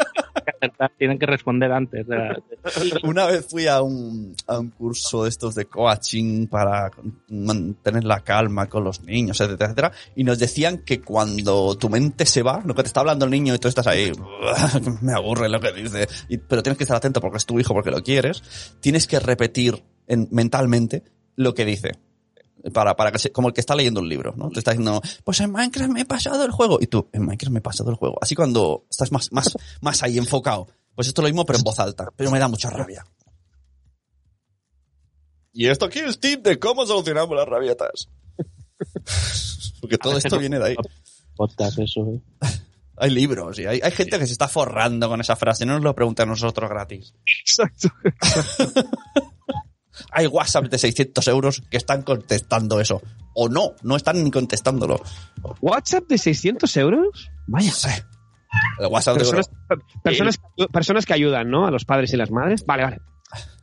Tienen 0.98 1.18
que 1.18 1.26
responder 1.26 1.72
antes. 1.72 2.06
Una 3.04 3.26
vez 3.26 3.46
fui 3.48 3.66
a 3.66 3.82
un, 3.82 4.34
a 4.46 4.58
un 4.58 4.70
curso 4.70 5.24
de 5.24 5.28
estos 5.28 5.54
de 5.54 5.66
coaching 5.66 6.46
para 6.46 6.90
mantener 7.28 8.04
la 8.04 8.20
calma 8.20 8.66
con 8.66 8.84
los 8.84 9.02
niños, 9.02 9.40
etcétera, 9.40 9.66
etcétera, 9.66 9.92
y 10.14 10.24
nos 10.24 10.38
decían 10.38 10.78
que 10.78 11.00
cuando 11.00 11.76
tu 11.76 11.88
mente 11.88 12.26
se 12.26 12.42
va, 12.42 12.62
lo 12.64 12.74
que 12.74 12.82
te 12.82 12.88
está 12.88 13.00
hablando 13.00 13.24
el 13.24 13.30
niño 13.30 13.54
y 13.54 13.58
tú 13.58 13.68
estás 13.68 13.86
ahí, 13.86 14.12
me 15.02 15.12
aburre 15.12 15.48
lo 15.48 15.60
que 15.60 15.72
dice, 15.72 16.06
y- 16.28 16.38
pero 16.38 16.62
tienes 16.62 16.78
que 16.78 16.84
estar 16.84 16.96
atento 16.96 17.20
porque 17.20 17.38
es 17.38 17.46
tu 17.46 17.58
hijo, 17.60 17.74
porque 17.74 17.90
lo 17.90 18.02
quieres, 18.02 18.42
tienes 18.80 19.06
que 19.06 19.18
repetir 19.20 19.82
en- 20.06 20.28
mentalmente 20.30 21.02
lo 21.36 21.54
que 21.54 21.64
dice. 21.64 21.92
Para, 22.72 22.96
para 22.96 23.12
que 23.12 23.18
se- 23.18 23.30
como 23.32 23.48
el 23.48 23.54
que 23.54 23.60
está 23.60 23.74
leyendo 23.74 24.00
un 24.00 24.08
libro, 24.08 24.34
¿no? 24.36 24.50
Te 24.50 24.58
está 24.58 24.72
diciendo, 24.72 25.00
pues 25.24 25.40
en 25.40 25.52
Minecraft 25.52 25.90
me 25.92 26.00
he 26.00 26.04
pasado 26.04 26.44
el 26.44 26.50
juego. 26.50 26.78
Y 26.80 26.86
tú, 26.86 27.08
en 27.12 27.22
Minecraft 27.24 27.52
me 27.52 27.58
he 27.58 27.62
pasado 27.62 27.90
el 27.90 27.96
juego. 27.96 28.16
Así 28.20 28.34
cuando 28.34 28.86
estás 28.90 29.12
más, 29.12 29.30
más, 29.32 29.56
más 29.80 30.02
ahí 30.02 30.18
enfocado. 30.18 30.66
Pues 30.94 31.08
esto 31.08 31.20
es 31.20 31.24
lo 31.24 31.28
mismo, 31.28 31.44
pero 31.46 31.58
en 31.58 31.64
voz 31.64 31.78
alta. 31.78 32.08
Pero 32.16 32.30
me 32.30 32.38
da 32.38 32.48
mucha 32.48 32.70
rabia. 32.70 33.04
Y 35.52 35.66
esto 35.68 35.86
aquí 35.86 36.00
es 36.00 36.18
tip 36.20 36.42
de 36.42 36.58
cómo 36.58 36.84
solucionamos 36.86 37.34
las 37.36 37.48
rabietas. 37.48 38.08
Porque 39.80 39.98
todo 39.98 40.18
esto 40.18 40.38
viene 40.38 40.58
de 40.58 40.64
ahí. 40.66 40.76
Podcast, 41.34 41.78
eso. 41.78 42.00
¿eh? 42.10 42.20
Hay 42.98 43.10
libros 43.10 43.58
y 43.58 43.66
hay, 43.66 43.80
hay 43.82 43.92
gente 43.92 44.18
que 44.18 44.26
se 44.26 44.32
está 44.32 44.48
forrando 44.48 45.08
con 45.08 45.20
esa 45.20 45.36
frase. 45.36 45.66
No 45.66 45.74
nos 45.74 45.82
lo 45.82 45.94
preguntan 45.94 46.28
a 46.28 46.32
nosotros 46.32 46.68
gratis. 46.68 47.14
Exacto. 47.40 47.88
Hay 50.12 50.26
WhatsApp 50.26 50.66
de 50.66 50.78
600 50.78 51.26
euros 51.28 51.62
que 51.70 51.76
están 51.76 52.02
contestando 52.02 52.80
eso. 52.80 53.02
O 53.34 53.48
no, 53.48 53.72
no 53.82 53.96
están 53.96 54.22
ni 54.22 54.30
contestándolo. 54.30 55.00
¿WhatsApp 55.60 56.04
de 56.08 56.18
600 56.18 56.76
euros? 56.76 57.30
Vaya. 57.46 57.72
El 58.78 58.86
WhatsApp 58.86 59.16
de 59.16 59.20
Personas, 60.02 60.40
personas, 60.72 61.04
que 61.06 61.12
ayudan, 61.14 61.50
¿no? 61.50 61.66
A 61.66 61.70
los 61.70 61.84
padres 61.84 62.12
y 62.14 62.16
las 62.16 62.30
madres. 62.30 62.64
Vale, 62.64 62.84
vale. 62.84 62.98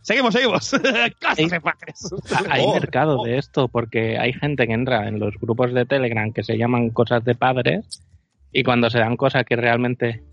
Seguimos, 0.01 0.33
seguimos. 0.33 0.69
De 1.37 1.61
padres. 1.61 2.09
Hay 2.49 2.61
Oh. 2.65 2.73
mercado 2.73 3.23
de 3.23 3.37
esto 3.37 3.69
porque 3.69 4.17
hay 4.19 4.33
gente 4.33 4.67
que 4.67 4.73
entra 4.73 5.07
en 5.07 5.19
los 5.19 5.33
grupos 5.39 5.73
de 5.73 5.85
Telegram 5.85 6.31
que 6.33 6.43
se 6.43 6.57
llaman 6.57 6.89
cosas 6.89 7.23
de 7.23 7.35
padres 7.35 8.03
y 8.51 8.63
cuando 8.63 8.89
se 8.89 8.99
dan 8.99 9.15
cosas 9.15 9.45
que 9.45 9.55
realmente 9.55 10.23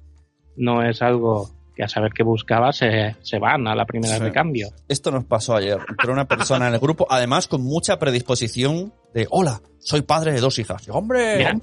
no 0.56 0.82
es 0.82 1.00
algo 1.02 1.48
que 1.74 1.82
a 1.82 1.88
saber 1.88 2.12
qué 2.12 2.22
buscaba, 2.22 2.72
se, 2.72 3.16
se 3.22 3.38
van 3.38 3.66
a 3.68 3.74
la 3.74 3.84
primera 3.86 4.16
Sí. 4.18 4.24
de 4.24 4.32
cambio. 4.32 4.68
Esto 4.88 5.10
nos 5.10 5.24
pasó 5.24 5.56
ayer. 5.56 5.78
Entró 5.88 6.12
una 6.12 6.26
persona 6.26 6.68
en 6.68 6.74
el 6.74 6.80
grupo, 6.80 7.06
además 7.08 7.48
con 7.48 7.62
mucha 7.62 7.98
predisposición 7.98 8.92
de, 9.14 9.26
hola, 9.30 9.60
soy 9.78 10.02
padre 10.02 10.32
de 10.32 10.40
dos 10.40 10.58
hijas. 10.58 10.86
Y, 10.86 10.90
Hombre, 10.90 11.54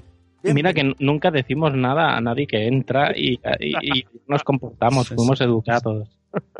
Mira, 0.44 0.72
que 0.72 0.94
nunca 1.00 1.30
decimos 1.32 1.74
nada 1.74 2.16
a 2.16 2.20
nadie 2.20 2.46
que 2.46 2.68
entra 2.68 3.12
y, 3.16 3.40
y- 3.60 3.98
y 3.98 4.04
nos 4.28 4.44
comportamos, 4.44 5.08
fuimos 5.08 5.40
educados. 5.40 6.08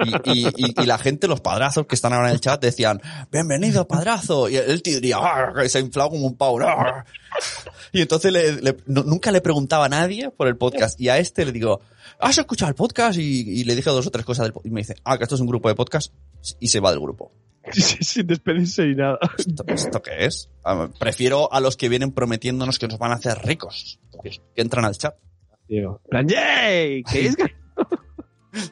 Y, 0.04 0.30
y- 0.32 0.46
y- 0.56 0.82
y 0.82 0.86
la 0.86 0.98
gente, 0.98 1.28
los 1.28 1.40
padrazos 1.40 1.86
que 1.86 1.94
están 1.94 2.12
ahora 2.12 2.28
en 2.28 2.34
el 2.34 2.40
chat, 2.40 2.60
decían, 2.60 3.00
bienvenido 3.30 3.86
padrazo. 3.86 4.48
Y 4.48 4.56
el 4.56 4.82
tío 4.82 4.94
diría, 4.94 5.18
"Arr", 5.18 5.64
y 5.64 5.68
se 5.68 5.80
inflaba 5.80 6.10
como 6.10 6.26
un 6.26 6.36
pavo. 6.36 6.60
"Arr". 6.60 7.04
Y 7.92 8.02
entonces 8.02 8.32
le- 8.32 8.60
le- 8.60 8.76
no- 8.86 9.02
nunca 9.04 9.30
le 9.30 9.40
preguntaba 9.40 9.86
a 9.86 9.88
nadie 9.88 10.30
por 10.30 10.46
el 10.48 10.56
podcast. 10.56 11.00
Y 11.00 11.08
a 11.08 11.18
este 11.18 11.44
le 11.46 11.52
digo, 11.52 11.80
¿has 12.18 12.36
escuchado 12.38 12.68
el 12.68 12.74
podcast? 12.74 13.18
Y, 13.18 13.64
le 13.64 13.74
dije 13.74 13.88
dos 13.90 14.06
o 14.06 14.10
tres 14.10 14.24
cosas 14.24 14.46
del 14.46 14.54
Y 14.64 14.70
me 14.70 14.80
dice, 14.80 14.94
ah, 15.04 15.16
que 15.16 15.24
esto 15.24 15.34
es 15.36 15.40
un 15.40 15.46
grupo 15.46 15.68
de 15.68 15.74
podcast. 15.74 16.12
Y 16.60 16.68
se 16.68 16.80
va 16.80 16.90
del 16.90 17.00
grupo. 17.00 17.32
Sin 17.72 18.26
despedirse 18.26 18.86
ni 18.86 18.94
nada. 18.94 19.18
¿Esto, 19.38 19.64
esto 19.66 20.02
qué 20.02 20.24
es? 20.26 20.48
Ah, 20.64 20.88
Prefiero 20.98 21.52
a 21.52 21.60
los 21.60 21.76
que 21.76 21.88
vienen 21.88 22.12
prometiéndonos 22.12 22.78
que 22.78 22.88
nos 22.88 22.98
van 22.98 23.12
a 23.12 23.16
hacer 23.16 23.38
ricos. 23.44 23.98
Que, 24.22 24.38
entran 24.56 24.84
al 24.84 24.96
chat. 24.96 25.14
Tío. 25.66 26.00
¡yay! 26.26 27.02
¿Queréis 27.04 27.36
ganar? 27.36 27.54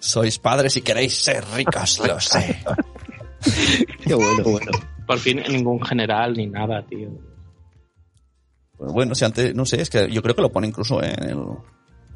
Sois 0.00 0.38
padres 0.38 0.76
y 0.76 0.82
queréis 0.82 1.14
ser 1.16 1.44
ricos, 1.54 1.98
lo 2.06 2.18
sé. 2.20 2.62
Qué 4.04 4.14
bueno, 4.14 4.42
bueno. 4.44 4.70
Por 5.06 5.18
fin 5.18 5.42
ningún 5.48 5.84
general 5.84 6.34
ni 6.34 6.46
nada, 6.46 6.84
tío. 6.86 7.10
Pues 8.76 8.92
bueno, 8.92 9.14
si 9.14 9.24
antes, 9.24 9.54
no 9.54 9.64
sé, 9.64 9.80
es 9.80 9.88
que 9.90 10.10
yo 10.10 10.22
creo 10.22 10.34
que 10.34 10.42
lo 10.42 10.52
pone 10.52 10.66
incluso 10.66 11.02
en 11.02 11.22
el... 11.22 11.42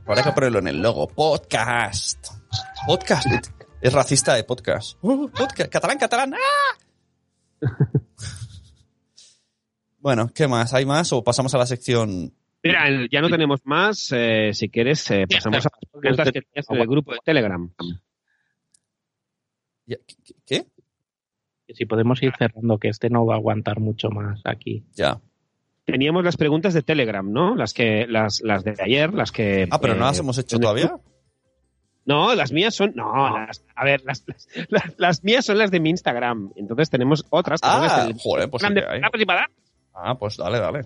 Habrá 0.06 0.24
que 0.24 0.32
ponerlo 0.32 0.58
en 0.58 0.68
el 0.68 0.82
logo. 0.82 1.06
Podcast. 1.06 2.26
Podcast. 2.86 3.26
Es 3.80 3.92
racista 3.92 4.34
de 4.34 4.44
podcast. 4.44 4.98
Uh, 5.02 5.28
podcast. 5.30 5.70
Catalán, 5.70 5.98
catalán. 5.98 6.34
¡Ah! 6.34 6.78
bueno, 10.00 10.30
¿qué 10.34 10.48
más? 10.48 10.74
¿Hay 10.74 10.84
más 10.84 11.12
o 11.12 11.22
pasamos 11.22 11.54
a 11.54 11.58
la 11.58 11.66
sección? 11.66 12.34
Mira, 12.62 12.84
ya 13.10 13.20
no 13.22 13.28
tenemos 13.30 13.60
más. 13.64 14.12
eh, 14.12 14.50
si 14.52 14.68
quieres, 14.68 15.10
eh, 15.10 15.24
pasamos 15.30 15.66
a 15.66 15.70
las 15.70 15.90
preguntas 16.00 16.30
que 16.32 16.42
tenías 16.42 16.66
en 16.70 16.76
el 16.80 16.86
grupo 16.88 17.12
de 17.12 17.18
Telegram. 17.24 17.70
¿Qué? 20.46 20.66
Que 21.66 21.74
si 21.74 21.86
podemos 21.86 22.22
ir 22.22 22.32
cerrando, 22.38 22.78
que 22.78 22.88
este 22.88 23.10
no 23.10 23.26
va 23.26 23.34
a 23.34 23.38
aguantar 23.38 23.80
mucho 23.80 24.10
más 24.10 24.40
aquí. 24.44 24.84
Ya. 24.94 25.20
Teníamos 25.84 26.24
las 26.24 26.36
preguntas 26.36 26.74
de 26.74 26.82
Telegram, 26.82 27.28
¿no? 27.32 27.56
Las 27.56 27.72
que, 27.74 28.06
las, 28.06 28.40
las 28.42 28.62
de 28.64 28.74
ayer, 28.80 29.12
las 29.14 29.32
que. 29.32 29.66
Ah, 29.70 29.80
pero 29.80 29.94
no 29.94 30.04
eh, 30.04 30.06
las 30.08 30.18
hemos 30.20 30.38
hecho 30.38 30.58
todavía. 30.58 30.94
No, 32.04 32.34
las 32.34 32.52
mías 32.52 32.74
son. 32.74 32.92
No, 32.94 33.30
las- 33.38 33.64
a 33.74 33.84
ver, 33.84 34.02
las, 34.04 34.24
las, 34.26 34.48
las- 34.68 34.94
las 34.98 35.24
mías 35.24 35.44
son 35.44 35.58
las 35.58 35.70
de 35.70 35.80
mi 35.80 35.90
Instagram. 35.90 36.52
Entonces 36.56 36.90
tenemos 36.90 37.24
otras 37.30 37.60
que 37.60 37.68
son 37.68 37.82
las 37.82 37.92
Ah, 37.92 38.04
del 38.06 38.16
joder, 38.18 38.50
pues 38.50 38.62
sí 38.62 38.74
de 38.74 38.84
hay. 38.86 39.00
Ah, 39.94 40.14
pues 40.18 40.36
dale, 40.36 40.58
dale. 40.60 40.82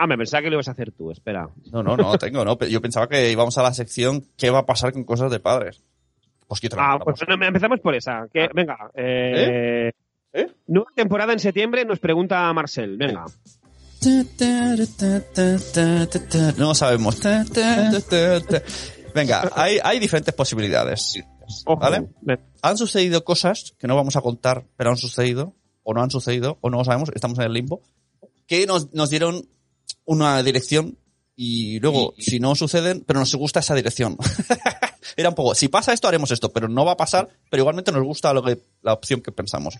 Ah, 0.00 0.06
me 0.06 0.16
pensaba 0.16 0.42
que 0.42 0.48
lo 0.48 0.54
ibas 0.54 0.68
a 0.68 0.70
hacer 0.70 0.92
tú, 0.92 1.10
espera. 1.10 1.50
No, 1.72 1.82
no, 1.82 1.96
no 1.96 2.16
tengo, 2.18 2.44
no. 2.44 2.56
Yo 2.60 2.80
pensaba 2.80 3.08
que 3.08 3.32
íbamos 3.32 3.58
a 3.58 3.62
la 3.64 3.74
sección 3.74 4.24
¿Qué 4.36 4.48
va 4.48 4.60
a 4.60 4.66
pasar 4.66 4.92
con 4.92 5.02
cosas 5.02 5.30
de 5.32 5.40
padres? 5.40 5.82
Pues 6.46 6.60
quítala. 6.60 6.92
Ah, 6.92 6.98
pues 7.00 7.20
no, 7.26 7.34
empezamos 7.44 7.80
por 7.80 7.96
esa. 7.96 8.28
Que, 8.32 8.48
venga, 8.54 8.90
eh, 8.94 9.90
¿Eh? 10.32 10.46
nueva 10.68 10.90
temporada 10.94 11.32
en 11.32 11.40
septiembre, 11.40 11.84
nos 11.84 11.98
pregunta 11.98 12.50
Marcel. 12.52 12.96
Venga. 12.96 13.26
No 16.56 16.74
sabemos. 16.74 17.20
Venga, 19.14 19.50
hay, 19.56 19.78
hay 19.82 19.98
diferentes 19.98 20.32
posibilidades. 20.32 21.22
¿Vale? 21.66 22.08
Han 22.62 22.78
sucedido 22.78 23.24
cosas 23.24 23.74
que 23.78 23.88
no 23.88 23.96
vamos 23.96 24.14
a 24.16 24.20
contar, 24.20 24.64
pero 24.76 24.90
han 24.90 24.96
sucedido, 24.96 25.54
o 25.82 25.92
no 25.92 26.02
han 26.02 26.10
sucedido, 26.10 26.56
o 26.60 26.70
no 26.70 26.78
lo 26.78 26.84
sabemos, 26.84 27.10
estamos 27.14 27.38
en 27.40 27.46
el 27.46 27.52
limbo, 27.52 27.82
que 28.46 28.66
nos, 28.66 28.94
nos 28.94 29.10
dieron 29.10 29.48
una 30.08 30.42
dirección 30.42 30.96
y 31.36 31.78
luego, 31.80 32.14
si 32.18 32.40
no 32.40 32.54
suceden, 32.54 33.04
pero 33.06 33.20
nos 33.20 33.34
gusta 33.34 33.60
esa 33.60 33.74
dirección. 33.74 34.16
Era 35.16 35.28
un 35.28 35.34
poco, 35.34 35.54
si 35.54 35.68
pasa 35.68 35.92
esto, 35.92 36.08
haremos 36.08 36.30
esto, 36.30 36.50
pero 36.50 36.66
no 36.66 36.84
va 36.84 36.92
a 36.92 36.96
pasar, 36.96 37.28
pero 37.50 37.60
igualmente 37.60 37.92
nos 37.92 38.02
gusta 38.02 38.32
lo 38.32 38.42
que, 38.42 38.58
la 38.82 38.94
opción 38.94 39.20
que 39.20 39.32
pensamos. 39.32 39.76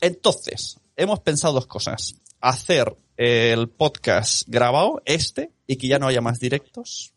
Entonces, 0.00 0.80
hemos 0.96 1.20
pensado 1.20 1.54
dos 1.54 1.66
cosas. 1.66 2.16
Hacer 2.40 2.96
el 3.18 3.68
podcast 3.68 4.48
grabado, 4.48 5.02
este, 5.04 5.52
y 5.66 5.76
que 5.76 5.88
ya 5.88 5.98
no 5.98 6.06
haya 6.06 6.22
más 6.22 6.40
directos. 6.40 7.12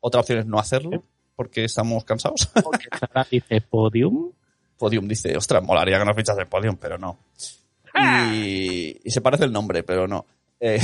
Otra 0.00 0.22
opción 0.22 0.38
es 0.38 0.46
no 0.46 0.58
hacerlo. 0.58 1.04
porque 1.36 1.64
estamos 1.64 2.02
cansados. 2.04 2.48
Porque 2.64 2.86
Sara 2.98 3.26
dice 3.30 3.60
podium. 3.60 4.32
Podium 4.78 5.06
dice, 5.06 5.36
ostras, 5.36 5.62
molaría 5.62 5.98
que 5.98 6.04
nos 6.06 6.16
fichas 6.16 6.38
el 6.38 6.46
Podium, 6.46 6.76
pero 6.76 6.96
no. 6.98 7.18
Y, 8.32 9.00
y 9.04 9.10
se 9.10 9.20
parece 9.20 9.44
el 9.44 9.52
nombre, 9.52 9.82
pero 9.82 10.08
no. 10.08 10.26
Eh, 10.60 10.80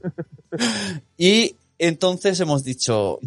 y 1.16 1.56
entonces 1.78 2.38
hemos 2.40 2.64
dicho, 2.64 3.18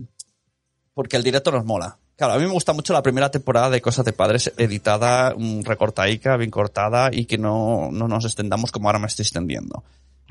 porque 0.94 1.18
el 1.18 1.24
directo 1.24 1.52
nos 1.52 1.66
mola. 1.66 1.98
Claro, 2.16 2.34
a 2.34 2.38
mí 2.38 2.46
me 2.46 2.52
gusta 2.52 2.74
mucho 2.74 2.92
la 2.92 3.02
primera 3.02 3.32
temporada 3.32 3.70
de 3.70 3.82
Cosas 3.82 4.04
de 4.04 4.12
Padres 4.12 4.52
editada, 4.58 5.34
mm, 5.38 5.62
recortaica, 5.62 6.36
bien 6.36 6.52
cortada 6.52 7.10
y 7.14 7.26
que 7.26 7.38
no, 7.38 7.90
no 7.92 8.08
nos 8.10 8.26
extendamos 8.26 8.72
como 8.72 8.90
ahora 8.90 9.00
me 9.00 9.08
estoy 9.08 9.24
extendiendo. 9.24 9.84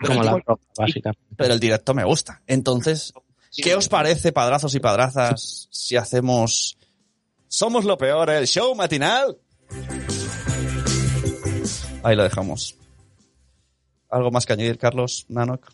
Como 0.04 0.22
la 0.22 0.32
ropa, 0.32 0.58
básicamente. 0.76 1.34
Pero 1.36 1.54
el 1.54 1.60
directo 1.60 1.94
me 1.94 2.04
gusta. 2.04 2.42
Entonces, 2.46 3.14
¿qué 3.56 3.74
os 3.74 3.88
parece, 3.88 4.32
padrazos 4.32 4.74
y 4.74 4.80
padrazas, 4.80 5.68
si 5.70 5.96
hacemos 5.96 6.76
Somos 7.48 7.86
lo 7.86 7.96
peor, 7.96 8.28
el 8.28 8.46
show 8.46 8.74
matinal? 8.74 9.38
Ahí 12.02 12.14
lo 12.14 12.22
dejamos. 12.22 12.76
¿Algo 14.11 14.30
más 14.30 14.46
que 14.46 14.52
añadir, 14.54 14.78
Carlos, 14.78 15.26
Nanok? 15.28 15.68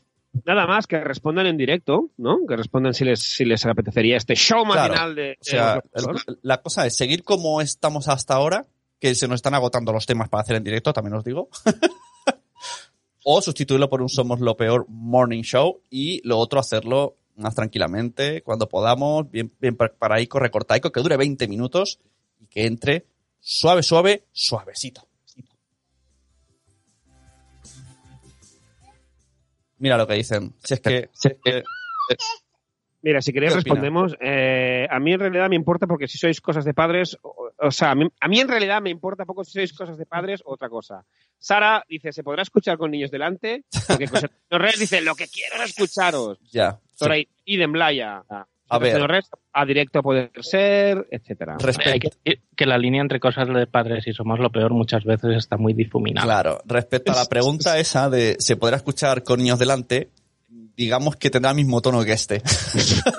Nada 0.44 0.66
más 0.66 0.86
que 0.88 0.98
respondan 0.98 1.46
en 1.46 1.56
directo, 1.56 2.10
¿no? 2.16 2.38
Que 2.48 2.56
respondan 2.56 2.92
si 2.92 3.04
les, 3.04 3.20
si 3.20 3.44
les 3.44 3.64
apetecería 3.66 4.16
este 4.16 4.34
show 4.34 4.64
Claro. 4.64 4.92
matinal 4.94 5.14
de... 5.14 5.32
O 5.40 5.44
sea, 5.44 5.74
de- 5.76 5.82
el- 5.94 6.38
la 6.42 6.60
cosa 6.60 6.84
es 6.86 6.96
seguir 6.96 7.22
como 7.22 7.60
estamos 7.60 8.08
hasta 8.08 8.34
ahora, 8.34 8.66
que 8.98 9.14
se 9.14 9.28
nos 9.28 9.36
están 9.36 9.54
agotando 9.54 9.92
los 9.92 10.06
temas 10.06 10.28
para 10.28 10.42
hacer 10.42 10.56
en 10.56 10.64
directo, 10.64 10.92
también 10.92 11.14
os 11.14 11.24
digo. 11.24 11.48
o 13.24 13.40
sustituirlo 13.40 13.88
por 13.88 14.02
un 14.02 14.08
Somos 14.08 14.40
lo 14.40 14.56
peor 14.56 14.86
morning 14.88 15.42
show 15.42 15.80
y 15.88 16.20
lo 16.26 16.38
otro 16.38 16.58
hacerlo 16.60 17.16
más 17.36 17.54
tranquilamente, 17.54 18.42
cuando 18.42 18.68
podamos, 18.68 19.30
bien, 19.30 19.52
bien 19.60 19.76
preparaico, 19.76 20.38
recortaico, 20.38 20.92
que 20.92 21.00
dure 21.00 21.16
20 21.16 21.48
minutos 21.48 21.98
y 22.40 22.46
que 22.46 22.66
entre 22.66 23.06
suave, 23.40 23.82
suave, 23.82 24.24
suavecito. 24.32 25.06
Mira 29.78 29.96
lo 29.96 30.06
que 30.06 30.14
dicen. 30.14 30.54
Si 30.62 30.74
es 30.74 30.80
que, 30.80 31.08
si 31.12 31.28
es 31.28 31.36
que- 31.42 31.62
Mira, 33.02 33.20
si 33.20 33.34
queréis 33.34 33.52
respondemos. 33.54 34.16
Eh, 34.18 34.86
a 34.90 34.98
mí 34.98 35.12
en 35.12 35.20
realidad 35.20 35.50
me 35.50 35.56
importa 35.56 35.86
porque 35.86 36.08
si 36.08 36.16
sois 36.16 36.40
cosas 36.40 36.64
de 36.64 36.72
padres, 36.72 37.18
o, 37.20 37.50
o 37.58 37.70
sea, 37.70 37.90
a 37.90 37.94
mí, 37.94 38.06
a 38.18 38.28
mí 38.28 38.40
en 38.40 38.48
realidad 38.48 38.80
me 38.80 38.88
importa 38.88 39.26
poco 39.26 39.44
si 39.44 39.52
sois 39.52 39.74
cosas 39.74 39.98
de 39.98 40.06
padres 40.06 40.40
o 40.46 40.54
otra 40.54 40.70
cosa. 40.70 41.04
Sara 41.38 41.84
dice, 41.86 42.12
¿se 42.12 42.22
podrá 42.24 42.40
escuchar 42.42 42.78
con 42.78 42.90
niños 42.90 43.10
delante? 43.10 43.64
Porque 43.86 44.06
José 44.06 44.28
dice, 44.78 45.02
lo 45.02 45.14
que 45.14 45.26
quiero 45.28 45.56
es 45.56 45.70
escucharos. 45.70 46.38
ya. 46.50 46.80
Por 46.98 47.12
ahí, 47.12 47.28
de 47.44 47.66
Mlaya. 47.66 48.24
A 48.68 48.78
ver. 48.78 48.96
a 49.52 49.66
directo 49.66 50.02
puede 50.02 50.30
ser, 50.40 51.06
etcétera. 51.10 51.56
Hay 51.84 52.00
que 52.00 52.08
decir 52.08 52.42
que 52.56 52.66
la 52.66 52.78
línea 52.78 53.02
entre 53.02 53.20
cosas 53.20 53.48
de 53.48 53.66
padres 53.66 54.06
y 54.06 54.12
somos 54.12 54.38
lo 54.38 54.50
peor 54.50 54.72
muchas 54.72 55.04
veces 55.04 55.36
está 55.36 55.56
muy 55.56 55.74
difuminada. 55.74 56.26
Claro, 56.26 56.62
respecto 56.64 57.12
a 57.12 57.16
la 57.16 57.26
pregunta 57.26 57.78
esa 57.78 58.08
de 58.08 58.36
¿se 58.38 58.56
podrá 58.56 58.76
escuchar 58.76 59.22
con 59.22 59.40
niños 59.40 59.58
delante? 59.58 60.10
Digamos 60.76 61.16
que 61.16 61.30
tendrá 61.30 61.50
el 61.50 61.56
mismo 61.56 61.80
tono 61.82 62.04
que 62.04 62.12
este. 62.12 62.42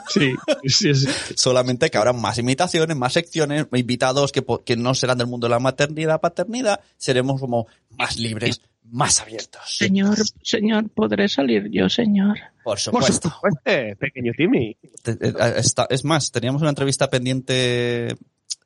Sí, 0.09 0.33
sí, 0.65 0.95
sí. 0.95 1.07
Solamente 1.35 1.89
que 1.89 1.97
habrá 1.97 2.13
más 2.13 2.37
imitaciones, 2.37 2.95
más 2.95 3.11
secciones, 3.11 3.67
invitados 3.73 4.31
que, 4.31 4.45
que 4.65 4.77
no 4.77 4.93
serán 4.93 5.17
del 5.17 5.27
mundo 5.27 5.47
de 5.47 5.51
la 5.51 5.59
maternidad, 5.59 6.21
paternidad, 6.21 6.79
seremos 6.95 7.41
como 7.41 7.67
más 7.97 8.17
libres, 8.17 8.61
más 8.91 9.21
abiertos. 9.21 9.61
Señor, 9.77 10.15
señor, 10.41 10.89
¿podré 10.89 11.27
salir 11.27 11.69
yo, 11.71 11.89
señor? 11.89 12.37
Por 12.63 12.75
Por 12.75 12.79
supuesto. 12.79 13.29
supuesto, 13.29 13.99
pequeño 13.99 14.31
Timmy. 14.37 14.77
Eh, 15.05 15.33
está- 15.57 15.87
es 15.89 16.03
más, 16.05 16.31
teníamos 16.31 16.61
una 16.61 16.69
entrevista 16.69 17.09
pendiente 17.09 18.15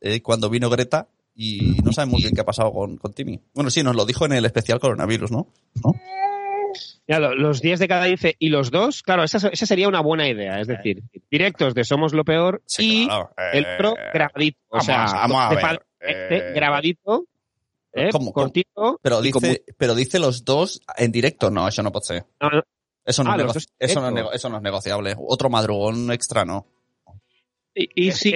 eh, 0.01 0.21
cuando 0.21 0.49
vino 0.49 0.69
Greta 0.69 1.07
y 1.35 1.77
no 1.83 1.91
sabemos 1.93 2.21
bien 2.21 2.33
qué 2.33 2.41
ha 2.41 2.45
pasado 2.45 2.71
con, 2.71 2.97
con 2.97 3.13
Timmy. 3.13 3.39
Bueno, 3.53 3.69
sí, 3.69 3.81
nos 3.83 3.95
lo 3.95 4.05
dijo 4.05 4.25
en 4.25 4.33
el 4.33 4.45
especial 4.45 4.79
coronavirus, 4.79 5.31
¿no? 5.31 5.47
¿No? 5.83 5.93
Ya, 7.07 7.19
los 7.19 7.61
10 7.61 7.79
de 7.79 7.87
cada 7.87 8.05
dice 8.05 8.35
y 8.37 8.49
los 8.49 8.69
dos, 8.69 9.01
claro, 9.01 9.23
esa, 9.23 9.47
esa 9.47 9.65
sería 9.65 9.87
una 9.87 10.01
buena 10.01 10.27
idea. 10.29 10.59
Es 10.59 10.67
decir, 10.67 11.01
directos 11.31 11.73
de 11.73 11.83
Somos 11.83 12.13
lo 12.13 12.23
Peor 12.23 12.61
Sí, 12.67 13.03
y 13.03 13.05
claro, 13.07 13.31
eh, 13.37 13.49
el 13.57 13.65
otro 13.65 13.95
grabadito. 14.13 14.59
O 14.67 14.73
vamos 14.77 14.85
sea, 14.85 15.03
a- 15.05 15.27
vamos 15.27 15.41
a 15.41 15.49
ver, 15.49 15.81
eh, 16.01 16.51
grabadito, 16.53 17.25
eh, 17.93 18.09
¿cómo-. 18.11 18.31
Pero 19.01 19.15
con 19.15 19.23
dice, 19.23 19.63
pero 19.77 19.95
dice 19.95 20.19
los 20.19 20.45
dos 20.45 20.81
en 20.97 21.11
directo. 21.11 21.49
No, 21.49 21.67
eso 21.67 21.81
no 21.83 21.91
puede 21.91 22.05
ser. 22.05 22.25
no, 22.41 22.49
no, 22.49 22.63
Eso 23.05 23.23
no, 23.23 23.31
Ah, 23.31 23.35
es, 23.35 23.39
nego- 23.39 23.53
eso, 23.79 24.01
no 24.01 24.11
nego- 24.11 24.31
eso 24.33 24.49
no 24.49 24.57
es 24.57 24.61
negociable. 24.63 25.15
Otro 25.17 25.49
madrugón 25.49 26.11
extra 26.11 26.45
no. 26.45 26.67
Y, 27.75 28.07
y 28.07 28.11
si, 28.11 28.33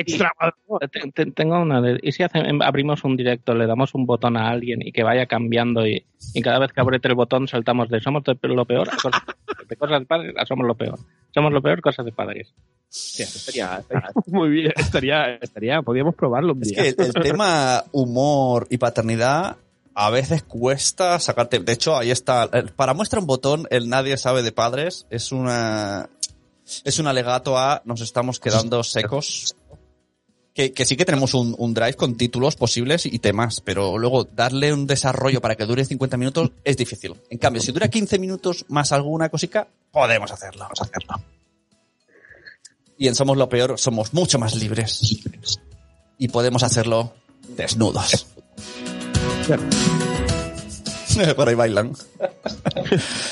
tengo 1.35 1.59
una 1.61 1.81
de, 1.81 1.99
y 2.01 2.11
si 2.11 2.23
hace- 2.23 2.43
abrimos 2.61 3.03
un 3.03 3.17
directo, 3.17 3.53
le 3.55 3.65
damos 3.67 3.93
un 3.95 4.05
botón 4.05 4.37
a 4.37 4.49
alguien 4.49 4.81
y 4.85 4.91
que 4.91 5.03
vaya 5.03 5.25
cambiando 5.25 5.85
y, 5.87 6.05
y 6.33 6.41
cada 6.41 6.59
vez 6.59 6.71
que 6.71 6.81
apriete 6.81 7.07
el 7.07 7.15
botón 7.15 7.47
saltamos 7.47 7.89
de 7.89 7.99
somos 7.99 8.23
de 8.23 8.37
lo 8.47 8.65
peor 8.65 8.87
a 8.89 8.95
cosas, 8.95 9.21
de 9.67 9.75
cosas 9.75 9.99
de 9.99 10.05
padres 10.05 10.33
a 10.37 10.45
somos 10.45 10.65
lo 10.67 10.75
peor. 10.75 10.99
Somos 11.33 11.51
lo 11.51 11.61
peor, 11.61 11.81
cosas 11.81 12.05
de 12.05 12.11
padres. 12.11 12.53
Hostia, 12.89 13.25
estaría, 13.25 13.77
estaría 13.79 14.09
muy 14.27 14.49
bien, 14.49 14.71
estaría, 14.75 15.35
estaría, 15.35 15.81
podríamos 15.81 16.13
probarlo 16.15 16.53
un 16.53 16.61
Es 16.61 16.69
día. 16.69 16.83
que 16.83 16.89
el, 16.89 16.95
el 16.99 17.13
tema 17.23 17.83
humor 17.91 18.67
y 18.69 18.77
paternidad 18.77 19.57
a 19.95 20.09
veces 20.11 20.43
cuesta 20.43 21.19
sacarte. 21.19 21.59
De 21.59 21.73
hecho, 21.73 21.97
ahí 21.97 22.11
está. 22.11 22.49
el- 22.53 22.69
Para 22.71 22.93
muestra 22.93 23.19
un 23.19 23.25
botón, 23.27 23.65
el 23.71 23.89
nadie 23.89 24.17
sabe 24.17 24.43
de 24.43 24.51
padres 24.51 25.07
es 25.09 25.31
una. 25.31 26.07
Es 26.83 26.99
un 26.99 27.07
alegato 27.07 27.57
a 27.57 27.81
nos 27.85 28.01
estamos 28.01 28.39
quedando 28.39 28.83
secos. 28.83 29.55
Que, 30.53 30.71
que 30.71 30.85
sí 30.85 30.95
que 30.95 31.03
tenemos 31.03 31.33
un, 31.33 31.55
un 31.57 31.73
drive 31.73 31.95
con 31.95 32.15
títulos 32.15 32.55
posibles 32.55 33.07
y 33.07 33.17
temas, 33.17 33.59
pero 33.59 33.97
luego 33.97 34.23
darle 34.23 34.71
un 34.71 34.85
desarrollo 34.85 35.41
para 35.41 35.55
que 35.55 35.65
dure 35.65 35.83
50 35.83 36.15
minutos 36.15 36.51
es 36.63 36.77
difícil. 36.77 37.15
En 37.31 37.39
cambio, 37.39 37.59
si 37.59 37.71
dura 37.71 37.87
15 37.87 38.19
minutos 38.19 38.63
más 38.67 38.91
alguna 38.91 39.29
cosica, 39.29 39.67
podemos 39.91 40.31
hacerlo. 40.31 40.61
Vamos 40.65 40.81
a 40.81 40.83
hacerlo. 40.83 41.23
Y 42.97 43.07
en 43.07 43.15
Somos 43.15 43.35
lo 43.35 43.49
Peor 43.49 43.79
somos 43.79 44.13
mucho 44.13 44.37
más 44.37 44.55
libres. 44.55 45.19
Y 46.19 46.27
podemos 46.27 46.61
hacerlo 46.61 47.13
desnudos. 47.49 48.27
Por 51.35 51.47
ahí 51.49 51.55
bailan. 51.55 51.93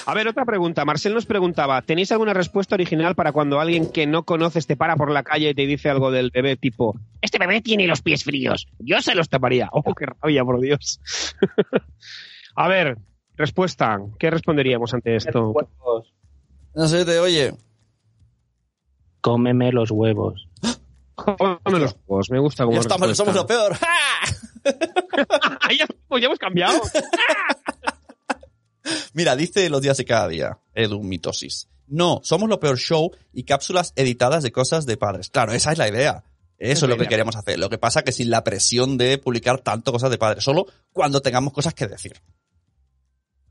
A 0.05 0.13
ver, 0.13 0.27
otra 0.27 0.45
pregunta. 0.45 0.85
Marcel 0.85 1.13
nos 1.13 1.25
preguntaba, 1.25 1.81
¿tenéis 1.81 2.11
alguna 2.11 2.33
respuesta 2.33 2.75
original 2.75 3.15
para 3.15 3.31
cuando 3.31 3.59
alguien 3.59 3.91
que 3.91 4.07
no 4.07 4.23
conoces 4.23 4.67
te 4.67 4.75
para 4.75 4.95
por 4.95 5.11
la 5.11 5.23
calle 5.23 5.49
y 5.49 5.53
te 5.53 5.65
dice 5.65 5.89
algo 5.89 6.11
del 6.11 6.31
bebé 6.31 6.57
tipo, 6.57 6.95
este 7.21 7.37
bebé 7.39 7.61
tiene 7.61 7.87
los 7.87 8.01
pies 8.01 8.23
fríos, 8.23 8.67
yo 8.79 9.01
se 9.01 9.15
los 9.15 9.29
taparía? 9.29 9.69
¡Oh, 9.73 9.93
qué 9.95 10.05
rabia, 10.05 10.43
por 10.43 10.59
Dios! 10.59 11.01
A 12.55 12.67
ver, 12.67 12.97
respuesta. 13.35 13.99
¿Qué 14.19 14.29
responderíamos 14.29 14.93
ante 14.93 15.15
esto? 15.15 15.53
No 16.75 16.87
se 16.87 17.05
te 17.05 17.19
oye. 17.19 17.53
Cómeme 19.21 19.71
los 19.71 19.91
huevos. 19.91 20.47
Cómeme 21.15 21.79
los 21.79 21.95
huevos, 22.05 22.29
me 22.29 22.39
gusta 22.39 22.65
como 22.65 22.75
Ya 22.75 22.81
estamos, 22.81 23.07
respuesta. 23.07 23.33
somos 23.33 23.35
lo 23.35 23.47
peor. 23.47 23.75
¡Ja! 23.75 24.50
ya, 25.77 25.87
pues 26.07 26.21
ya 26.21 26.27
hemos 26.27 26.39
cambiado. 26.39 26.79
Mira, 29.13 29.35
dice 29.35 29.69
los 29.69 29.81
días 29.81 29.97
de 29.97 30.05
cada 30.05 30.27
día, 30.27 30.59
Edu 30.73 31.03
Mitosis. 31.03 31.69
No, 31.87 32.21
somos 32.23 32.49
lo 32.49 32.59
peor 32.59 32.77
show 32.77 33.11
y 33.33 33.43
cápsulas 33.43 33.93
editadas 33.95 34.43
de 34.43 34.51
cosas 34.51 34.85
de 34.85 34.97
padres. 34.97 35.29
Claro, 35.29 35.51
esa 35.51 35.71
es 35.71 35.77
la 35.77 35.89
idea. 35.89 36.23
Eso 36.57 36.85
es 36.85 36.89
lo 36.89 36.97
que 36.97 37.07
queríamos 37.07 37.35
hacer. 37.35 37.59
Lo 37.59 37.69
que 37.69 37.79
pasa 37.79 38.03
que 38.03 38.11
sin 38.11 38.29
la 38.29 38.43
presión 38.43 38.97
de 38.97 39.17
publicar 39.17 39.59
tanto 39.59 39.91
cosas 39.91 40.11
de 40.11 40.17
padres, 40.17 40.43
solo 40.43 40.67
cuando 40.93 41.19
tengamos 41.19 41.53
cosas 41.53 41.73
que 41.73 41.87
decir. 41.87 42.13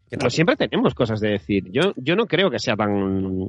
Pero 0.08 0.30
siempre 0.30 0.56
tenemos 0.56 0.94
cosas 0.94 1.20
de 1.20 1.30
decir. 1.30 1.70
Yo, 1.72 1.92
yo 1.96 2.16
no 2.16 2.26
creo 2.26 2.50
que 2.50 2.58
sea 2.58 2.76
tan, 2.76 3.48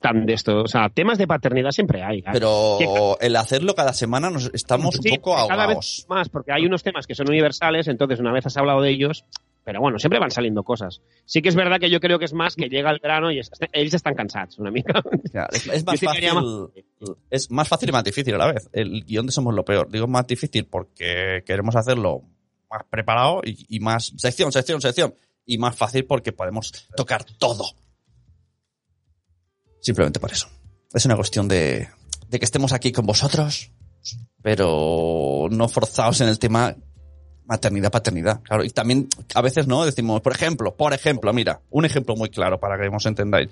tan 0.00 0.24
de 0.26 0.32
esto. 0.32 0.62
O 0.62 0.66
sea, 0.68 0.88
temas 0.88 1.18
de 1.18 1.26
paternidad 1.26 1.70
siempre 1.70 2.02
hay. 2.02 2.18
¿eh? 2.20 2.24
Pero 2.32 3.18
el 3.20 3.36
hacerlo 3.36 3.74
cada 3.74 3.92
semana 3.92 4.30
nos 4.30 4.50
estamos 4.54 4.94
Sí, 5.00 5.10
un 5.10 5.16
poco 5.16 5.32
cada 5.32 5.42
ahogados. 5.42 5.98
vez 5.98 6.06
más, 6.08 6.28
porque 6.28 6.52
hay 6.52 6.64
unos 6.66 6.82
temas 6.82 7.06
que 7.06 7.14
son 7.14 7.28
universales, 7.28 7.86
entonces 7.88 8.18
una 8.20 8.32
vez 8.32 8.46
has 8.46 8.56
hablado 8.56 8.80
de 8.80 8.90
ellos, 8.90 9.24
pero 9.62 9.80
bueno, 9.80 9.98
siempre 9.98 10.18
van 10.18 10.30
saliendo 10.30 10.62
cosas. 10.64 11.02
Sí 11.26 11.42
que 11.42 11.50
es 11.50 11.54
verdad 11.54 11.78
que 11.78 11.90
yo 11.90 12.00
creo 12.00 12.18
que 12.18 12.24
es 12.24 12.32
más 12.32 12.56
que 12.56 12.68
llega 12.70 12.90
el 12.90 12.98
verano 13.02 13.30
y 13.30 13.38
es- 13.40 13.50
ells 13.72 13.92
estan 13.94 14.14
cansats 14.14 14.58
una 14.58 14.70
mica. 14.70 15.02
Es, 15.52 15.66
es 15.66 15.84
más 15.86 16.00
fácil, 16.00 16.24
es 17.30 17.50
más 17.50 17.68
fácil 17.68 17.88
y 17.90 17.92
más 17.92 18.04
difícil 18.04 18.34
a 18.34 18.38
la 18.38 18.52
vez. 18.52 18.68
El 18.72 19.04
guion 19.04 19.26
de 19.26 19.32
Somos 19.32 19.54
lo 19.54 19.64
Peor. 19.64 19.90
Digo 19.90 20.06
más 20.06 20.26
difícil 20.26 20.64
porque 20.66 21.42
queremos 21.46 21.76
hacerlo 21.76 22.22
más 22.70 22.84
preparado 22.88 23.42
y, 23.44 23.66
y 23.68 23.80
más 23.80 24.12
sección, 24.16 24.50
sección, 24.50 24.80
sección. 24.80 25.14
Y 25.44 25.58
más 25.58 25.76
fácil 25.76 26.04
porque 26.06 26.32
podemos 26.32 26.72
tocar 26.96 27.24
todo. 27.24 27.64
Simplemente 29.80 30.20
por 30.20 30.32
eso. 30.32 30.48
Es 30.92 31.04
una 31.06 31.16
cuestión 31.16 31.48
de, 31.48 31.88
de 32.28 32.38
que 32.38 32.44
estemos 32.44 32.72
aquí 32.72 32.92
con 32.92 33.06
vosotros, 33.06 33.70
pero 34.42 35.48
no 35.50 35.68
forzados 35.68 36.20
en 36.20 36.28
el 36.28 36.38
tema 36.38 36.74
maternidad, 37.46 37.90
paternidad. 37.90 38.40
Claro, 38.42 38.64
y 38.64 38.70
también 38.70 39.08
a 39.34 39.42
veces 39.42 39.66
no 39.66 39.84
decimos, 39.84 40.20
por 40.20 40.32
ejemplo, 40.32 40.74
por 40.74 40.92
ejemplo, 40.92 41.32
mira, 41.32 41.60
un 41.70 41.84
ejemplo 41.84 42.14
muy 42.16 42.28
claro 42.30 42.58
para 42.60 42.78
que 42.80 42.88
nos 42.90 43.06
entendáis. 43.06 43.50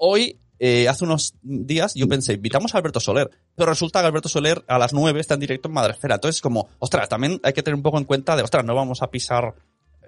Hoy 0.00 0.38
eh, 0.60 0.88
hace 0.88 1.04
unos 1.04 1.34
días 1.42 1.94
yo 1.94 2.08
pensé, 2.08 2.34
invitamos 2.34 2.74
a 2.74 2.78
Alberto 2.78 3.00
Soler, 3.00 3.30
pero 3.56 3.70
resulta 3.70 4.00
que 4.00 4.06
Alberto 4.06 4.28
Soler 4.28 4.64
a 4.68 4.78
las 4.78 4.92
9 4.92 5.20
está 5.20 5.34
en 5.34 5.40
directo 5.40 5.68
en 5.68 5.74
Madresfera. 5.74 6.16
Entonces, 6.16 6.40
como, 6.40 6.68
ostras, 6.78 7.08
también 7.08 7.40
hay 7.42 7.52
que 7.52 7.62
tener 7.62 7.74
un 7.76 7.82
poco 7.82 7.98
en 7.98 8.04
cuenta 8.04 8.36
de, 8.36 8.42
ostras, 8.42 8.64
no 8.64 8.74
vamos 8.74 9.02
a 9.02 9.10
pisar 9.10 9.54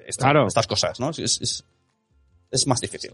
esta- 0.06 0.24
Claro. 0.24 0.46
estas 0.46 0.66
cosas, 0.66 0.98
¿no? 1.00 1.10
Es, 1.10 1.18
es, 1.40 1.64
es 2.50 2.66
más 2.66 2.80
difícil. 2.80 3.12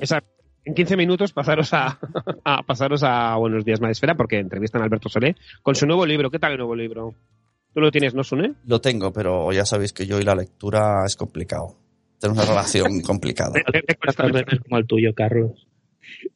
Esa- 0.00 0.22
en 0.64 0.74
15 0.74 0.96
minutos 0.96 1.32
pasaros 1.32 1.72
a, 1.74 1.98
a 2.44 2.62
pasaros 2.62 3.02
a 3.02 3.36
Buenos 3.36 3.64
Días 3.64 3.80
Madresfera 3.80 4.14
porque 4.14 4.38
entrevistan 4.38 4.82
a 4.82 4.84
Alberto 4.84 5.08
Solé 5.08 5.36
con 5.62 5.74
su 5.74 5.86
nuevo 5.86 6.06
libro. 6.06 6.30
¿Qué 6.30 6.38
tal 6.38 6.52
el 6.52 6.58
nuevo 6.58 6.74
libro? 6.74 7.14
¿Tú 7.74 7.80
lo 7.80 7.90
tienes, 7.90 8.14
no, 8.14 8.22
Sune? 8.22 8.54
Lo 8.66 8.80
tengo, 8.80 9.12
pero 9.12 9.50
ya 9.52 9.64
sabéis 9.64 9.92
que 9.92 10.06
yo 10.06 10.20
y 10.20 10.24
la 10.24 10.34
lectura 10.34 11.04
es 11.06 11.16
complicado. 11.16 11.76
Tenemos 12.20 12.44
una 12.44 12.52
relación 12.52 13.00
complicada. 13.06 13.52
Tantas 14.04 14.32
veces 14.32 14.60
como 14.60 14.78
el 14.78 14.86
tuyo, 14.86 15.14
Carlos. 15.14 15.66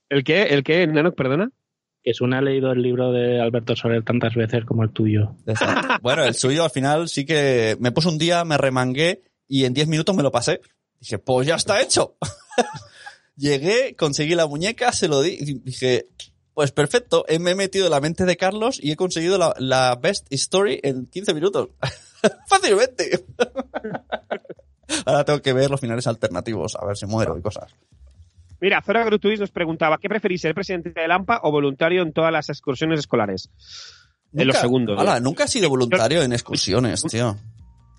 ¿El 0.08 0.24
qué? 0.24 0.44
¿El 0.44 0.64
qué, 0.64 0.86
Nanok, 0.86 1.14
perdona? 1.14 1.50
Que 2.02 2.14
Sune 2.14 2.36
ha 2.36 2.40
leído 2.40 2.72
el 2.72 2.80
libro 2.80 3.12
de 3.12 3.40
Alberto 3.40 3.76
Soler 3.76 4.02
tantas 4.02 4.34
veces 4.34 4.64
como 4.64 4.82
el 4.82 4.90
tuyo. 4.90 5.36
Exacto. 5.46 5.88
Bueno, 6.00 6.24
el 6.24 6.34
suyo 6.34 6.64
al 6.64 6.70
final 6.70 7.08
sí 7.08 7.26
que 7.26 7.76
me 7.80 7.92
puse 7.92 8.08
un 8.08 8.16
día, 8.16 8.44
me 8.44 8.56
remangué 8.56 9.22
y 9.46 9.64
en 9.64 9.74
10 9.74 9.88
minutos 9.88 10.16
me 10.16 10.22
lo 10.22 10.30
pasé. 10.30 10.60
Dije, 11.00 11.18
pues 11.18 11.46
ya 11.46 11.56
está 11.56 11.82
hecho. 11.82 12.16
Llegué, 13.36 13.94
conseguí 13.96 14.34
la 14.34 14.46
muñeca, 14.46 14.92
se 14.92 15.08
lo 15.08 15.20
di 15.22 15.36
y 15.38 15.54
dije, 15.60 16.06
pues 16.54 16.72
perfecto, 16.72 17.24
eh, 17.28 17.38
me 17.38 17.50
he 17.50 17.54
metido 17.54 17.84
en 17.86 17.90
la 17.90 18.00
mente 18.00 18.24
de 18.24 18.36
Carlos 18.36 18.78
y 18.82 18.90
he 18.90 18.96
conseguido 18.96 19.36
la, 19.36 19.54
la 19.58 19.94
best 19.94 20.26
story 20.30 20.80
en 20.82 21.06
15 21.06 21.34
minutos. 21.34 21.68
Fácilmente. 22.48 23.24
Ahora 25.04 25.24
tengo 25.24 25.42
que 25.42 25.52
ver 25.52 25.70
los 25.70 25.80
finales 25.80 26.06
alternativos, 26.06 26.76
a 26.76 26.86
ver 26.86 26.96
si 26.96 27.06
muero 27.06 27.36
y 27.36 27.42
cosas. 27.42 27.74
Mira, 28.60 28.80
Zora 28.82 29.04
Grutuis 29.04 29.38
nos 29.38 29.50
preguntaba, 29.50 29.98
¿qué 29.98 30.08
preferís, 30.08 30.40
ser 30.40 30.54
presidente 30.54 30.90
de 30.98 31.08
Lampa 31.08 31.40
o 31.42 31.50
voluntario 31.50 32.02
en 32.02 32.12
todas 32.12 32.32
las 32.32 32.48
excursiones 32.48 33.00
escolares? 33.00 33.50
En 34.32 34.46
los 34.46 34.56
segundos. 34.56 34.98
Ala, 34.98 35.18
¿eh? 35.18 35.20
nunca 35.20 35.44
he 35.44 35.48
sido 35.48 35.68
voluntario 35.68 36.22
en 36.22 36.32
excursiones, 36.32 37.02
tío. 37.02 37.36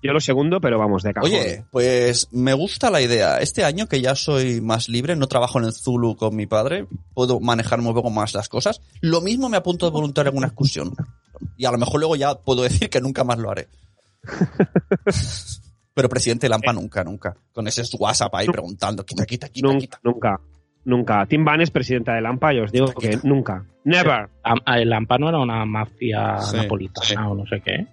Yo 0.02 0.12
lo 0.12 0.20
segundo, 0.20 0.60
pero 0.60 0.78
vamos, 0.78 1.02
de 1.02 1.12
cajón. 1.12 1.30
Oye, 1.30 1.64
pues 1.70 2.28
me 2.30 2.54
gusta 2.54 2.90
la 2.90 3.00
idea. 3.00 3.38
Este 3.38 3.64
año 3.64 3.88
que 3.88 4.00
ya 4.00 4.14
soy 4.14 4.60
más 4.60 4.88
libre, 4.88 5.16
no 5.16 5.26
trabajo 5.26 5.58
en 5.58 5.64
el 5.64 5.72
Zulu 5.72 6.16
con 6.16 6.36
mi 6.36 6.46
padre, 6.46 6.86
puedo 7.14 7.40
manejarme 7.40 7.88
un 7.88 7.94
poco 7.94 8.10
más 8.10 8.32
las 8.34 8.48
cosas. 8.48 8.80
Lo 9.00 9.20
mismo 9.20 9.48
me 9.48 9.56
apunto 9.56 9.86
de 9.86 9.92
voluntario 9.92 10.30
en 10.30 10.38
una 10.38 10.46
excursión. 10.46 10.94
Y 11.56 11.64
a 11.64 11.72
lo 11.72 11.78
mejor 11.78 11.98
luego 12.00 12.16
ya 12.16 12.34
puedo 12.36 12.62
decir 12.62 12.88
que 12.90 13.00
nunca 13.00 13.24
más 13.24 13.38
lo 13.38 13.50
haré. 13.50 13.68
Pero 15.94 16.08
presidente 16.08 16.46
de 16.46 16.50
Lampa 16.50 16.72
nunca, 16.72 17.02
nunca. 17.02 17.36
Con 17.52 17.66
ese 17.66 17.82
WhatsApp 17.98 18.32
ahí 18.36 18.46
preguntando, 18.46 19.04
quita, 19.04 19.26
quita, 19.26 19.48
quita, 19.48 19.66
nunca, 19.66 19.80
quita. 19.80 20.00
nunca, 20.04 20.40
nunca. 20.84 21.24
Tim 21.26 21.44
Van 21.44 21.60
es 21.60 21.70
presidenta 21.70 22.14
de 22.14 22.20
Lampa 22.20 22.52
y 22.54 22.60
os 22.60 22.72
digo 22.72 22.86
que 22.92 23.18
nunca. 23.24 23.64
Never. 23.84 24.28
Am- 24.42 24.60
ah, 24.66 24.78
El 24.80 24.92
Ampano 24.92 25.28
era 25.28 25.38
una 25.38 25.64
mafia 25.64 26.38
Sí, 26.38 26.56
napolitana 26.56 27.06
sí. 27.06 27.14
o 27.16 27.34
no 27.34 27.46
sé 27.46 27.60
qué. 27.64 27.86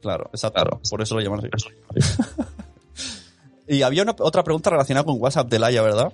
Claro, 0.00 0.30
exacto. 0.32 0.80
Por 0.90 1.02
eso 1.02 1.14
lo 1.14 1.20
llaman 1.20 1.48
así. 1.52 1.68
y 3.68 3.82
había 3.82 4.02
una, 4.02 4.14
otra 4.18 4.42
pregunta 4.42 4.70
relacionada 4.70 5.04
con 5.04 5.16
WhatsApp 5.20 5.48
de 5.48 5.58
Laia, 5.58 5.82
¿verdad? 5.82 6.12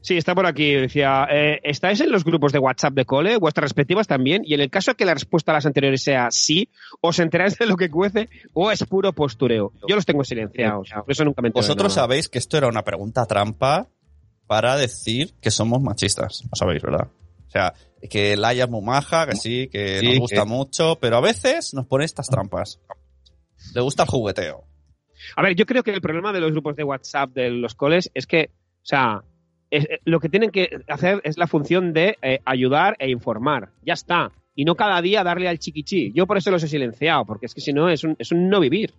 Sí, 0.00 0.16
está 0.16 0.34
por 0.34 0.46
aquí. 0.46 0.72
Decía, 0.72 1.28
eh, 1.30 1.60
¿estáis 1.62 2.00
en 2.00 2.10
los 2.10 2.24
grupos 2.24 2.50
de 2.52 2.58
WhatsApp 2.58 2.92
de 2.94 3.04
cole? 3.04 3.36
Vuestras 3.36 3.64
respectivas 3.64 4.08
también. 4.08 4.42
Y 4.44 4.54
en 4.54 4.60
el 4.60 4.68
caso 4.70 4.90
de 4.92 4.94
que 4.96 5.04
la 5.04 5.14
respuesta 5.14 5.52
a 5.52 5.54
las 5.54 5.66
anteriores 5.66 6.02
sea 6.02 6.28
sí, 6.32 6.68
¿os 7.00 7.18
enteráis 7.20 7.56
de 7.56 7.66
lo 7.66 7.76
que 7.76 7.88
cuece 7.88 8.28
o 8.52 8.72
es 8.72 8.82
puro 8.84 9.12
postureo? 9.12 9.72
Yo 9.86 9.94
los 9.94 10.04
tengo 10.04 10.24
silenciados. 10.24 10.90
Por 10.90 11.04
eso 11.12 11.24
nunca 11.24 11.40
me 11.42 11.48
entero 11.48 11.62
Vosotros 11.62 11.94
nada. 11.94 12.06
sabéis 12.06 12.28
que 12.28 12.38
esto 12.38 12.56
era 12.56 12.66
una 12.68 12.82
pregunta 12.82 13.26
trampa 13.26 13.86
para 14.46 14.76
decir 14.76 15.34
que 15.40 15.50
somos 15.50 15.80
machistas. 15.82 16.42
Lo 16.44 16.56
sabéis, 16.56 16.82
¿verdad? 16.82 17.08
O 17.46 17.50
sea, 17.50 17.74
que 18.08 18.36
Laia 18.36 18.64
es 18.64 18.70
muy 18.70 18.82
maja, 18.82 19.26
que 19.26 19.36
sí, 19.36 19.68
que 19.68 19.98
Sí, 20.00 20.06
nos 20.06 20.18
gusta 20.20 20.42
que- 20.42 20.48
mucho, 20.48 20.98
pero 21.00 21.16
a 21.16 21.20
veces 21.20 21.74
nos 21.74 21.86
pone 21.86 22.04
estas 22.04 22.28
trampas. 22.28 22.80
Le 23.74 23.80
gusta 23.80 24.02
el 24.04 24.08
jugueteo. 24.08 24.64
A 25.36 25.42
ver, 25.42 25.54
yo 25.54 25.66
creo 25.66 25.82
que 25.82 25.92
el 25.92 26.00
problema 26.00 26.32
de 26.32 26.40
los 26.40 26.50
grupos 26.52 26.76
de 26.76 26.84
WhatsApp 26.84 27.30
de 27.32 27.50
los 27.50 27.74
coles 27.74 28.10
es 28.14 28.26
que, 28.26 28.50
o 28.54 28.84
sea, 28.84 29.22
es- 29.70 29.84
eh, 29.84 30.00
lo 30.04 30.18
que 30.18 30.28
tienen 30.28 30.50
que 30.50 30.68
hacer 30.88 31.20
es 31.24 31.38
la 31.38 31.46
función 31.46 31.92
de 31.92 32.16
eh, 32.22 32.40
ayudar 32.44 32.96
e 32.98 33.10
informar. 33.10 33.70
Ya 33.82 33.94
está. 33.94 34.32
Y 34.54 34.64
no 34.64 34.74
cada 34.74 35.00
día 35.00 35.22
darle 35.24 35.48
al 35.48 35.58
chiquichi. 35.58 36.12
Yo 36.12 36.26
por 36.26 36.36
eso 36.38 36.50
los 36.50 36.62
he 36.62 36.68
silenciado, 36.68 37.24
porque 37.24 37.46
es 37.46 37.54
que 37.54 37.60
si 37.60 37.72
no 37.72 37.88
es 37.88 38.02
un, 38.04 38.16
es 38.18 38.32
un 38.32 38.48
no 38.50 38.60
vivir. 38.60 38.92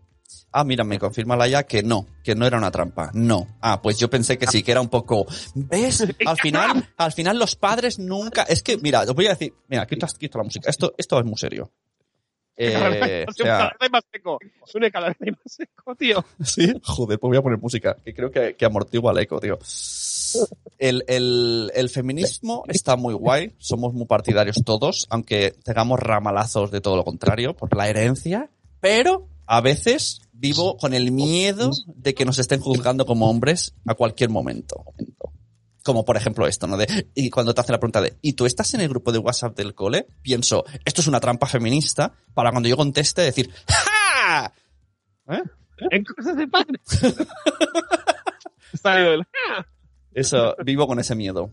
Ah, 0.51 0.63
mira, 0.63 0.83
me 0.83 0.99
confirma 0.99 1.35
Laia 1.35 1.63
que 1.63 1.81
no, 1.81 2.05
que 2.23 2.35
no 2.35 2.45
era 2.45 2.57
una 2.57 2.69
trampa. 2.69 3.09
No. 3.13 3.47
Ah, 3.61 3.81
pues 3.81 3.97
yo 3.97 4.09
pensé 4.09 4.37
que 4.37 4.47
sí, 4.47 4.61
que 4.61 4.71
era 4.71 4.81
un 4.81 4.89
poco. 4.89 5.25
¿Ves? 5.55 6.05
Al 6.25 6.37
final, 6.37 6.89
al 6.97 7.11
final 7.11 7.39
los 7.39 7.55
padres 7.55 7.97
nunca. 7.97 8.43
Es 8.43 8.61
que, 8.61 8.77
mira, 8.77 9.01
os 9.01 9.13
voy 9.13 9.25
a 9.27 9.29
decir. 9.29 9.53
Mira, 9.67 9.85
quita, 9.87 10.07
quita 10.19 10.37
la 10.37 10.43
música. 10.43 10.69
Esto, 10.69 10.93
esto 10.97 11.19
es 11.19 11.25
muy 11.25 11.37
serio. 11.37 11.71
Eh, 12.55 13.25
o 13.27 13.33
sea, 13.33 13.71
más 13.91 14.03
seco. 14.11 14.37
Sune 14.65 14.91
cada 14.91 15.07
vez 15.07 15.17
más 15.19 15.39
seco, 15.45 15.95
tío. 15.95 16.23
Sí, 16.43 16.71
joder, 16.83 17.19
pues 17.19 17.29
voy 17.29 17.37
a 17.37 17.41
poner 17.41 17.57
música, 17.57 17.97
que 18.03 18.13
creo 18.13 18.29
que, 18.29 18.55
que 18.55 18.65
amortigua 18.65 19.11
el 19.11 19.19
eco, 19.19 19.39
tío. 19.39 19.57
El, 20.77 21.03
el, 21.07 21.71
el 21.73 21.89
feminismo 21.89 22.63
está 22.67 22.95
muy 22.95 23.13
guay, 23.13 23.53
somos 23.57 23.93
muy 23.93 24.05
partidarios 24.05 24.57
todos, 24.63 25.07
aunque 25.09 25.55
tengamos 25.63 25.99
ramalazos 25.99 26.71
de 26.71 26.81
todo 26.81 26.95
lo 26.95 27.03
contrario, 27.03 27.55
por 27.55 27.75
la 27.75 27.87
herencia, 27.89 28.49
pero 28.79 29.27
a 29.45 29.61
veces 29.61 30.21
vivo 30.31 30.77
con 30.77 30.93
el 30.93 31.11
miedo 31.11 31.71
de 31.87 32.13
que 32.13 32.25
nos 32.25 32.39
estén 32.39 32.59
juzgando 32.59 33.05
como 33.05 33.29
hombres 33.29 33.75
a 33.85 33.95
cualquier 33.95 34.29
momento. 34.29 34.85
Como 35.83 36.05
por 36.05 36.15
ejemplo 36.15 36.47
esto, 36.47 36.67
¿no? 36.67 36.77
De, 36.77 37.09
y 37.13 37.29
cuando 37.29 37.53
te 37.53 37.61
hacen 37.61 37.73
la 37.73 37.79
pregunta 37.79 38.01
de, 38.01 38.17
¿y 38.21 38.33
tú 38.33 38.45
estás 38.45 38.73
en 38.73 38.81
el 38.81 38.89
grupo 38.89 39.11
de 39.11 39.19
WhatsApp 39.19 39.55
del 39.57 39.75
cole? 39.75 40.07
Pienso, 40.21 40.63
esto 40.85 41.01
es 41.01 41.07
una 41.07 41.19
trampa 41.19 41.47
feminista 41.47 42.13
para 42.33 42.51
cuando 42.51 42.69
yo 42.69 42.77
conteste 42.77 43.21
decir, 43.21 43.51
¡ja! 43.67 44.53
¿Eh? 45.29 45.43
En 45.91 46.03
cosas 46.05 46.37
de 46.37 46.47
padre. 46.47 46.79
Eso, 50.13 50.55
vivo 50.63 50.87
con 50.87 50.99
ese 50.99 51.15
miedo. 51.15 51.51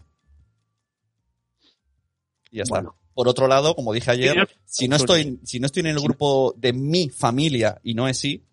Y 2.51 2.59
ya 2.59 2.63
está. 2.63 2.77
Bueno. 2.77 3.00
Por 3.21 3.29
otro 3.29 3.49
lado, 3.49 3.75
como 3.77 3.93
dije 3.93 4.11
ayer, 4.13 4.49
si 4.65 4.89
no 4.89 4.97
estoy, 4.97 5.39
si 5.45 5.61
no 5.61 5.67
estoy 5.67 5.81
en 5.81 5.89
el 5.89 6.01
grupo 6.01 6.55
de 6.57 6.73
mi 6.73 7.11
familia 7.11 7.79
y 7.85 7.93
no 7.93 8.09
es 8.09 8.17
sí, 8.17 8.47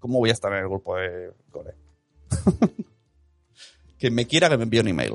¿cómo 0.00 0.18
voy 0.18 0.30
a 0.30 0.32
estar 0.32 0.52
en 0.52 0.58
el 0.58 0.68
grupo 0.68 0.96
de 0.96 1.30
cole? 1.52 1.74
que 4.00 4.10
me 4.10 4.26
quiera 4.26 4.48
que 4.48 4.56
me 4.56 4.64
envíe 4.64 4.80
un 4.80 4.88
email. 4.88 5.14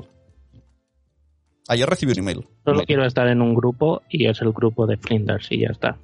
Ayer 1.68 1.90
recibí 1.90 2.14
un 2.14 2.20
email. 2.20 2.48
Solo 2.64 2.86
quiero 2.86 3.06
estar 3.06 3.28
en 3.28 3.42
un 3.42 3.56
grupo 3.56 4.04
y 4.10 4.26
es 4.26 4.40
el 4.42 4.54
grupo 4.54 4.88
de 4.88 4.96
Flinders 4.96 5.52
y 5.52 5.60
ya 5.64 5.72
está. 5.72 6.00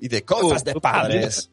Y 0.00 0.08
de 0.08 0.24
cosas 0.24 0.64
de 0.64 0.72
Uh, 0.72 0.80
padres. 0.80 1.52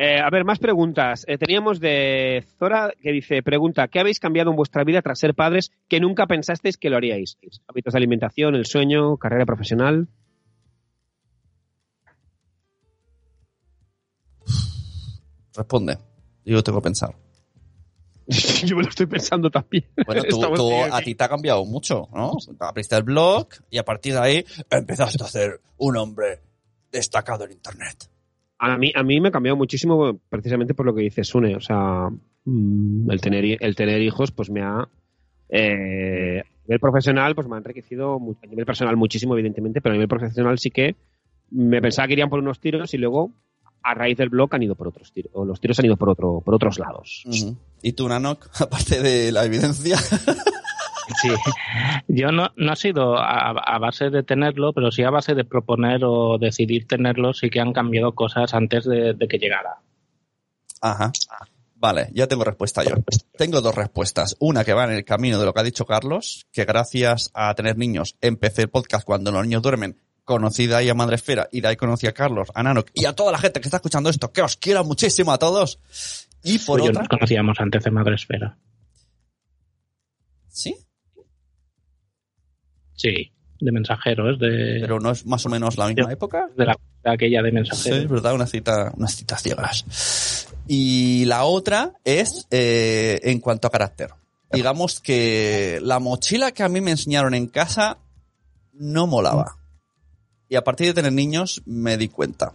Eh, 0.00 0.20
a 0.20 0.30
ver, 0.30 0.44
más 0.44 0.60
preguntas. 0.60 1.24
Eh, 1.26 1.38
teníamos 1.38 1.80
de 1.80 2.44
Zora 2.56 2.92
que 3.02 3.10
dice, 3.10 3.42
pregunta, 3.42 3.88
¿qué 3.88 3.98
habéis 3.98 4.20
cambiado 4.20 4.50
en 4.50 4.56
vuestra 4.56 4.84
vida 4.84 5.02
tras 5.02 5.18
ser 5.18 5.34
padres 5.34 5.72
que 5.88 5.98
nunca 5.98 6.28
pensasteis 6.28 6.76
que 6.76 6.88
lo 6.88 6.96
haríais? 6.98 7.36
Hábitos 7.66 7.94
de 7.94 7.96
alimentación, 7.98 8.54
el 8.54 8.64
sueño, 8.64 9.16
carrera 9.16 9.44
profesional. 9.44 10.06
Responde. 15.54 15.98
Yo 16.44 16.62
tengo 16.62 16.78
que 16.80 16.84
pensar. 16.84 17.14
Yo 18.64 18.76
me 18.76 18.82
lo 18.82 18.88
estoy 18.88 19.06
pensando 19.06 19.50
también. 19.50 19.84
Bueno, 20.06 20.22
tú, 20.28 20.40
tú- 20.54 20.84
a 20.92 21.00
ti 21.00 21.14
te 21.14 21.24
ha 21.24 21.28
cambiado 21.28 21.64
mucho, 21.64 22.08
¿no? 22.12 22.32
Abriste 22.60 22.94
el 22.96 23.02
blog 23.02 23.48
y 23.70 23.78
a 23.78 23.84
partir 23.84 24.14
de 24.14 24.20
ahí 24.20 24.44
empezaste 24.70 25.24
a 25.24 25.26
ser 25.26 25.60
un 25.78 25.96
hombre 25.96 26.40
destacado 26.92 27.44
en 27.44 27.52
Internet. 27.52 28.08
A 28.58 28.76
mí, 28.76 28.92
a 28.94 29.02
mí 29.02 29.20
me 29.20 29.28
ha 29.28 29.32
cambiado 29.32 29.56
muchísimo 29.56 30.18
precisamente 30.28 30.74
por 30.74 30.86
lo 30.86 30.94
que 30.94 31.02
dice 31.02 31.24
Sune. 31.24 31.56
O 31.56 31.60
sea, 31.60 32.08
mm, 32.44 33.10
el 33.10 33.20
tener, 33.20 33.56
el 33.60 33.76
tener 33.76 34.02
hijos 34.02 34.32
pues 34.32 34.50
me 34.50 34.62
ha... 34.62 34.88
Eh, 35.48 36.40
a 36.40 36.62
nivel 36.68 36.80
profesional 36.80 37.34
pues 37.34 37.48
me 37.48 37.54
ha 37.54 37.58
enriquecido 37.58 38.16
a 38.16 38.46
nivel 38.46 38.66
personal 38.66 38.96
muchísimo 38.96 39.34
evidentemente, 39.34 39.80
pero 39.80 39.92
a 39.92 39.96
nivel 39.96 40.08
profesional 40.08 40.58
sí 40.58 40.70
que 40.70 40.96
me 41.50 41.80
pensaba 41.80 42.06
que 42.06 42.12
irían 42.12 42.28
por 42.28 42.40
unos 42.40 42.60
tiros 42.60 42.92
y 42.92 42.98
luego 42.98 43.32
a 43.82 43.94
raíz 43.94 44.18
del 44.18 44.28
blog 44.28 44.54
han 44.54 44.62
ido 44.62 44.74
por 44.74 44.88
otros 44.88 45.12
tiros, 45.12 45.32
o 45.34 45.44
los 45.44 45.60
tiros 45.60 45.78
han 45.78 45.86
ido 45.86 45.96
por 45.96 46.10
otro, 46.10 46.42
por 46.44 46.54
otros 46.54 46.78
lados. 46.78 47.24
¿Y 47.82 47.92
tú, 47.92 48.08
Nanok, 48.08 48.48
aparte 48.60 49.00
de 49.00 49.32
la 49.32 49.44
evidencia? 49.44 49.96
Sí. 51.20 51.30
Yo 52.08 52.32
no, 52.32 52.48
no 52.56 52.72
ha 52.72 52.76
sido 52.76 53.16
a, 53.16 53.50
a 53.50 53.78
base 53.78 54.10
de 54.10 54.22
tenerlo, 54.22 54.72
pero 54.72 54.90
sí 54.90 55.02
a 55.02 55.10
base 55.10 55.34
de 55.34 55.44
proponer 55.44 56.04
o 56.04 56.38
decidir 56.38 56.86
tenerlo, 56.86 57.32
sí 57.32 57.50
que 57.50 57.60
han 57.60 57.72
cambiado 57.72 58.14
cosas 58.14 58.54
antes 58.54 58.84
de, 58.84 59.14
de 59.14 59.28
que 59.28 59.38
llegara. 59.38 59.76
Ajá. 60.80 61.12
Vale, 61.74 62.08
ya 62.12 62.26
tengo 62.26 62.44
respuesta 62.44 62.82
yo. 62.82 62.96
Tengo 63.36 63.60
dos 63.60 63.74
respuestas. 63.74 64.36
Una 64.40 64.64
que 64.64 64.72
va 64.72 64.84
en 64.84 64.92
el 64.92 65.04
camino 65.04 65.38
de 65.38 65.46
lo 65.46 65.54
que 65.54 65.60
ha 65.60 65.64
dicho 65.64 65.86
Carlos, 65.86 66.46
que 66.52 66.64
gracias 66.64 67.30
a 67.34 67.54
tener 67.54 67.78
niños 67.78 68.16
empecé 68.20 68.62
el 68.62 68.68
podcast 68.68 69.06
cuando 69.06 69.30
los 69.30 69.44
niños 69.44 69.62
duermen, 69.62 69.96
conocí 70.24 70.66
de 70.66 70.74
ahí 70.74 70.88
a 70.88 70.94
Madresfera 70.94 71.48
y 71.52 71.60
de 71.60 71.68
ahí 71.68 71.76
conocí 71.76 72.06
a 72.06 72.12
Carlos, 72.12 72.48
a 72.54 72.62
Nanok 72.62 72.90
y 72.94 73.06
a 73.06 73.14
toda 73.14 73.32
la 73.32 73.38
gente 73.38 73.60
que 73.60 73.68
está 73.68 73.78
escuchando 73.78 74.10
esto, 74.10 74.32
que 74.32 74.42
os 74.42 74.56
quiero 74.56 74.84
muchísimo 74.84 75.32
a 75.32 75.38
todos. 75.38 75.78
Y 76.42 76.58
por 76.58 76.80
Pues 76.80 76.84
yo 76.84 76.90
otra, 76.90 77.02
nos 77.02 77.08
conocíamos 77.08 77.60
antes 77.60 77.84
de 77.84 77.90
Madresfera. 77.90 78.58
¿Sí? 80.48 80.76
Sí, 82.98 83.32
de 83.60 83.72
mensajeros, 83.72 84.38
de, 84.38 84.78
Pero 84.80 85.00
no 85.00 85.10
es 85.12 85.24
más 85.24 85.46
o 85.46 85.48
menos 85.48 85.78
la 85.78 85.88
misma 85.88 86.12
época. 86.12 86.48
de, 86.56 86.66
la, 86.66 86.76
de 87.04 87.10
aquella 87.10 87.42
de 87.42 87.48
Sí, 87.50 87.54
mensajeros. 87.54 87.98
es 88.00 88.08
verdad, 88.08 88.34
una 88.34 88.46
cita, 88.46 88.92
unas 88.96 89.14
citas 89.16 89.42
ciegas. 89.42 90.46
Y 90.66 91.24
la 91.26 91.44
otra 91.44 91.92
es 92.04 92.46
eh, 92.50 93.20
en 93.22 93.40
cuanto 93.40 93.68
a 93.68 93.70
carácter. 93.70 94.10
Digamos 94.52 95.00
que 95.00 95.78
la 95.82 95.98
mochila 96.00 96.52
que 96.52 96.62
a 96.62 96.68
mí 96.68 96.80
me 96.80 96.90
enseñaron 96.90 97.34
en 97.34 97.46
casa 97.46 97.98
no 98.72 99.06
molaba. 99.06 99.56
Y 100.48 100.56
a 100.56 100.64
partir 100.64 100.88
de 100.88 100.94
tener 100.94 101.12
niños 101.12 101.62
me 101.66 101.96
di 101.96 102.08
cuenta. 102.08 102.52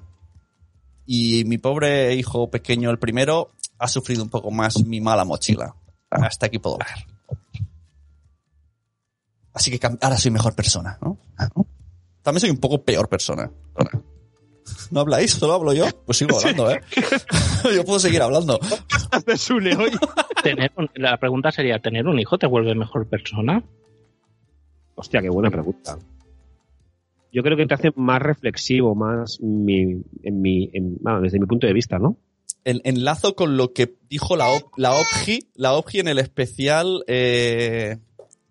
Y 1.05 1.43
mi 1.45 1.57
pobre 1.57 2.15
hijo 2.15 2.49
pequeño, 2.49 2.89
el 2.89 2.97
primero, 2.99 3.51
ha 3.77 3.87
sufrido 3.87 4.23
un 4.23 4.29
poco 4.29 4.51
más 4.51 4.83
mi 4.85 5.01
mala 5.01 5.25
mochila. 5.25 5.75
Hasta 6.09 6.47
aquí 6.47 6.59
puedo 6.59 6.77
ver. 6.77 7.12
Así 9.53 9.71
que 9.77 9.85
ahora 10.01 10.17
soy 10.17 10.31
mejor 10.31 10.55
persona, 10.55 10.97
¿no? 11.01 11.17
También 12.21 12.39
soy 12.41 12.49
un 12.49 12.57
poco 12.57 12.81
peor 12.83 13.07
persona. 13.09 13.51
¿No 14.91 15.01
habláis? 15.01 15.31
¿Solo 15.31 15.53
hablo 15.53 15.73
yo? 15.73 15.85
Pues 16.05 16.17
sigo 16.17 16.37
hablando, 16.39 16.71
¿eh? 16.71 16.81
yo 17.75 17.83
puedo 17.83 17.99
seguir 17.99 18.21
hablando. 18.21 18.59
Tener 20.43 20.71
un- 20.77 20.89
la 20.95 21.17
pregunta 21.17 21.51
sería, 21.51 21.79
¿tener 21.79 22.07
un 22.07 22.17
hijo 22.19 22.37
te 22.37 22.47
vuelve 22.47 22.73
mejor 22.75 23.07
persona? 23.07 23.63
Hostia, 24.95 25.21
qué 25.21 25.29
buena 25.29 25.49
pregunta. 25.51 25.97
Yo 27.31 27.41
creo 27.43 27.57
que 27.57 27.65
te 27.65 27.73
hace 27.73 27.91
más 27.95 28.21
reflexivo, 28.21 28.95
más 28.95 29.39
mi, 29.41 30.01
en 30.23 30.41
mi, 30.41 30.69
en- 30.73 30.97
bueno, 31.01 31.21
desde 31.21 31.39
mi 31.39 31.45
punto 31.45 31.67
de 31.67 31.73
vista, 31.73 31.97
¿no? 31.99 32.17
En- 32.63 32.81
enlazo 32.85 33.35
con 33.35 33.57
lo 33.57 33.73
que 33.73 33.95
dijo 34.09 34.35
la, 34.37 34.47
Op- 34.49 34.77
la 34.77 34.93
OPGI, 34.93 35.49
la 35.55 35.73
OPGI 35.73 35.99
en 35.99 36.07
el 36.07 36.19
especial 36.19 37.03
eh, 37.07 37.97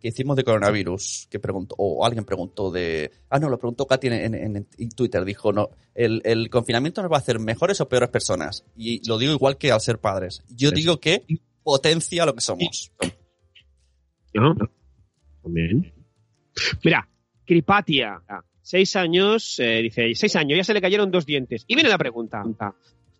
que 0.02 0.08
hicimos 0.08 0.36
de 0.36 0.42
coronavirus, 0.44 1.28
que 1.30 1.38
preguntó, 1.38 1.76
o 1.78 2.04
alguien 2.04 2.24
preguntó 2.24 2.70
de, 2.72 3.12
ah 3.30 3.38
no, 3.38 3.48
lo 3.48 3.58
preguntó 3.58 3.86
Katy 3.86 4.08
en, 4.08 4.34
en- 4.34 4.90
Twitter, 4.90 5.24
dijo, 5.24 5.52
no, 5.52 5.70
el, 5.94 6.20
el 6.24 6.50
confinamiento 6.50 7.00
nos 7.02 7.10
va 7.12 7.16
a 7.16 7.20
hacer 7.20 7.38
mejores 7.38 7.80
o 7.80 7.88
peores 7.88 8.08
personas. 8.10 8.64
Y 8.76 9.06
lo 9.08 9.16
digo 9.16 9.32
igual 9.32 9.56
que 9.58 9.70
al 9.70 9.80
ser 9.80 9.98
padres. 9.98 10.42
Yo 10.50 10.70
Sí. 10.70 10.74
digo 10.74 10.98
que 11.00 11.24
potencia 11.62 12.26
lo 12.26 12.34
que 12.34 12.40
somos. 12.40 12.92
¿No? 14.34 14.54
También. 15.42 15.92
Mira, 16.84 17.08
Cripatia, 17.46 18.22
seis 18.60 18.96
años, 18.96 19.58
eh, 19.60 19.82
dice, 19.82 20.14
seis 20.14 20.34
años, 20.36 20.56
ya 20.56 20.64
se 20.64 20.74
le 20.74 20.80
cayeron 20.80 21.10
dos 21.10 21.26
dientes. 21.26 21.64
Y 21.66 21.74
viene 21.74 21.88
la 21.90 21.98
pregunta. 21.98 22.42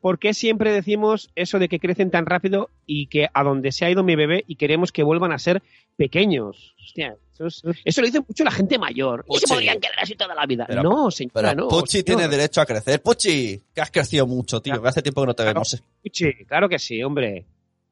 ¿Por 0.03 0.19
qué 0.19 0.35
siempre 0.35 0.73
decimos 0.73 1.31
eso 1.37 1.59
de 1.59 1.69
que 1.69 1.79
crecen 1.79 2.11
tan 2.11 2.27
rápido 2.27 2.69
y 2.87 3.07
que 3.07 3.29
a 3.33 3.43
donde 3.45 3.73
se 3.73 3.85
ha 3.87 3.91
ido 3.91 4.03
mi 4.03 4.17
bebé 4.17 4.45
y 4.49 4.57
queremos 4.57 4.91
que 4.93 5.03
vuelvan 5.05 5.33
a 5.33 5.39
ser 5.39 5.63
pequeños? 5.97 6.75
Hostia, 6.85 7.17
eso, 7.33 7.47
es- 7.47 7.63
eso 7.85 8.01
lo 8.03 8.07
dice 8.09 8.21
mucho 8.21 8.43
la 8.45 8.51
gente 8.51 8.79
mayor. 8.79 9.25
Y 9.31 9.39
se 9.39 9.47
podrían 9.47 9.79
quedar 9.81 9.95
así 10.01 10.15
toda 10.17 10.35
la 10.35 10.45
vida. 10.45 10.65
Pero- 10.69 10.83
no, 10.83 11.11
señora, 11.11 11.51
Pero 11.51 11.55
no. 11.55 11.69
Puchi 11.69 12.03
señor. 12.03 12.05
tiene 12.05 12.29
derecho 12.29 12.61
a 12.61 12.67
crecer. 12.67 13.01
Puchi, 13.01 13.63
que 13.75 13.81
has 13.81 13.91
crecido 13.93 14.27
mucho, 14.27 14.61
tío, 14.61 14.73
Claro. 14.73 14.83
que 14.83 14.89
hace 14.89 15.03
tiempo 15.03 15.23
que 15.23 15.27
no 15.29 15.35
te 15.35 15.45
Claro. 15.45 15.55
vemos. 15.61 15.83
Puchi, 16.03 16.33
claro 16.47 16.69
que 16.69 16.79
sí, 16.81 17.03
hombre. 17.03 17.47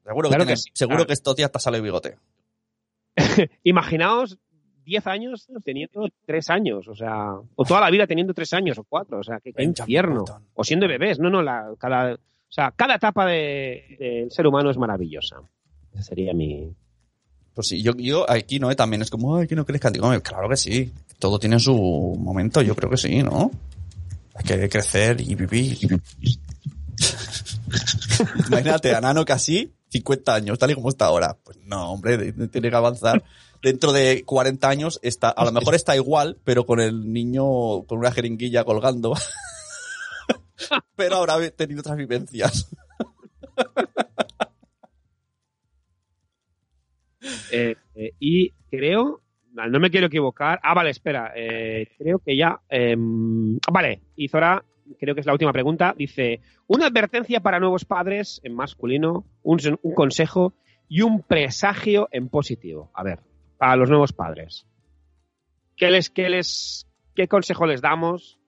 Seguro, 0.05 0.27
Claro 0.29 0.45
que, 0.45 0.57
sí, 0.57 0.69
seguro 0.73 1.07
que 1.07 1.13
estos 1.13 1.35
días 1.37 1.49
te 1.51 1.59
sale 1.59 1.79
bigote. 1.79 2.17
Imaginaos 3.63 4.37
10 4.85 5.07
años 5.07 5.47
teniendo 5.63 6.07
3 6.25 6.49
años, 6.49 6.87
o 6.87 6.95
sea, 6.95 7.33
o 7.55 7.65
toda 7.65 7.81
la 7.81 7.89
vida 7.89 8.07
teniendo 8.07 8.33
3 8.33 8.53
años 8.53 8.77
o 8.77 8.83
4, 8.83 9.19
o 9.19 9.23
sea, 9.23 9.39
qué, 9.39 9.53
qué 9.53 9.63
infierno. 9.63 10.21
Button. 10.21 10.43
O 10.53 10.63
siendo 10.63 10.87
bebés, 10.87 11.19
no, 11.19 11.29
no, 11.29 11.41
la, 11.41 11.71
cada, 11.79 12.13
o 12.15 12.17
sea, 12.49 12.71
cada 12.75 12.95
etapa 12.95 13.25
de- 13.25 13.95
del 13.99 14.31
ser 14.31 14.47
humano 14.47 14.69
es 14.71 14.77
maravillosa. 14.77 15.37
Esa 15.93 16.03
sería 16.03 16.33
mi... 16.33 16.73
Pues 17.53 17.67
sí, 17.67 17.81
yo, 17.83 17.91
yo 17.97 18.29
aquí 18.29 18.59
no, 18.59 18.73
también 18.75 19.01
es 19.01 19.09
como, 19.09 19.35
ay, 19.35 19.47
que 19.47 19.55
no 19.55 19.65
crezcan. 19.65 19.91
Digo, 19.91 20.05
"Hombre, 20.05 20.21
claro 20.21 20.47
que 20.47 20.55
sí. 20.55 20.91
Todo 21.19 21.37
tiene 21.37 21.59
su 21.59 21.75
momento, 22.17 22.61
yo 22.61 22.75
creo 22.75 22.89
que 22.89 22.95
sí, 22.97 23.21
¿no? 23.23 23.51
Hay 24.35 24.43
que 24.45 24.69
crecer 24.69 25.19
y 25.19 25.35
vivir. 25.35 25.77
Imagínate, 28.47 28.95
a 28.95 29.01
Nano 29.01 29.25
casi 29.25 29.71
50 29.89 30.33
años, 30.35 30.57
tal 30.57 30.71
y 30.71 30.75
como 30.75 30.89
está 30.89 31.05
ahora. 31.05 31.35
Pues 31.43 31.57
no, 31.65 31.91
hombre, 31.91 32.17
de- 32.17 32.31
de- 32.31 32.47
tiene 32.47 32.69
que 32.69 32.75
avanzar. 32.75 33.21
Dentro 33.61 33.91
de 33.91 34.23
40 34.25 34.67
años 34.67 34.99
está, 35.03 35.29
a 35.29 35.45
lo 35.45 35.51
mejor 35.51 35.75
está 35.75 35.95
igual, 35.95 36.37
pero 36.43 36.65
con 36.65 36.79
el 36.79 37.13
niño 37.13 37.83
con 37.83 37.99
una 37.99 38.11
jeringuilla 38.11 38.63
colgando. 38.63 39.13
pero 40.95 41.17
habrá 41.17 41.49
tenido 41.51 41.81
otras 41.81 41.97
vivencias. 41.97 42.69
Eh, 47.51 47.75
eh, 47.93 48.13
y 48.19 48.49
creo, 48.71 49.21
no 49.53 49.79
me 49.79 49.91
quiero 49.91 50.07
equivocar, 50.07 50.59
ah, 50.63 50.73
vale, 50.73 50.89
espera, 50.89 51.33
eh, 51.35 51.87
creo 51.97 52.19
que 52.19 52.35
ya, 52.35 52.61
eh, 52.69 52.95
vale, 52.97 54.01
y 54.15 54.27
Zora, 54.27 54.63
creo 54.99 55.13
que 55.13 55.21
es 55.21 55.27
la 55.27 55.33
última 55.33 55.53
pregunta, 55.53 55.93
dice, 55.95 56.41
una 56.67 56.87
advertencia 56.87 57.41
para 57.41 57.59
nuevos 57.59 57.85
padres 57.85 58.41
en 58.43 58.55
masculino, 58.55 59.25
un, 59.43 59.59
un 59.81 59.93
consejo 59.93 60.53
y 60.87 61.01
un 61.01 61.21
presagio 61.21 62.07
en 62.11 62.29
positivo. 62.29 62.89
A 62.93 63.03
ver, 63.03 63.19
para 63.61 63.75
los 63.75 63.89
nuevos 63.89 64.11
padres. 64.11 64.65
¿Qué 65.77 65.91
les, 65.91 66.09
qué 66.09 66.29
les, 66.29 66.87
qué 67.13 67.27
consejo 67.27 67.67
les 67.67 67.79
damos? 67.79 68.39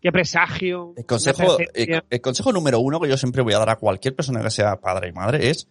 ¿Qué 0.00 0.10
presagio? 0.10 0.92
El 0.96 1.06
consejo, 1.06 1.56
el 1.72 2.20
consejo 2.20 2.52
número 2.52 2.80
uno 2.80 2.98
que 2.98 3.08
yo 3.08 3.16
siempre 3.16 3.42
voy 3.42 3.52
a 3.52 3.60
dar 3.60 3.70
a 3.70 3.76
cualquier 3.76 4.16
persona 4.16 4.42
que 4.42 4.50
sea 4.50 4.80
padre 4.80 5.10
y 5.10 5.12
madre 5.12 5.50
es 5.50 5.68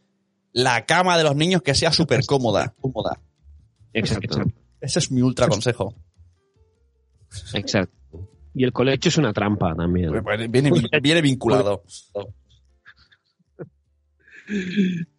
la 0.54 0.86
cama 0.86 1.18
de 1.18 1.26
los 1.26 1.36
niños 1.36 1.62
que 1.62 1.76
sea 1.76 1.92
súper 1.92 2.26
cómoda. 2.26 2.74
cómoda. 2.80 3.20
Exacto, 3.92 4.44
Ese 4.80 5.00
es 5.00 5.12
mi 5.12 5.22
ultra 5.22 5.50
consejo. 5.50 5.94
exacto. 7.54 8.30
Y 8.54 8.64
el 8.64 8.72
colecho 8.72 9.10
es 9.10 9.18
una 9.18 9.34
trampa 9.34 9.76
también. 9.76 10.10
Viene, 10.50 10.72
viene 11.02 11.22
vinculado. 11.22 11.84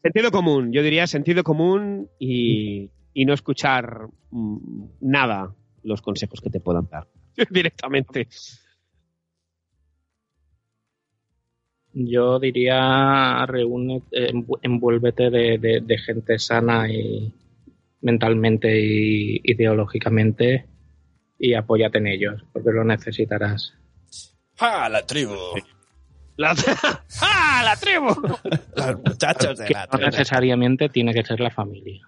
Sentido 0.02 0.30
común, 0.30 0.72
yo 0.72 0.82
diría 0.82 1.06
sentido 1.06 1.44
común 1.44 2.08
y, 2.18 2.90
y 3.18 3.24
no 3.24 3.32
escuchar 3.32 4.08
mm, 4.30 4.84
nada 5.00 5.54
los 5.82 6.02
consejos 6.02 6.40
que 6.42 6.50
te 6.50 6.60
puedan 6.60 6.86
dar 6.90 7.06
directamente. 7.50 8.28
Yo 11.94 12.38
diría, 12.38 13.46
reúne, 13.46 14.02
envu- 14.12 14.58
envuélvete 14.62 15.30
de, 15.30 15.56
de- 15.58 15.80
de 15.80 15.98
gente 15.98 16.38
sana 16.38 16.90
y 16.92 17.32
mentalmente 18.02 18.68
y 18.78 19.40
ideológicamente 19.44 20.66
y 21.38 21.54
apóyate 21.54 21.96
en 21.98 22.08
ellos, 22.08 22.44
porque 22.52 22.70
lo 22.70 22.84
necesitarás. 22.84 23.72
¡Ah, 24.58 24.88
la 24.90 25.06
tribu! 25.06 25.34
La, 26.36 26.54
¡Ah, 27.22 27.62
la 27.64 27.76
tribu! 27.76 28.08
Los 28.76 28.98
muchachos 29.02 29.56
de 29.58 29.64
Que 29.64 29.72
la 29.72 29.86
no 29.86 29.92
tribu. 29.92 30.06
necesariamente 30.10 30.90
tiene 30.90 31.14
que 31.14 31.24
ser 31.24 31.40
la 31.40 31.50
familia. 31.50 32.06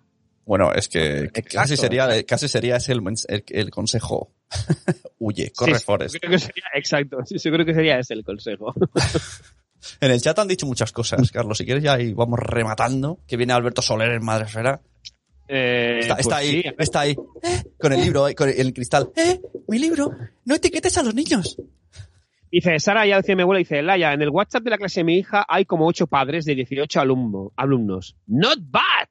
Bueno, 0.49 0.73
es 0.73 0.89
que 0.89 1.29
casi 1.53 1.77
sería, 1.77 2.09
casi 2.25 2.49
sería 2.49 2.77
ese 2.77 2.93
el, 2.93 3.03
el, 3.29 3.45
el 3.49 3.71
consejo. 3.71 4.33
Huye, 5.19 5.53
corre, 5.55 5.79
Sí, 6.09 6.15
yo 6.15 6.21
creo 6.21 6.31
que 6.31 6.39
sería, 6.39 6.65
exacto, 6.75 7.19
sí, 7.27 7.37
yo 7.37 7.53
creo 7.53 7.67
que 7.67 7.75
sería 7.75 7.99
ese 7.99 8.15
el 8.15 8.25
consejo. 8.25 8.73
En 10.01 10.11
el 10.11 10.21
chat 10.21 10.37
han 10.39 10.49
dicho 10.49 10.67
muchas 10.67 10.91
cosas, 10.91 11.31
Carlos. 11.31 11.57
Si 11.57 11.65
quieres 11.65 11.85
ya 11.85 11.93
ahí 11.95 12.13
vamos 12.13 12.41
rematando. 12.41 13.21
Que 13.29 13.37
viene 13.37 13.53
Alberto 13.53 13.81
Soler 13.81 14.11
en 14.11 14.25
Madresfera. 14.25 14.81
Eh, 15.47 16.01
Está, 16.01 16.17
pues 16.17 16.33
ahí, 16.33 16.63
sí, 16.63 16.65
está 16.79 17.01
ahí. 17.01 17.17
Eh, 17.43 17.63
Con 17.79 17.93
el 17.93 18.01
libro, 18.01 18.27
eh, 18.27 18.35
con 18.35 18.49
el, 18.49 18.59
el 18.59 18.73
cristal. 18.75 19.11
¡Eh! 19.15 19.41
¡Mi 19.69 19.79
libro! 19.79 20.11
¡No 20.47 20.57
etiquetes 20.57 20.99
a 20.99 21.05
los 21.05 21.15
niños! 21.15 21.57
Dice, 22.51 22.79
Sara 22.81 23.07
ya 23.07 23.19
decía 23.19 23.37
mi 23.37 23.43
abuela, 23.43 23.59
dice, 23.59 23.81
Laia, 23.83 24.15
en 24.15 24.23
el 24.23 24.31
WhatsApp 24.31 24.65
de 24.65 24.71
la 24.71 24.79
clase 24.79 25.01
de 25.01 25.05
mi 25.05 25.17
hija 25.19 25.45
hay 25.49 25.65
como 25.65 25.87
ocho 25.87 26.07
padres 26.09 26.45
de 26.45 26.55
18 26.57 27.01
alumno, 27.01 27.53
alumnos. 27.57 28.17
Not 28.27 28.59
bad. 28.61 29.09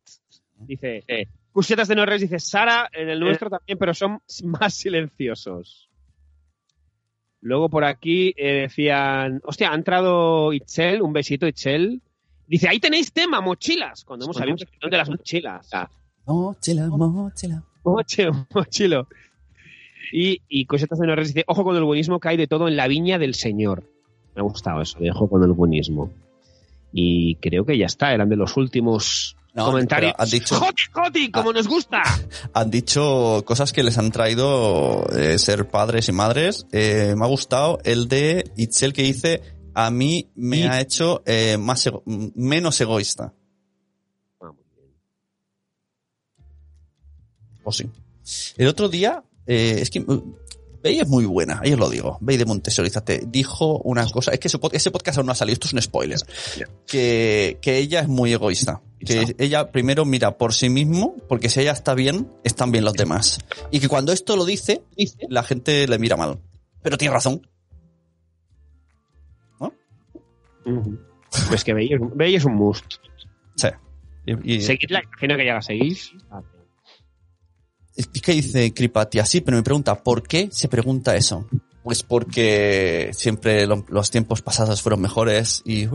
Dice, 0.59 1.03
eh, 1.07 1.27
Cusetas 1.51 1.87
de 1.87 1.95
Norres 1.95 2.21
dice, 2.21 2.39
Sara, 2.39 2.89
en 2.91 3.09
el 3.09 3.19
nuestro 3.19 3.49
también, 3.49 3.77
pero 3.77 3.93
son 3.93 4.19
más 4.43 4.73
silenciosos. 4.73 5.89
Luego 7.41 7.69
por 7.69 7.85
aquí 7.85 8.33
eh, 8.35 8.61
decían, 8.61 9.41
hostia, 9.43 9.71
ha 9.71 9.75
entrado 9.75 10.53
Itzel, 10.53 11.01
un 11.01 11.13
besito 11.13 11.47
Itzel. 11.47 12.01
Dice, 12.47 12.67
ahí 12.67 12.79
tenéis 12.79 13.13
tema, 13.13 13.41
mochilas, 13.41 14.03
cuando 14.03 14.25
hemos 14.25 14.37
salido 14.37 14.57
de 14.57 14.97
las 14.97 15.09
mochilas. 15.09 15.69
Ah, 15.73 15.89
Mochila, 16.25 16.87
mochila. 16.89 17.63
Mochilo, 17.85 18.47
mochilo. 18.53 19.07
Y, 20.11 20.41
y 20.49 20.65
Cosetas 20.65 20.99
de 20.99 21.07
Norres 21.07 21.33
dice, 21.33 21.45
ojo 21.47 21.63
con 21.63 21.75
el 21.77 21.83
buenismo 21.83 22.19
que 22.19 22.29
hay 22.29 22.37
de 22.37 22.47
todo 22.47 22.67
en 22.67 22.75
la 22.75 22.87
viña 22.87 23.17
del 23.17 23.33
Señor. 23.33 23.83
Me 24.35 24.41
ha 24.41 24.43
gustado 24.43 24.81
eso, 24.81 24.99
de 24.99 25.11
ojo 25.11 25.29
con 25.29 25.43
el 25.43 25.53
buenismo. 25.53 26.11
Y 26.91 27.35
creo 27.35 27.65
que 27.65 27.77
ya 27.77 27.85
está, 27.85 28.13
eran 28.13 28.27
de 28.27 28.35
los 28.35 28.57
últimos 28.57 29.36
No, 29.57 29.65
comentarios. 29.65 30.13
han 30.17 30.29
dicho- 30.29 30.55
Ah. 30.55 30.59
¡Joti, 30.59 30.83
joti! 30.91 31.31
¡Como 31.31 31.51
nos 31.51 31.67
gusta! 31.67 32.01
Han 32.53 32.69
dicho 32.71 33.43
cosas 33.45 33.73
que 33.73 33.83
les 33.83 33.97
han 33.97 34.11
traído 34.11 35.05
eh, 35.17 35.37
ser 35.39 35.67
padres 35.67 36.07
y 36.09 36.11
madres. 36.11 36.65
Eh, 36.71 37.13
me 37.17 37.25
ha 37.25 37.27
gustado 37.27 37.79
el 37.83 38.07
de 38.07 38.51
Itzel 38.55 38.93
que 38.93 39.01
dice, 39.03 39.41
a 39.73 39.89
mí 39.91 40.29
me 40.35 40.57
Y- 40.57 40.63
ha 40.63 40.79
hecho 40.79 41.23
eh, 41.25 41.57
más 41.57 41.85
ego- 41.87 42.03
menos 42.05 42.79
egoísta. 42.81 43.33
Ah, 44.39 44.51
muy 44.53 44.63
bien. 44.75 44.91
Pues 47.63 47.75
sí. 47.77 47.89
El 48.57 48.67
otro 48.67 48.89
día, 48.89 49.23
es 49.45 49.89
que 49.89 50.05
Bey 50.87 50.99
es 50.99 51.07
muy 51.07 51.25
buena, 51.25 51.59
ahí 51.63 51.73
os 51.73 51.79
lo 51.79 51.89
digo. 51.89 52.17
Bey 52.21 52.37
de 52.37 52.45
Montessori, 52.45 52.89
fíjate, 52.89 53.23
dijo 53.27 53.79
una 53.79 54.05
cosa, 54.09 54.31
es 54.31 54.39
que 54.39 54.49
su 54.49 54.59
ese 54.71 54.89
podcast 54.91 55.17
aún 55.17 55.25
no 55.27 55.31
ha 55.31 55.35
salido, 55.35 55.53
esto 55.53 55.67
es 55.67 55.73
un 55.73 55.81
spoiler, 55.81 56.19
que, 56.85 57.57
que 57.61 57.77
ella 57.77 57.99
es 58.01 58.07
muy 58.07 58.31
egoísta. 58.33 58.81
Que 58.99 59.35
ella 59.37 59.71
primero 59.71 60.05
mira 60.05 60.37
por 60.37 60.53
sí 60.53 60.69
mismo, 60.69 61.15
porque 61.29 61.49
si 61.49 61.59
ella 61.61 61.71
está 61.71 61.93
bien, 61.93 62.31
están 62.43 62.71
bien 62.71 62.83
los 62.83 62.93
demás. 62.93 63.39
Y 63.69 63.79
que 63.79 63.87
cuando 63.87 64.11
esto 64.11 64.35
lo 64.35 64.43
dice, 64.43 64.81
la 65.29 65.43
gente 65.43 65.87
le 65.87 65.99
mira 65.99 66.15
mal. 66.17 66.39
Pero 66.81 66.97
tiene 66.97 67.13
razón. 67.13 67.41
Pues 71.49 71.63
que 71.63 71.73
Bey 71.73 71.93
es, 71.93 71.99
Bey 72.15 72.35
es 72.35 72.45
un 72.45 72.55
must. 72.55 72.85
Sí. 73.55 73.67
Y, 74.25 74.55
y- 74.55 74.61
Seguidla, 74.61 75.01
imagino 75.03 75.37
que 75.37 75.45
ya 75.45 75.53
la 75.53 75.61
seguís. 75.61 76.11
Es 77.97 78.07
que 78.07 78.31
dice 78.33 78.73
Kripatia, 78.73 79.25
sí, 79.25 79.41
pero 79.41 79.57
me 79.57 79.63
pregunta, 79.63 79.95
¿por 80.03 80.21
qué 80.23 80.47
se 80.51 80.67
pregunta 80.67 81.15
eso? 81.15 81.47
Pues 81.83 82.03
porque 82.03 83.09
siempre 83.13 83.65
lo- 83.65 83.85
los 83.89 84.11
tiempos 84.11 84.41
pasados 84.41 84.81
fueron 84.81 85.01
mejores 85.01 85.61
y... 85.65 85.87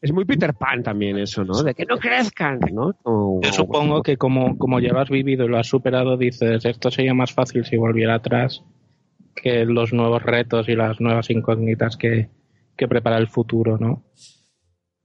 Es 0.00 0.12
muy 0.12 0.24
Peter 0.24 0.52
Pan 0.54 0.82
también 0.82 1.16
eso, 1.18 1.44
¿no? 1.44 1.62
De 1.62 1.74
que 1.74 1.84
no 1.86 1.96
crezcan, 1.98 2.58
¿no? 2.72 2.90
O- 3.04 3.40
Yo 3.42 3.52
supongo 3.52 4.02
que 4.02 4.16
como, 4.16 4.58
como 4.58 4.80
ya 4.80 4.92
lo 4.92 5.00
has 5.00 5.10
vivido 5.10 5.44
y 5.44 5.48
lo 5.48 5.58
has 5.58 5.68
superado, 5.68 6.16
dices, 6.16 6.64
esto 6.64 6.90
sería 6.90 7.14
más 7.14 7.32
fácil 7.32 7.64
si 7.64 7.76
volviera 7.76 8.16
atrás 8.16 8.62
que 9.34 9.64
los 9.64 9.92
nuevos 9.92 10.22
retos 10.22 10.68
y 10.68 10.74
las 10.74 11.00
nuevas 11.00 11.30
incógnitas 11.30 11.96
que, 11.96 12.30
que 12.76 12.88
prepara 12.88 13.16
el 13.18 13.28
futuro, 13.28 13.78
¿no? 13.78 14.02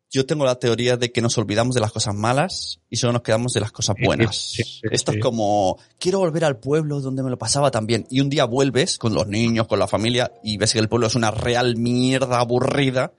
Yo 0.10 0.26
tengo 0.26 0.46
la 0.46 0.56
teoría 0.56 0.96
de 0.96 1.12
que 1.12 1.22
nos 1.22 1.38
olvidamos 1.38 1.76
de 1.76 1.82
las 1.82 1.92
cosas 1.92 2.16
malas 2.16 2.80
y 2.90 2.96
solo 2.96 3.14
nos 3.14 3.24
quedamos 3.24 3.54
de 3.54 3.60
las 3.60 3.72
cosas 3.72 3.96
buenas. 4.02 4.38
Sí, 4.38 4.64
sí, 4.64 4.80
sí, 4.82 4.88
Esto 4.90 5.12
es 5.12 5.20
como, 5.20 5.78
quiero 6.00 6.20
volver 6.20 6.46
al 6.46 6.58
pueblo 6.58 7.02
donde 7.02 7.24
me 7.24 7.30
lo 7.30 7.38
pasaba 7.38 7.72
también. 7.72 8.08
Y 8.10 8.22
un 8.22 8.30
día 8.30 8.46
vuelves 8.46 8.98
con 8.98 9.14
los 9.14 9.28
niños, 9.28 9.68
con 9.68 9.80
la 9.80 9.88
familia, 9.88 10.32
y 10.44 10.58
ves 10.58 10.74
que 10.74 10.80
el 10.80 10.88
pueblo 10.88 11.08
es 11.08 11.16
una 11.16 11.32
real 11.32 11.76
mierda 11.76 12.40
aburrida 12.40 13.12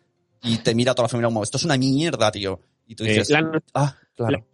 y 0.43 0.59
te 0.59 0.75
mira 0.75 0.95
toda 0.95 1.05
la 1.05 1.09
familia 1.11 1.29
como, 1.29 1.43
esto 1.43 1.59
es 1.59 1.65
una 1.65 1.77
mierda, 1.77 2.31
tío. 2.31 2.61
Y 2.87 2.95
tú 2.95 3.05
dices, 3.05 3.29
la, 3.29 3.63
ah, 3.75 3.97
claro. 4.17 4.47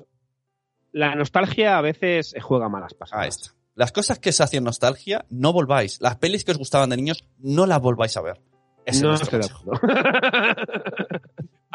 la 0.90 1.14
nostalgia 1.14 1.78
a 1.78 1.82
veces 1.82 2.34
juega 2.42 2.68
malas 2.68 2.94
pasadas. 2.94 3.28
Está. 3.28 3.54
Las 3.76 3.92
cosas 3.92 4.18
que 4.18 4.32
se 4.32 4.42
hacen 4.42 4.64
nostalgia, 4.64 5.24
no 5.30 5.52
volváis. 5.52 6.00
Las 6.00 6.16
pelis 6.16 6.44
que 6.44 6.52
os 6.52 6.58
gustaban 6.58 6.90
de 6.90 6.96
niños, 6.96 7.24
no 7.38 7.66
las 7.66 7.80
volváis 7.80 8.16
a 8.16 8.22
ver. 8.22 8.40
Ese 8.86 9.02
no 9.02 9.14
es 9.14 9.32
nuestro 9.32 9.40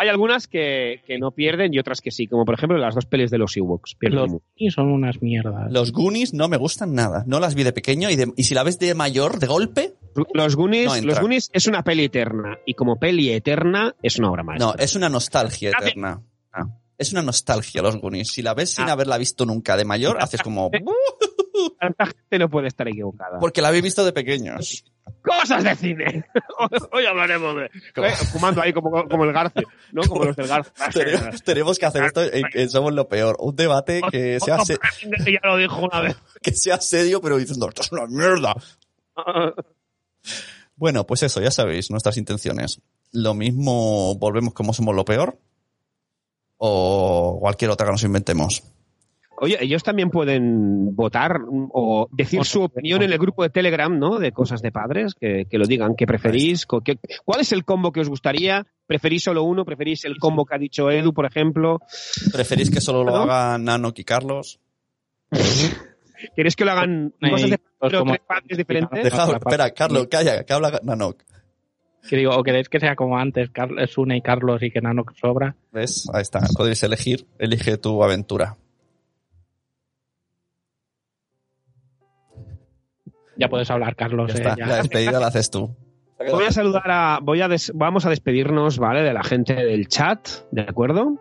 Hay 0.01 0.07
algunas 0.07 0.47
que, 0.47 1.01
que 1.05 1.19
no 1.19 1.31
pierden 1.31 1.73
y 1.73 1.79
otras 1.79 1.99
que 1.99 2.09
sí, 2.09 2.25
como 2.27 2.45
por 2.45 2.55
ejemplo 2.55 2.77
las 2.77 2.95
dos 2.95 3.05
pelis 3.05 3.31
de 3.31 3.37
los 3.37 3.57
Ewoks. 3.57 3.95
Pierden 3.99 4.19
Los 4.31 4.41
y 4.55 4.69
son 4.71 4.91
unas 4.91 5.21
mierdas. 5.21 5.69
Los 5.71 5.91
Goonies 5.91 6.33
no 6.33 6.47
me 6.47 6.55
gustan 6.55 6.93
nada. 6.95 7.25
No 7.27 7.41
las 7.41 7.53
vi 7.53 7.63
de 7.63 7.73
pequeño 7.73 8.09
y, 8.09 8.15
de- 8.15 8.31
y 8.37 8.43
si 8.43 8.53
la 8.55 8.63
ves 8.63 8.79
de 8.79 8.95
mayor, 8.95 9.39
de 9.39 9.47
golpe, 9.47 9.95
Los 10.33 10.55
Goonies, 10.55 10.85
No 10.87 11.01
los 11.07 11.19
Goonies 11.19 11.49
es 11.51 11.67
una 11.67 11.83
peli 11.83 12.05
eterna 12.05 12.57
y 12.65 12.75
como 12.75 12.97
peli 12.97 13.29
eterna 13.31 13.93
es 14.01 14.17
una 14.19 14.31
obra 14.31 14.43
maestra. 14.43 14.67
no, 14.71 14.75
es 14.81 14.95
una 14.95 15.09
nostalgia 15.09 15.71
eterna. 15.71 16.21
Ah. 16.53 16.63
Es 16.97 17.11
una 17.11 17.21
nostalgia 17.21 17.81
los 17.81 17.97
Goonies. 17.97 18.31
Si 18.31 18.41
la 18.41 18.53
ves 18.53 18.71
sin 18.71 18.87
Ah. 18.89 18.93
haberla 18.93 19.17
visto 19.17 19.45
nunca 19.45 19.75
de 19.75 19.83
mayor, 19.85 20.17
haces 20.21 20.41
como... 20.41 20.71
Tanta 21.79 22.05
gente 22.05 22.39
no 22.39 22.49
puede 22.49 22.67
estar 22.67 22.87
equivocada. 22.87 23.39
Porque 23.39 23.61
la 23.61 23.69
habéis 23.69 23.83
visto 23.83 24.03
de 24.05 24.13
pequeños. 24.13 24.83
Cosas 25.23 25.63
de 25.63 25.75
cine. 25.75 26.25
Hoy 26.91 27.05
hablaremos 27.05 27.55
de. 27.55 27.65
Eh, 27.65 28.11
fumando 28.31 28.61
ahí 28.61 28.71
como, 28.73 29.07
como 29.07 29.23
el 29.25 29.33
Garce, 29.33 29.63
¿no? 29.91 30.03
Como 30.03 30.25
los 30.25 30.35
del 30.35 30.47
Garce. 30.47 30.71
tenemos, 30.93 31.43
tenemos 31.43 31.79
que 31.79 31.85
hacer 31.85 32.03
esto 32.05 32.23
en 32.23 32.43
que 32.51 32.67
somos 32.69 32.93
lo 32.93 33.07
peor. 33.09 33.35
Un 33.39 33.55
debate 33.55 34.01
que 34.11 34.39
sea, 34.39 34.59
se- 34.63 34.77
ya 35.31 35.39
lo 35.43 35.57
dijo 35.57 35.79
una 35.79 36.01
vez. 36.01 36.15
que 36.41 36.51
sea 36.53 36.79
serio, 36.79 37.21
pero 37.21 37.37
diciendo, 37.37 37.67
esto 37.69 37.81
es 37.81 37.91
una 37.91 38.05
mierda. 38.07 38.55
Bueno, 40.75 41.05
pues 41.05 41.23
eso, 41.23 41.41
ya 41.41 41.51
sabéis 41.51 41.89
nuestras 41.91 42.17
intenciones. 42.17 42.81
Lo 43.11 43.33
mismo 43.33 44.15
volvemos 44.15 44.53
como 44.53 44.73
somos 44.73 44.95
lo 44.95 45.03
peor 45.05 45.37
o 46.57 47.37
cualquier 47.41 47.71
otra 47.71 47.85
que 47.87 47.91
nos 47.93 48.03
inventemos. 48.03 48.63
Oye, 49.41 49.57
ellos 49.61 49.83
también 49.83 50.09
pueden 50.09 50.95
votar 50.95 51.39
o 51.71 52.07
decir 52.11 52.43
su 52.43 52.61
opinión 52.63 53.01
en 53.03 53.11
el 53.13 53.17
grupo 53.17 53.43
de 53.43 53.49
Telegram, 53.49 53.97
¿no? 53.97 54.19
De 54.19 54.31
cosas 54.33 54.61
de 54.61 54.71
padres, 54.71 55.13
que, 55.15 55.45
que 55.49 55.57
lo 55.57 55.65
digan, 55.65 55.95
¿qué 55.95 56.05
preferís? 56.05 56.65
¿Cuál 56.65 57.39
es 57.39 57.51
el 57.53 57.63
combo 57.63 57.91
que 57.93 58.01
os 58.01 58.09
gustaría? 58.09 58.67
¿Preferís 58.85 59.23
solo 59.23 59.43
uno? 59.43 59.63
¿Preferís 59.63 60.03
el 60.05 60.17
combo 60.17 60.45
que 60.45 60.55
ha 60.55 60.57
dicho 60.57 60.91
Edu, 60.91 61.13
por 61.13 61.25
ejemplo? 61.25 61.79
¿Preferís 62.33 62.69
que 62.69 62.81
solo 62.81 62.99
lo 63.03 63.11
¿Perdón? 63.13 63.29
hagan 63.29 63.63
Nano 63.63 63.93
y 63.95 64.03
Carlos? 64.03 64.59
¿Queréis 66.35 66.55
que 66.55 66.65
lo 66.65 66.71
hagan 66.71 67.13
Eh, 67.21 67.29
cosas 67.31 67.49
de 67.51 67.59
pues 67.79 67.93
como- 67.93 68.11
tres 68.13 68.25
padres 68.27 68.57
diferentes? 68.57 69.05
Espera. 69.05 69.69
Carlos, 69.71 70.07
calla, 70.07 70.43
que 70.43 70.53
habla 70.53 70.79
Nanok. 70.83 71.23
Que 72.09 72.15
digo, 72.17 72.31
o 72.35 72.43
queréis 72.43 72.67
que 72.69 72.79
sea 72.79 72.95
como 72.95 73.17
antes, 73.17 73.49
Carl- 73.51 73.87
Sune 73.87 74.17
y 74.17 74.21
Carlos 74.21 74.61
y 74.63 74.71
que 74.71 74.81
Nano 74.81 75.03
sobra. 75.19 75.55
¿Ves? 75.71 76.09
Ahí 76.13 76.21
está. 76.21 76.39
Podéis 76.57 76.81
elegir. 76.83 77.25
Elige 77.37 77.77
tu 77.77 78.03
aventura. 78.03 78.57
Ya 83.39 83.49
puedes 83.49 83.71
hablar, 83.71 83.95
Carlos. 83.95 84.33
Ya 84.33 84.35
eh, 84.35 84.41
está. 84.41 84.55
ya. 84.57 84.67
La 84.67 84.75
despedida 84.77 85.19
la 85.19 85.27
haces 85.27 85.49
tú. 85.49 85.75
Voy 86.31 86.43
a 86.43 86.51
saludar 86.51 86.91
a, 86.91 87.19
voy 87.21 87.41
a 87.41 87.47
des- 87.47 87.71
vamos 87.73 88.05
a 88.05 88.09
despedirnos, 88.09 88.77
¿vale? 88.77 89.01
De 89.01 89.13
la 89.13 89.23
gente 89.23 89.55
del 89.55 89.87
chat, 89.87 90.27
¿de 90.51 90.61
acuerdo? 90.63 91.17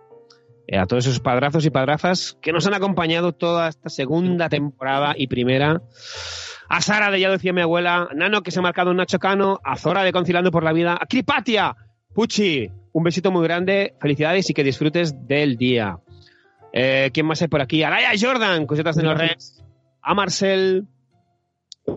Eh, 0.66 0.76
a 0.76 0.86
todos 0.86 1.06
esos 1.06 1.20
padrazos 1.20 1.64
y 1.64 1.70
padrazas 1.70 2.36
que 2.42 2.52
nos 2.52 2.66
han 2.66 2.74
acompañado 2.74 3.32
toda 3.32 3.68
esta 3.68 3.88
segunda 3.88 4.48
temporada 4.48 5.14
y 5.16 5.28
primera. 5.28 5.80
A 6.68 6.80
Sara 6.82 7.10
de 7.10 7.20
Ya 7.20 7.30
decía 7.30 7.52
mi 7.52 7.62
abuela, 7.62 8.08
Nano 8.14 8.42
que 8.42 8.50
se 8.50 8.58
ha 8.58 8.62
marcado 8.62 8.90
un 8.90 8.96
Nacho 8.96 9.20
Cano, 9.20 9.60
a 9.64 9.76
Zora 9.76 10.02
de 10.02 10.12
Concilando 10.12 10.50
por 10.50 10.64
la 10.64 10.72
Vida, 10.72 10.98
a 11.00 11.06
Kripatia, 11.06 11.74
Puchi, 12.12 12.68
un 12.92 13.04
besito 13.04 13.30
muy 13.30 13.44
grande, 13.44 13.94
felicidades 14.00 14.50
y 14.50 14.54
que 14.54 14.64
disfrutes 14.64 15.26
del 15.28 15.56
día. 15.56 15.98
Eh, 16.72 17.10
¿Quién 17.14 17.24
más 17.24 17.40
hay 17.40 17.48
por 17.48 17.62
aquí? 17.62 17.82
A 17.84 17.90
Laia 17.90 18.10
Jordan, 18.20 18.66
cosetas 18.66 18.96
de 18.96 19.04
los 19.04 19.16
Reds, 19.16 19.64
a 20.02 20.14
Marcel, 20.14 20.86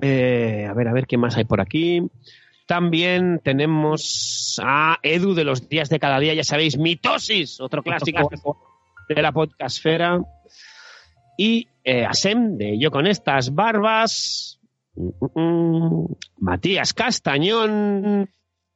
eh, 0.02 0.68
a 0.70 0.74
ver, 0.74 0.88
a 0.88 0.94
ver, 0.94 1.08
¿quién 1.08 1.22
más 1.22 1.38
hay 1.38 1.46
por 1.46 1.62
aquí? 1.62 2.02
También 2.66 3.42
tenemos 3.44 4.60
a 4.64 4.98
Edu 5.04 5.34
de 5.34 5.44
los 5.44 5.68
días 5.68 5.90
de 5.90 6.00
cada 6.00 6.20
día, 6.20 6.34
ya 6.34 6.44
sabéis, 6.44 6.78
Mitosis, 6.78 7.60
otro 7.60 7.84
clásico 7.84 8.30
de 9.10 9.22
la 9.22 9.32
podcastfera. 9.32 10.22
Y 11.38 11.68
eh, 11.84 12.06
a 12.06 12.14
Sem 12.14 12.58
de 12.58 12.78
Yo 12.80 12.92
con 12.92 13.08
estas 13.08 13.54
barbas. 13.54 14.60
Matías 16.38 16.94
Castañón. 16.94 18.30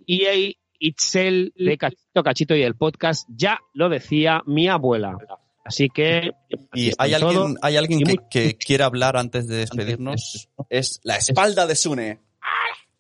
Y 0.06 0.58
Itzel 0.80 1.54
de 1.56 1.78
Cachito 1.78 2.24
Cachito 2.24 2.56
y 2.56 2.64
el 2.64 2.76
podcast. 2.76 3.30
Ya 3.32 3.60
lo 3.74 3.90
decía 3.90 4.42
mi 4.46 4.68
abuela. 4.68 5.18
Así 5.66 5.90
que. 5.90 6.32
Y 6.74 6.92
hay 7.00 7.14
todo. 7.20 7.28
alguien, 7.30 7.58
hay 7.62 7.76
alguien 7.78 8.00
que, 8.04 8.18
que 8.30 8.56
quiera 8.56 8.86
hablar 8.86 9.18
antes 9.18 9.48
de 9.48 9.58
despedirnos. 9.58 10.48
Es 10.70 11.02
la 11.04 11.18
espalda 11.18 11.66
de 11.68 11.76
Sune. 11.76 12.20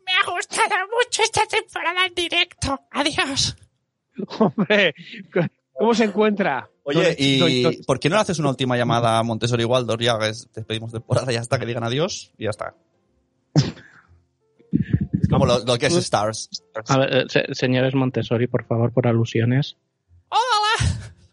Me 0.05 0.11
ha 0.13 0.32
gustado 0.32 0.76
mucho 0.91 1.22
esta 1.24 1.45
temporada 1.45 2.05
en 2.07 2.16
directo. 2.16 2.82
Adiós. 2.91 3.55
Hombre, 4.39 4.95
¿cómo 5.74 5.93
se 5.93 6.05
encuentra? 6.05 6.68
Oye, 6.84 7.16
¿y 7.20 7.84
por 7.84 7.99
qué 7.99 8.09
no 8.09 8.16
le 8.16 8.22
haces 8.22 8.39
una 8.39 8.49
última 8.49 8.78
llamada 8.78 9.18
a 9.20 9.24
Montessori 9.24 9.63
Waldorf? 9.63 10.01
Ya 10.01 10.18
ves, 10.18 10.47
despedimos 10.53 10.91
temporada 10.91 11.32
y 11.32 11.36
hasta 11.36 11.59
que 11.59 11.66
digan 11.66 11.84
adiós 11.84 12.32
y 12.38 12.45
ya 12.45 12.49
está. 12.49 12.74
Es 15.22 15.30
como 15.30 15.45
lo, 15.45 15.63
lo 15.66 15.78
que 15.78 15.88
es 15.88 15.95
Stars. 15.95 16.49
A 16.88 16.97
ver, 16.99 17.16
eh, 17.16 17.26
se- 17.30 17.55
señores 17.55 17.95
Montessori, 17.95 18.45
por 18.47 18.66
favor, 18.66 18.91
por 18.91 19.07
alusiones. 19.07 19.78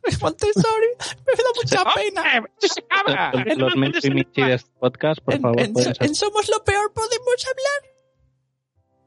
Montessori. 0.20 0.88
Me 1.26 1.32
da 1.32 1.50
mucha 1.55 1.84
pena. 1.94 2.38
¡Eh, 2.38 2.42
se 2.68 2.82
cabra! 2.82 3.32
Los- 3.57 3.74
Los 3.76 4.03
de 4.03 4.09
este 4.55 4.70
podcast, 4.78 5.20
por 5.22 5.34
En, 5.34 5.42
favor, 5.42 5.61
en- 5.61 5.74
en 6.00 6.14
Somos 6.14 6.48
lo 6.50 6.62
Peor 6.64 6.92
podemos 6.92 7.46
hablar. 7.46 7.92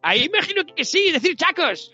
Ahí 0.01 0.23
imagino 0.25 0.61
que 0.75 0.85
sí, 0.85 1.11
decir 1.11 1.35
chacos. 1.35 1.91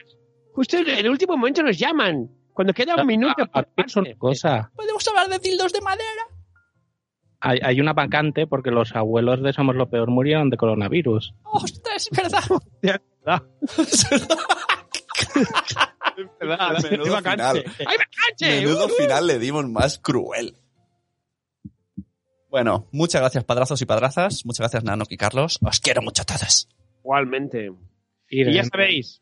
Justo 0.54 0.78
en 0.78 0.90
el 0.90 1.10
último 1.10 1.38
momento 1.38 1.64
nos 1.64 1.78
llaman. 1.78 2.30
Cuando 2.54 2.74
queda 2.74 2.96
un 2.96 3.08
minuto. 3.08 3.44
Pienso 3.76 4.02
una 4.02 4.16
cosa. 4.18 4.72
Podemos 4.76 5.08
hablar 5.08 5.30
de 5.30 5.40
dildos 5.40 5.72
de 5.72 5.82
madera. 5.82 6.28
Hay, 7.40 7.60
hay 7.64 7.80
una 7.82 7.94
vacante 7.94 8.46
porque 8.46 8.70
los 8.70 8.94
abuelos 8.96 9.42
de 9.42 9.54
Somos 9.54 9.76
lo 9.76 9.90
Peor 9.90 10.10
murieron 10.12 10.50
de 10.50 10.58
coronavirus. 10.58 11.34
Ostras, 11.44 12.10
es 12.12 12.18
verdad. 12.18 12.44
Menudo 16.92 18.90
final. 18.90 19.24
¡Uh! 19.24 19.28
le 19.28 19.40
dimos 19.40 19.68
más 19.68 20.00
cruel. 20.00 20.56
Bueno, 22.50 22.88
muchas 22.92 23.22
gracias 23.22 23.46
padrazos 23.46 23.82
y 23.82 23.86
padrazas. 23.86 24.46
Muchas 24.46 24.60
gracias 24.60 24.84
Nano 24.84 25.06
y 25.10 25.18
Carlos. 25.18 25.58
Os 25.62 25.80
quiero 25.80 26.02
mucho 26.02 26.24
a 26.24 26.26
todos. 26.26 26.68
Igualmente. 27.00 27.72
Y 28.30 28.48
Y 28.48 28.54
ya 28.54 28.66
sabéis, 28.66 29.22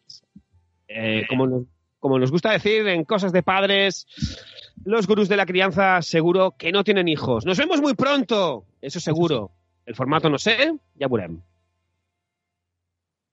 eh, 0.87 1.25
como, 1.29 1.45
nos, 1.47 1.63
como 1.99 2.17
nos 2.17 2.31
gusta 2.31 2.51
decir 2.51 2.87
en 2.87 3.03
cosas 3.03 3.31
de 3.31 3.43
padres, 3.43 4.07
los 4.83 5.07
gurús 5.07 5.29
de 5.29 5.37
la 5.37 5.45
crianza 5.45 6.01
seguro 6.01 6.55
que 6.57 6.71
no 6.71 6.83
tienen 6.83 7.07
hijos. 7.07 7.45
Nos 7.45 7.57
vemos 7.57 7.81
muy 7.81 7.93
pronto, 7.93 8.65
eso 8.81 8.99
seguro. 8.99 9.51
El 9.85 9.95
formato 9.95 10.29
no 10.29 10.37
sé, 10.37 10.73
ya 10.95 11.07
veremos. 11.07 11.43